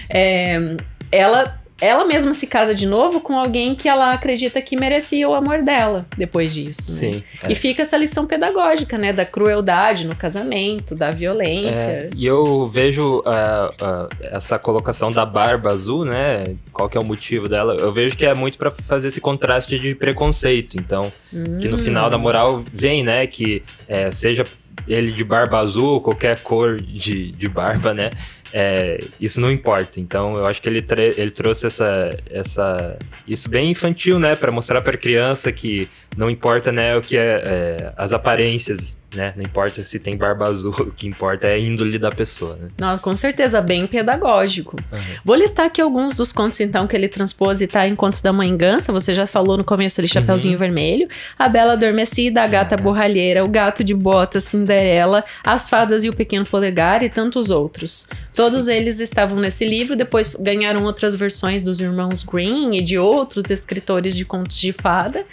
É, 0.08 0.76
ela. 1.12 1.62
Ela 1.84 2.04
mesma 2.04 2.32
se 2.34 2.46
casa 2.46 2.74
de 2.74 2.86
novo 2.86 3.20
com 3.20 3.38
alguém 3.38 3.74
que 3.74 3.88
ela 3.88 4.12
acredita 4.12 4.60
que 4.62 4.76
merecia 4.76 5.28
o 5.28 5.34
amor 5.34 5.62
dela 5.62 6.06
depois 6.16 6.52
disso. 6.54 6.90
né? 6.92 6.96
Sim. 6.98 7.24
é. 7.42 7.52
E 7.52 7.54
fica 7.54 7.82
essa 7.82 7.96
lição 7.96 8.26
pedagógica, 8.26 8.96
né? 8.96 9.12
Da 9.12 9.24
crueldade 9.24 10.06
no 10.06 10.14
casamento, 10.16 10.94
da 10.94 11.10
violência. 11.10 11.90
É, 11.90 12.10
e 12.16 12.24
eu 12.26 12.66
vejo 12.68 13.22
ah, 13.26 13.70
ah, 13.80 14.08
essa 14.22 14.58
colocação 14.58 15.10
da 15.10 15.24
barba 15.26 15.70
azul, 15.70 16.04
né? 16.04 16.54
Qual 16.72 16.88
que 16.88 16.96
é 16.96 17.00
o 17.00 17.04
motivo 17.04 17.48
dela? 17.48 17.74
Eu 17.74 17.92
vejo 17.92 18.16
que 18.16 18.24
é 18.24 18.34
muito 18.34 18.56
pra 18.58 18.70
fazer 18.70 19.08
esse 19.08 19.20
contraste 19.20 19.78
de 19.78 19.94
preconceito. 19.94 20.76
Então, 20.78 21.12
que 21.30 21.68
no 21.68 21.74
Hum. 21.76 21.78
final 21.78 22.08
da 22.08 22.16
moral 22.18 22.62
vem, 22.72 23.02
né? 23.02 23.26
Que 23.26 23.62
é, 23.88 24.10
seja 24.10 24.44
ele 24.88 25.12
de 25.12 25.22
barba 25.24 25.58
azul, 25.58 26.00
qualquer 26.00 26.40
cor 26.40 26.80
de, 26.80 27.30
de 27.32 27.48
barba, 27.48 27.94
né? 27.94 28.10
É, 28.56 29.00
isso 29.20 29.40
não 29.40 29.50
importa. 29.50 29.98
Então, 29.98 30.36
eu 30.38 30.46
acho 30.46 30.62
que 30.62 30.68
ele, 30.68 30.86
ele 31.16 31.30
trouxe 31.32 31.66
essa, 31.66 32.16
essa, 32.30 32.96
isso 33.26 33.48
bem 33.48 33.72
infantil, 33.72 34.16
né? 34.20 34.36
Pra 34.36 34.52
mostrar 34.52 34.80
pra 34.80 34.96
criança 34.96 35.50
que 35.50 35.88
não 36.16 36.30
importa, 36.30 36.70
né? 36.70 36.96
O 36.96 37.02
que 37.02 37.16
é, 37.16 37.42
é, 37.44 37.92
as 37.96 38.12
aparências, 38.12 38.96
né? 39.14 39.32
Não 39.36 39.42
importa 39.42 39.82
se 39.82 39.98
tem 39.98 40.16
barba 40.16 40.46
azul, 40.48 40.74
o 40.80 40.90
que 40.90 41.06
importa 41.06 41.46
é 41.46 41.54
a 41.54 41.58
índole 41.58 41.98
da 41.98 42.10
pessoa, 42.10 42.56
né? 42.56 42.68
Não, 42.78 42.98
com 42.98 43.14
certeza, 43.14 43.60
bem 43.60 43.86
pedagógico. 43.86 44.76
Vou 45.24 45.34
listar 45.34 45.66
aqui 45.66 45.80
alguns 45.80 46.14
dos 46.14 46.32
contos, 46.32 46.60
então, 46.60 46.86
que 46.86 46.96
ele 46.96 47.08
transpôs 47.08 47.60
e 47.60 47.66
tá 47.66 47.86
em 47.86 47.94
Contos 47.94 48.20
da 48.20 48.32
Mãe 48.32 48.56
Gansa. 48.56 48.92
Você 48.92 49.14
já 49.14 49.26
falou 49.26 49.56
no 49.56 49.64
começo 49.64 50.00
ali, 50.00 50.08
Chapeuzinho 50.08 50.58
Vermelho. 50.58 51.08
A 51.38 51.48
Bela 51.48 51.74
Adormecida, 51.74 52.42
a 52.42 52.46
Gata 52.46 52.76
Borralheira, 52.76 53.44
o 53.44 53.48
Gato 53.48 53.82
de 53.82 53.94
Botas, 53.94 54.44
Cinderela, 54.44 55.24
As 55.42 55.68
Fadas 55.68 56.04
e 56.04 56.08
o 56.08 56.14
Pequeno 56.14 56.44
Polegar 56.44 57.02
e 57.02 57.08
tantos 57.08 57.50
outros. 57.50 58.08
Todos 58.34 58.68
eles 58.68 59.00
estavam 59.00 59.38
nesse 59.38 59.64
livro, 59.64 59.96
depois 59.96 60.34
ganharam 60.38 60.84
outras 60.84 61.14
versões 61.14 61.62
dos 61.62 61.80
irmãos 61.80 62.22
Green 62.22 62.76
e 62.76 62.82
de 62.82 62.98
outros 62.98 63.50
escritores 63.50 64.16
de 64.16 64.24
contos 64.24 64.58
de 64.58 64.72
fada. 64.72 65.24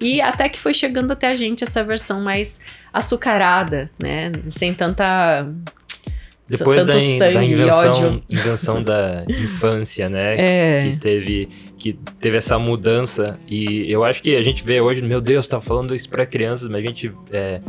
E 0.00 0.20
até 0.20 0.48
que 0.48 0.58
foi 0.58 0.74
chegando 0.74 1.10
até 1.12 1.28
a 1.28 1.34
gente 1.34 1.64
essa 1.64 1.82
versão 1.82 2.20
mais 2.20 2.60
açucarada, 2.92 3.90
né? 3.98 4.30
Sem 4.50 4.74
tanta 4.74 5.48
Depois 6.48 6.80
tanto 6.80 6.92
da, 6.92 6.98
in- 6.98 7.18
sangue 7.18 7.34
da 7.34 7.44
invenção, 7.44 8.22
invenção 8.28 8.82
da 8.82 9.24
infância, 9.28 10.08
né? 10.08 10.36
É. 10.38 10.80
Que 10.82 10.96
teve, 10.98 11.48
que 11.78 11.92
teve 12.20 12.36
essa 12.36 12.58
mudança. 12.58 13.38
E 13.48 13.90
eu 13.90 14.04
acho 14.04 14.22
que 14.22 14.36
a 14.36 14.42
gente 14.42 14.62
vê 14.64 14.80
hoje, 14.80 15.00
meu 15.02 15.20
Deus, 15.20 15.46
tá 15.46 15.60
falando 15.60 15.94
isso 15.94 16.08
pra 16.08 16.26
crianças, 16.26 16.68
mas 16.68 16.84
a 16.84 16.86
gente 16.86 17.12
é, 17.32 17.60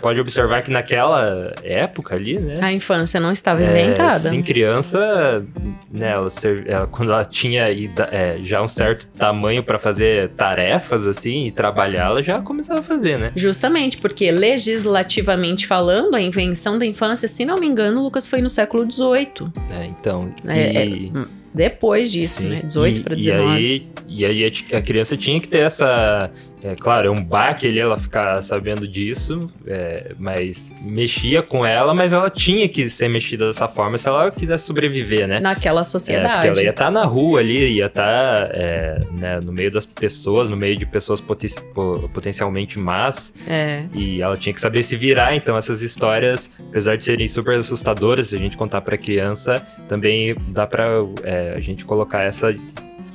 pode 0.00 0.20
observar 0.20 0.62
que 0.62 0.70
naquela 0.70 1.52
época 1.62 2.14
ali, 2.14 2.38
né? 2.38 2.56
A 2.60 2.72
infância 2.72 3.18
não 3.18 3.32
estava 3.32 3.62
É, 3.62 3.66
inventada. 3.70 4.18
sim, 4.18 4.42
criança, 4.42 5.44
né, 5.90 6.10
ela, 6.12 6.28
ela- 6.66 6.86
quando 6.86 7.12
ela 7.12 7.24
tinha 7.24 7.66
é, 8.12 8.38
já 8.42 8.60
um 8.62 8.68
certo 8.68 9.06
tamanho 9.18 9.62
pra 9.62 9.78
fazer 9.78 10.28
tarefas 10.30 11.06
assim 11.06 11.46
e 11.46 11.50
trabalhar, 11.50 12.06
ela 12.06 12.22
já 12.22 12.40
começava 12.40 12.80
a 12.80 12.82
fazer, 12.82 13.18
né? 13.18 13.32
Justamente, 13.34 13.96
porque 13.98 14.30
legislativamente 14.30 15.66
falando, 15.66 16.14
a 16.14 16.20
invenção 16.20 16.78
da 16.78 16.86
infância, 16.86 17.26
se 17.28 17.44
não 17.44 17.58
me 17.58 17.66
engano, 17.66 18.02
Lucas 18.02 18.26
foi 18.26 18.40
no 18.40 18.50
século 18.50 18.90
XVIII. 18.90 19.50
É, 19.72 19.86
então, 19.86 20.32
É, 20.46 20.86
e- 20.86 21.12
é, 21.14 21.36
Depois 21.54 22.12
disso, 22.12 22.42
Sim. 22.42 22.48
né? 22.50 22.60
18 22.62 22.98
E- 22.98 23.02
para 23.02 23.14
E 23.14 23.16
19. 23.16 23.56
aí, 23.56 23.86
e 24.06 24.24
aí 24.26 24.44
a 24.44 24.50
ti- 24.50 24.66
a 24.74 24.82
criança 24.82 25.16
tinha 25.16 25.40
que 25.40 25.48
ter 25.48 25.60
essa. 25.60 26.30
É 26.66 26.74
claro, 26.76 27.08
é 27.08 27.10
um 27.10 27.22
baque 27.22 27.66
ali 27.66 27.78
ela 27.78 27.98
ficar 27.98 28.40
sabendo 28.42 28.86
disso, 28.88 29.50
é, 29.66 30.12
mas 30.18 30.74
mexia 30.82 31.42
com 31.42 31.64
ela, 31.64 31.94
mas 31.94 32.12
ela 32.12 32.28
tinha 32.30 32.68
que 32.68 32.88
ser 32.88 33.08
mexida 33.08 33.46
dessa 33.46 33.68
forma 33.68 33.96
se 33.96 34.08
ela 34.08 34.30
quisesse 34.30 34.66
sobreviver, 34.66 35.28
né? 35.28 35.40
Naquela 35.40 35.80
É, 35.80 35.84
porque 35.84 35.90
sociedade. 35.90 36.46
ela 36.48 36.62
ia 36.62 36.70
estar 36.70 36.90
na 36.90 37.04
rua 37.04 37.40
ali, 37.40 37.74
ia 37.76 37.86
estar 37.86 38.50
né, 39.12 39.40
no 39.40 39.52
meio 39.52 39.70
das 39.70 39.86
pessoas, 39.86 40.48
no 40.48 40.56
meio 40.56 40.76
de 40.76 40.86
pessoas 40.86 41.20
poten- 41.20 41.50
po- 41.74 42.08
potencialmente 42.12 42.78
más, 42.78 43.32
É. 43.48 43.84
e 43.94 44.20
ela 44.20 44.36
tinha 44.36 44.52
que 44.52 44.60
saber 44.60 44.82
se 44.82 44.96
virar. 44.96 45.34
Então, 45.36 45.56
essas 45.56 45.82
histórias, 45.82 46.50
apesar 46.68 46.96
de 46.96 47.04
serem 47.04 47.28
super 47.28 47.56
assustadoras, 47.58 48.28
se 48.28 48.36
a 48.36 48.38
gente 48.38 48.56
contar 48.56 48.80
pra 48.80 48.96
criança, 48.96 49.62
também 49.88 50.34
dá 50.48 50.66
pra 50.66 50.86
é, 51.22 51.54
a 51.56 51.60
gente 51.60 51.84
colocar 51.84 52.22
essa. 52.22 52.54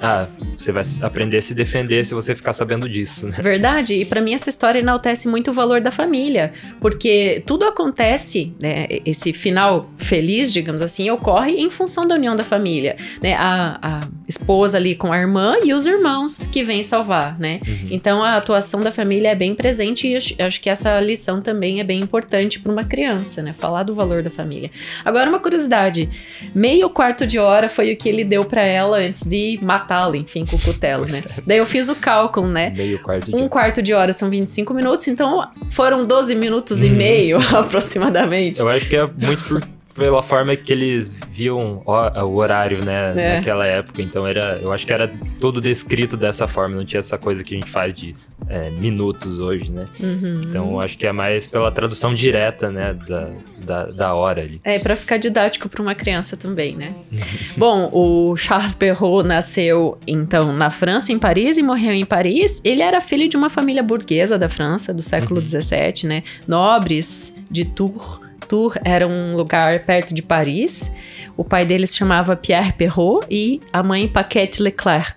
Ah, 0.01 0.27
você 0.57 0.71
vai 0.71 0.83
aprender 1.01 1.37
a 1.37 1.41
se 1.41 1.53
defender 1.53 2.03
se 2.03 2.13
você 2.13 2.35
ficar 2.35 2.53
sabendo 2.53 2.89
disso, 2.89 3.27
né? 3.27 3.37
Verdade, 3.39 3.93
e 3.93 4.05
pra 4.05 4.19
mim 4.19 4.33
essa 4.33 4.49
história 4.49 4.79
enaltece 4.79 5.27
muito 5.27 5.51
o 5.51 5.53
valor 5.53 5.79
da 5.79 5.91
família, 5.91 6.51
porque 6.79 7.43
tudo 7.45 7.65
acontece, 7.65 8.53
né, 8.59 8.87
esse 9.05 9.31
final 9.31 9.91
feliz, 9.95 10.51
digamos 10.51 10.81
assim, 10.81 11.09
ocorre 11.11 11.51
em 11.51 11.69
função 11.69 12.07
da 12.07 12.15
união 12.15 12.35
da 12.35 12.43
família, 12.43 12.95
né, 13.21 13.35
a, 13.35 13.79
a 13.81 14.07
esposa 14.27 14.77
ali 14.77 14.95
com 14.95 15.13
a 15.13 15.17
irmã 15.19 15.57
e 15.63 15.73
os 15.73 15.85
irmãos 15.85 16.47
que 16.47 16.63
vêm 16.63 16.81
salvar, 16.81 17.37
né? 17.39 17.59
Uhum. 17.67 17.87
Então 17.91 18.23
a 18.23 18.37
atuação 18.37 18.81
da 18.81 18.91
família 18.91 19.29
é 19.29 19.35
bem 19.35 19.53
presente 19.53 20.07
e 20.07 20.15
acho, 20.15 20.35
acho 20.39 20.61
que 20.61 20.69
essa 20.69 20.99
lição 20.99 21.41
também 21.41 21.79
é 21.79 21.83
bem 21.83 21.99
importante 21.99 22.59
para 22.59 22.71
uma 22.71 22.83
criança, 22.83 23.41
né? 23.41 23.53
Falar 23.53 23.83
do 23.83 23.93
valor 23.93 24.23
da 24.23 24.29
família. 24.29 24.71
Agora 25.05 25.29
uma 25.29 25.39
curiosidade, 25.39 26.09
meio 26.55 26.89
quarto 26.89 27.27
de 27.27 27.37
hora 27.37 27.69
foi 27.69 27.93
o 27.93 27.97
que 27.97 28.09
ele 28.09 28.23
deu 28.23 28.45
para 28.45 28.63
ela 28.63 28.97
antes 28.97 29.23
de 29.23 29.59
matá-la, 29.91 30.15
enfim, 30.17 30.45
com 30.45 30.55
o 30.55 30.59
cutelo, 30.59 31.05
né? 31.05 31.21
Daí 31.45 31.57
eu 31.57 31.65
fiz 31.65 31.89
o 31.89 31.95
cálculo, 31.95 32.47
né? 32.47 32.69
Meio 32.75 32.99
quarto 32.99 33.29
de 33.29 33.35
Um 33.35 33.47
quarto 33.49 33.81
de 33.81 33.93
hora 33.93 34.13
são 34.13 34.29
25 34.29 34.73
minutos, 34.73 35.07
então 35.07 35.47
foram 35.69 36.05
12 36.05 36.33
minutos 36.35 36.81
e 36.81 36.89
meio 36.89 37.37
aproximadamente. 37.55 38.59
Eu 38.61 38.69
acho 38.69 38.87
que 38.87 38.95
é 38.95 39.05
muito 39.05 39.43
por- 39.43 39.61
pela 39.93 40.23
forma 40.23 40.55
que 40.55 40.71
eles 40.71 41.13
viam 41.29 41.81
o, 41.85 42.35
horário, 42.35 42.83
né, 42.83 43.13
É. 43.15 43.35
naquela 43.37 43.65
época. 43.65 44.01
Então 44.01 44.25
era, 44.25 44.59
eu 44.61 44.71
acho 44.71 44.85
que 44.85 44.93
era 44.93 45.11
tudo 45.39 45.59
descrito 45.61 46.15
dessa 46.17 46.47
forma, 46.47 46.75
não 46.75 46.85
tinha 46.85 46.99
essa 46.99 47.17
coisa 47.17 47.43
que 47.43 47.55
a 47.55 47.59
gente 47.59 47.69
faz 47.69 47.93
de 47.93 48.15
é, 48.47 48.69
minutos 48.71 49.39
hoje, 49.39 49.71
né? 49.71 49.87
Uhum. 49.99 50.41
Então 50.43 50.71
eu 50.71 50.79
acho 50.79 50.97
que 50.97 51.05
é 51.05 51.11
mais 51.11 51.45
pela 51.45 51.71
tradução 51.71 52.13
direta, 52.13 52.69
né, 52.69 52.93
da, 53.07 53.29
da, 53.57 53.85
da 53.85 54.13
hora 54.13 54.41
ali. 54.41 54.59
É, 54.63 54.79
pra 54.79 54.95
ficar 54.95 55.17
didático 55.17 55.69
pra 55.69 55.81
uma 55.81 55.93
criança 55.95 56.35
também, 56.35 56.75
né? 56.75 56.93
Bom, 57.57 57.89
o 57.93 58.35
Charles 58.37 58.73
Perrault 58.75 59.27
nasceu, 59.27 59.97
então, 60.07 60.51
na 60.53 60.69
França, 60.69 61.11
em 61.11 61.19
Paris, 61.19 61.57
e 61.57 61.63
morreu 61.63 61.93
em 61.93 62.05
Paris. 62.05 62.61
Ele 62.63 62.81
era 62.81 62.99
filho 63.01 63.27
de 63.29 63.37
uma 63.37 63.49
família 63.49 63.83
burguesa 63.83 64.37
da 64.37 64.49
França, 64.49 64.93
do 64.93 65.01
século 65.01 65.45
XVII, 65.45 66.05
né? 66.07 66.23
Nobres 66.47 67.33
de 67.49 67.65
Tours. 67.65 68.20
Tours 68.51 68.77
era 68.83 69.07
um 69.07 69.33
lugar 69.37 69.85
perto 69.85 70.13
de 70.13 70.21
Paris. 70.21 70.91
O 71.37 71.45
pai 71.45 71.65
dele 71.65 71.87
se 71.87 71.95
chamava 71.95 72.35
Pierre 72.35 72.73
Perrault 72.73 73.25
e 73.31 73.61
a 73.71 73.81
mãe 73.81 74.09
Paquette 74.09 74.61
Leclerc. 74.61 75.13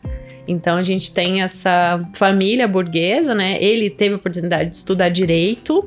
Então 0.46 0.76
a 0.76 0.84
gente 0.84 1.12
tem 1.12 1.42
essa 1.42 2.00
família 2.14 2.68
burguesa, 2.68 3.34
né? 3.34 3.60
Ele 3.60 3.90
teve 3.90 4.14
a 4.14 4.18
oportunidade 4.18 4.70
de 4.70 4.76
estudar 4.76 5.08
direito, 5.08 5.84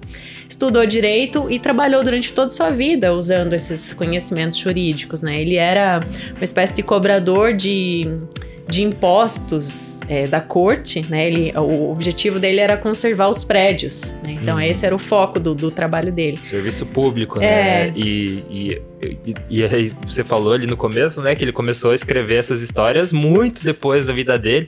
estudou 0.50 0.86
direito 0.86 1.50
e 1.50 1.58
trabalhou 1.58 2.04
durante 2.04 2.34
toda 2.34 2.48
a 2.48 2.52
sua 2.52 2.70
vida 2.70 3.14
usando 3.14 3.54
esses 3.54 3.94
conhecimentos 3.94 4.60
jurídicos, 4.60 5.22
né? 5.22 5.40
Ele 5.40 5.56
era 5.56 6.04
uma 6.36 6.44
espécie 6.44 6.76
de 6.76 6.84
cobrador 6.84 7.54
de, 7.54 8.08
de 8.68 8.84
impostos 8.84 10.00
é, 10.10 10.28
da 10.28 10.42
corte, 10.42 11.06
né? 11.10 11.28
Ele, 11.28 11.54
o 11.58 11.92
objetivo 11.92 12.40
dele 12.40 12.60
era 12.60 12.76
conservar 12.78 13.30
os 13.30 13.44
prédios, 13.44 14.16
né? 14.22 14.38
Então 14.42 14.56
Uhum. 14.56 14.62
esse 14.62 14.86
era 14.86 14.94
o 14.96 15.00
foco 15.00 15.40
do, 15.40 15.56
do 15.56 15.72
trabalho 15.72 16.12
dele. 16.12 16.38
Serviço 16.44 16.86
público, 16.86 17.40
É. 17.40 17.86
né? 17.90 17.94
E, 17.96 18.44
e, 18.50 18.82
e, 19.26 19.36
e 19.50 19.64
aí 19.64 19.92
você 20.06 20.24
falou 20.24 20.54
ali 20.54 20.68
no 20.68 20.76
começo, 20.78 21.22
né, 21.22 21.34
que 21.36 21.44
ele 21.44 21.52
começou 21.54 21.92
a 21.92 21.96
escrever 21.96 22.36
essas 22.36 22.62
histórias 22.62 23.12
muito 23.14 23.64
depois 23.64 24.08
da 24.08 24.14
vida 24.14 24.38
dele. 24.38 24.68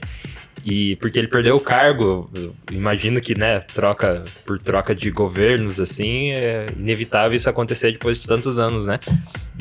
E 0.64 0.96
porque 0.96 1.18
ele 1.18 1.28
perdeu 1.28 1.56
o 1.56 1.60
cargo, 1.60 2.30
imagino 2.70 3.18
que, 3.18 3.34
né, 3.34 3.60
troca 3.74 4.24
por 4.44 4.58
troca 4.58 4.94
de 4.94 5.10
governos, 5.10 5.80
assim, 5.80 6.32
é 6.32 6.66
inevitável 6.78 7.34
isso 7.34 7.48
acontecer 7.48 7.92
depois 7.92 8.18
de 8.20 8.26
tantos 8.26 8.58
anos, 8.58 8.86
né? 8.86 9.00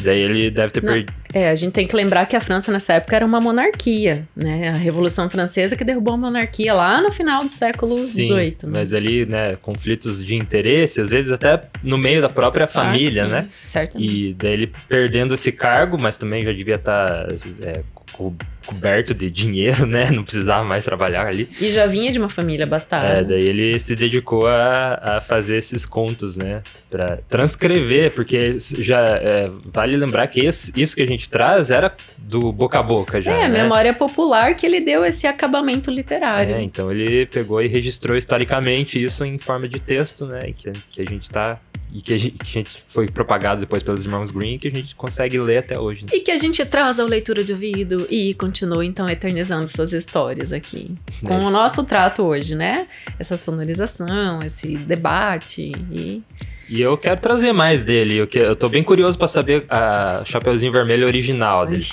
Daí 0.03 0.19
ele 0.19 0.49
deve 0.51 0.71
ter 0.73 0.81
perdido. 0.81 1.13
É, 1.33 1.49
a 1.51 1.55
gente 1.55 1.73
tem 1.73 1.85
que 1.85 1.95
lembrar 1.95 2.25
que 2.25 2.35
a 2.35 2.41
França 2.41 2.71
nessa 2.71 2.93
época 2.93 3.15
era 3.15 3.25
uma 3.25 3.39
monarquia, 3.39 4.27
né? 4.35 4.69
A 4.69 4.73
Revolução 4.73 5.29
Francesa 5.29 5.75
que 5.75 5.83
derrubou 5.83 6.13
a 6.15 6.17
monarquia 6.17 6.73
lá 6.73 7.01
no 7.01 7.11
final 7.11 7.43
do 7.43 7.49
século 7.49 7.93
XVIII. 7.93 8.55
né? 8.63 8.69
mas 8.71 8.93
ali, 8.93 9.25
né, 9.27 9.55
conflitos 9.61 10.25
de 10.25 10.35
interesse, 10.35 10.99
às 10.99 11.09
vezes 11.09 11.31
até 11.31 11.61
no 11.83 11.97
meio 11.97 12.21
da 12.21 12.29
própria 12.29 12.65
família, 12.65 13.23
Ah, 13.23 13.25
sim, 13.25 13.31
né? 13.31 13.49
Certamente. 13.65 14.11
E 14.29 14.33
daí 14.33 14.53
ele 14.53 14.71
perdendo 14.87 15.33
esse 15.35 15.51
cargo, 15.51 15.97
mas 16.01 16.17
também 16.17 16.43
já 16.43 16.51
devia 16.51 16.75
estar 16.75 17.27
é, 17.61 17.83
co- 18.11 18.33
coberto 18.65 19.13
de 19.13 19.29
dinheiro, 19.31 19.85
né? 19.85 20.09
Não 20.11 20.23
precisava 20.23 20.63
mais 20.63 20.83
trabalhar 20.83 21.25
ali. 21.27 21.47
E 21.61 21.69
já 21.71 21.85
vinha 21.87 22.11
de 22.11 22.17
uma 22.19 22.29
família 22.29 22.63
É, 22.63 22.65
abastada. 22.65 23.23
daí 23.23 23.43
ele 23.45 23.77
se 23.79 23.95
dedicou 23.95 24.47
a, 24.47 25.17
a 25.17 25.21
fazer 25.21 25.57
esses 25.57 25.85
contos, 25.85 26.35
né? 26.37 26.61
Pra 26.89 27.17
transcrever, 27.27 28.11
porque 28.13 28.55
já 28.57 28.99
é, 29.17 29.49
vale 29.65 29.88
lembrar 29.95 30.27
que 30.27 30.39
esse- 30.41 30.71
isso 30.75 30.95
que 30.95 31.01
a 31.01 31.07
gente 31.07 31.29
traz 31.29 31.69
era 31.71 31.95
do 32.17 32.51
boca 32.51 32.79
a 32.79 32.83
boca 32.83 33.21
já. 33.21 33.31
É, 33.33 33.45
a 33.45 33.49
né? 33.49 33.63
memória 33.63 33.93
popular 33.93 34.55
que 34.55 34.65
ele 34.65 34.79
deu 34.81 35.03
esse 35.05 35.25
acabamento 35.27 35.89
literário. 35.91 36.55
É, 36.55 36.61
então 36.61 36.91
ele 36.91 37.25
pegou 37.25 37.61
e 37.61 37.67
registrou 37.67 38.15
historicamente 38.17 39.01
isso 39.01 39.23
em 39.25 39.37
forma 39.37 39.67
de 39.67 39.79
texto, 39.79 40.25
né? 40.25 40.51
Que, 40.55 40.71
que 40.91 41.01
a 41.01 41.05
gente 41.05 41.29
tá. 41.29 41.59
E 41.91 42.01
que 42.01 42.13
a 42.13 42.17
gente, 42.19 42.37
que 42.37 42.43
a 42.59 42.61
gente 42.61 42.83
foi 42.87 43.09
propagado 43.09 43.61
depois 43.61 43.81
pelos 43.81 44.03
irmãos 44.05 44.29
Green 44.29 44.53
e 44.53 44.59
que 44.59 44.67
a 44.67 44.71
gente 44.71 44.93
consegue 44.93 45.39
ler 45.39 45.57
até 45.57 45.79
hoje. 45.79 46.03
né? 46.05 46.11
E 46.13 46.19
que 46.19 46.29
a 46.29 46.37
gente 46.37 46.63
traz 46.63 46.99
ao 46.99 47.07
leitura 47.07 47.43
de 47.43 47.51
ouvido 47.51 48.05
e 48.11 48.35
continua 48.35 48.85
então 48.85 49.09
eternizando 49.09 49.63
essas 49.63 49.91
histórias 49.91 50.53
aqui. 50.53 50.95
Com 51.25 51.33
É 51.33 51.37
o 51.45 51.49
nosso 51.49 51.83
trato 51.83 52.21
hoje, 52.21 52.53
né? 52.53 52.85
Essa 53.17 53.37
sonorização, 53.37 54.43
esse 54.43 54.77
debate 54.77 55.71
e. 55.91 56.21
E 56.69 56.79
eu 56.81 56.95
quero 56.97 57.19
trazer 57.19 57.51
mais 57.51 57.83
dele. 57.83 58.15
Eu, 58.17 58.27
que, 58.27 58.37
eu 58.37 58.55
tô 58.55 58.69
bem 58.69 58.83
curioso 58.83 59.17
pra 59.17 59.27
saber 59.27 59.65
a 59.69 60.21
Chapeuzinho 60.25 60.71
Vermelho 60.71 61.07
original 61.07 61.65
dele. 61.65 61.83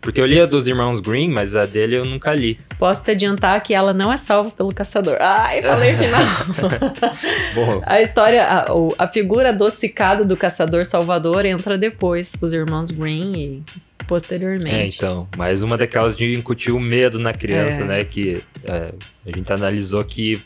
Porque 0.00 0.20
eu 0.20 0.24
li 0.26 0.40
a 0.40 0.46
dos 0.46 0.66
irmãos 0.66 1.00
Green, 1.00 1.28
mas 1.28 1.54
a 1.54 1.66
dele 1.66 1.96
eu 1.96 2.04
nunca 2.04 2.32
li. 2.34 2.58
posso 2.78 3.04
te 3.04 3.10
adiantar 3.10 3.62
que 3.62 3.74
ela 3.74 3.92
não 3.92 4.10
é 4.12 4.16
salva 4.16 4.50
pelo 4.50 4.72
caçador. 4.72 5.16
Ai, 5.20 5.60
falei 5.62 5.94
final. 5.94 6.22
Bom, 7.54 7.82
A 7.84 8.00
história, 8.00 8.44
a, 8.44 8.66
a 8.98 9.06
figura 9.06 9.50
adocicada 9.50 10.24
do 10.24 10.36
caçador 10.36 10.84
salvador 10.86 11.44
entra 11.44 11.76
depois, 11.76 12.32
os 12.40 12.52
irmãos 12.52 12.90
Green 12.90 13.32
e 13.36 13.62
posteriormente. 14.06 14.74
é, 14.74 14.86
então. 14.86 15.28
Mais 15.36 15.62
uma 15.62 15.76
daquelas 15.76 16.16
de 16.16 16.34
incutir 16.34 16.72
o 16.72 16.80
medo 16.80 17.18
na 17.18 17.32
criança, 17.32 17.82
É. 17.82 17.84
né? 17.84 18.04
Que 18.04 18.42
é, 18.64 18.92
a 19.26 19.36
gente 19.36 19.52
analisou 19.52 20.02
que 20.04 20.40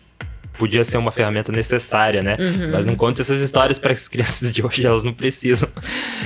podia 0.59 0.83
ser 0.85 0.97
uma 0.97 1.11
ferramenta 1.11 1.53
necessária, 1.53 2.23
né? 2.23 2.37
Uhum. 2.39 2.71
Mas 2.73 2.85
não 2.87 2.97
conta 2.97 3.21
essas 3.23 3.41
histórias 3.41 3.79
para 3.79 3.93
as 3.93 4.09
crianças 4.09 4.53
de 4.53 4.65
hoje, 4.65 4.85
elas 4.87 5.05
não 5.05 5.13
precisam 5.13 5.69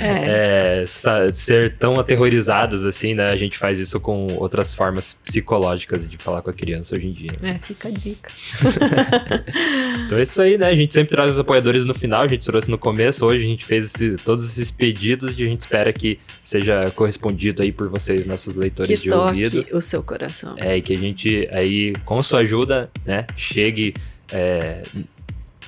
É. 0.03 0.85
é, 0.85 1.33
ser 1.33 1.75
tão 1.77 1.99
aterrorizadas 1.99 2.85
assim, 2.85 3.15
né? 3.15 3.31
A 3.31 3.37
gente 3.37 3.59
faz 3.59 3.79
isso 3.79 3.99
com 4.01 4.27
outras 4.37 4.73
formas 4.75 5.15
psicológicas 5.25 6.09
de 6.09 6.17
falar 6.17 6.43
com 6.43 6.51
a 6.51 6.53
criança 6.53 6.97
hoje 6.97 7.07
em 7.07 7.13
dia. 7.13 7.33
É, 7.43 7.59
fica 7.59 7.89
a 7.89 7.91
dica. 7.91 8.31
Então 10.07 10.19
é 10.19 10.23
isso 10.23 10.41
aí, 10.43 10.59
né? 10.59 10.67
A 10.67 10.75
gente 10.75 10.93
sempre 10.93 11.11
traz 11.11 11.31
os 11.35 11.39
apoiadores 11.39 11.87
no 11.87 11.95
final, 11.95 12.23
a 12.23 12.29
gente 12.29 12.45
trouxe 12.45 12.69
no 12.71 12.77
começo, 12.79 13.25
hoje 13.25 13.45
a 13.45 13.49
gente 13.49 13.65
fez 13.65 13.87
esse- 13.95 14.17
todos 14.25 14.45
esses 14.45 14.71
pedidos 14.71 15.39
e 15.39 15.43
a 15.45 15.47
gente 15.47 15.61
espera 15.61 15.93
que 15.93 16.19
seja 16.43 16.91
correspondido 16.97 17.63
aí 17.63 17.71
por 17.71 17.89
vocês, 17.89 18.27
nossos 18.27 18.55
leitores 18.57 18.89
Que 18.99 19.05
de 19.05 19.11
toque 19.11 19.45
ouvido. 19.45 19.67
o 19.77 19.81
seu 19.81 20.03
coração. 20.03 20.55
É, 20.59 20.77
e 20.77 20.83
que 20.83 20.95
a 20.95 20.99
gente 20.99 21.49
aí, 21.53 21.95
com 22.05 22.21
sua 22.23 22.41
ajuda, 22.41 22.91
né, 23.07 23.27
chegue 23.37 23.95
é, 24.33 24.83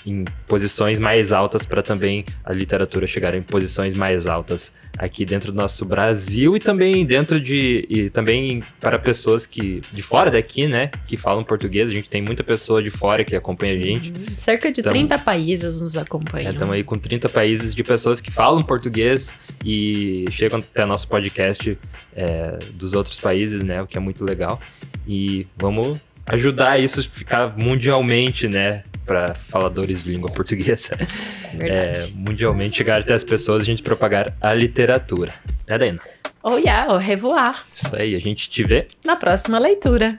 em 0.05 0.25
posições 0.49 0.99
mais 0.99 1.31
altas 1.33 1.65
para 1.65 1.83
também 1.83 2.25
a 2.45 2.53
literatura 2.53 3.07
chegar 3.07 3.35
em 3.35 3.43
posições 3.43 3.95
mais 3.95 4.27
altas 4.27 4.73
aqui 4.99 5.25
dentro 5.25 5.53
do 5.53 5.57
nosso 5.57 5.85
Brasil 5.85 6.57
e 6.57 6.59
também 6.59 7.07
dentro 7.07 7.41
de 7.41 7.87
e 7.89 8.11
também 8.11 8.63
para 8.81 8.99
pessoas 8.99 9.47
que 9.47 9.81
de 9.93 10.03
fora 10.03 10.31
daqui, 10.31 10.67
né, 10.67 10.91
que 11.07 11.17
falam 11.17 11.45
português. 11.45 11.89
A 11.89 11.93
gente 11.93 12.11
tem 12.11 12.21
muita 12.21 12.43
pessoa 12.43 12.83
de 12.83 12.91
fora 12.91 13.25
que 13.25 13.35
acompanha 13.37 13.75
a 13.75 13.79
gente. 13.79 14.11
Uhum. 14.11 14.35
Cerca 14.35 14.73
de 14.73 14.81
Então- 14.81 14.93
30 14.93 15.19
países 15.19 15.81
nos 15.81 15.97
acompanham. 15.97 16.53
Estamos 16.53 16.75
aí 16.75 16.83
com 16.85 16.99
30 16.99 17.29
países 17.29 17.75
de 17.75 17.85
pessoas 17.85 18.21
que 18.21 18.31
falam 18.31 18.63
português 18.63 19.37
e 19.65 20.25
chegam 20.31 20.59
até 20.59 20.85
nosso 20.85 21.07
podcast 21.09 21.79
é, 22.15 22.59
dos 22.75 22.93
outros 22.93 23.21
países, 23.21 23.63
né? 23.63 23.81
O 23.81 23.87
que 23.87 23.97
é 23.97 24.01
muito 24.01 24.25
legal. 24.25 24.61
E 25.07 25.47
vamos 25.57 25.99
ajudar 26.27 26.79
isso 26.79 27.01
a 27.01 27.03
ficar 27.03 27.57
mundialmente, 27.57 28.49
né? 28.49 28.85
Para 29.05 29.35
faladores 29.35 30.05
de 30.05 30.13
língua 30.13 30.31
portuguesa. 30.31 30.97
É, 31.61 32.09
mundialmente 32.15 32.79
chegar 32.79 33.03
até 33.03 33.13
as 33.13 33.23
pessoas 33.23 33.61
e 33.61 33.71
a 33.71 33.75
gente 33.75 33.83
propagar 33.83 34.35
a 34.41 34.55
literatura. 34.55 35.35
Né, 35.69 35.77
Dana? 35.77 36.01
Oh, 36.43 36.57
yeah, 36.57 36.91
au 36.91 36.99
revoir. 36.99 37.67
Isso 37.75 37.95
aí, 37.95 38.15
a 38.15 38.19
gente 38.19 38.49
te 38.49 38.65
vê. 38.65 38.89
Na 39.05 39.17
próxima 39.17 39.59
leitura. 39.59 40.19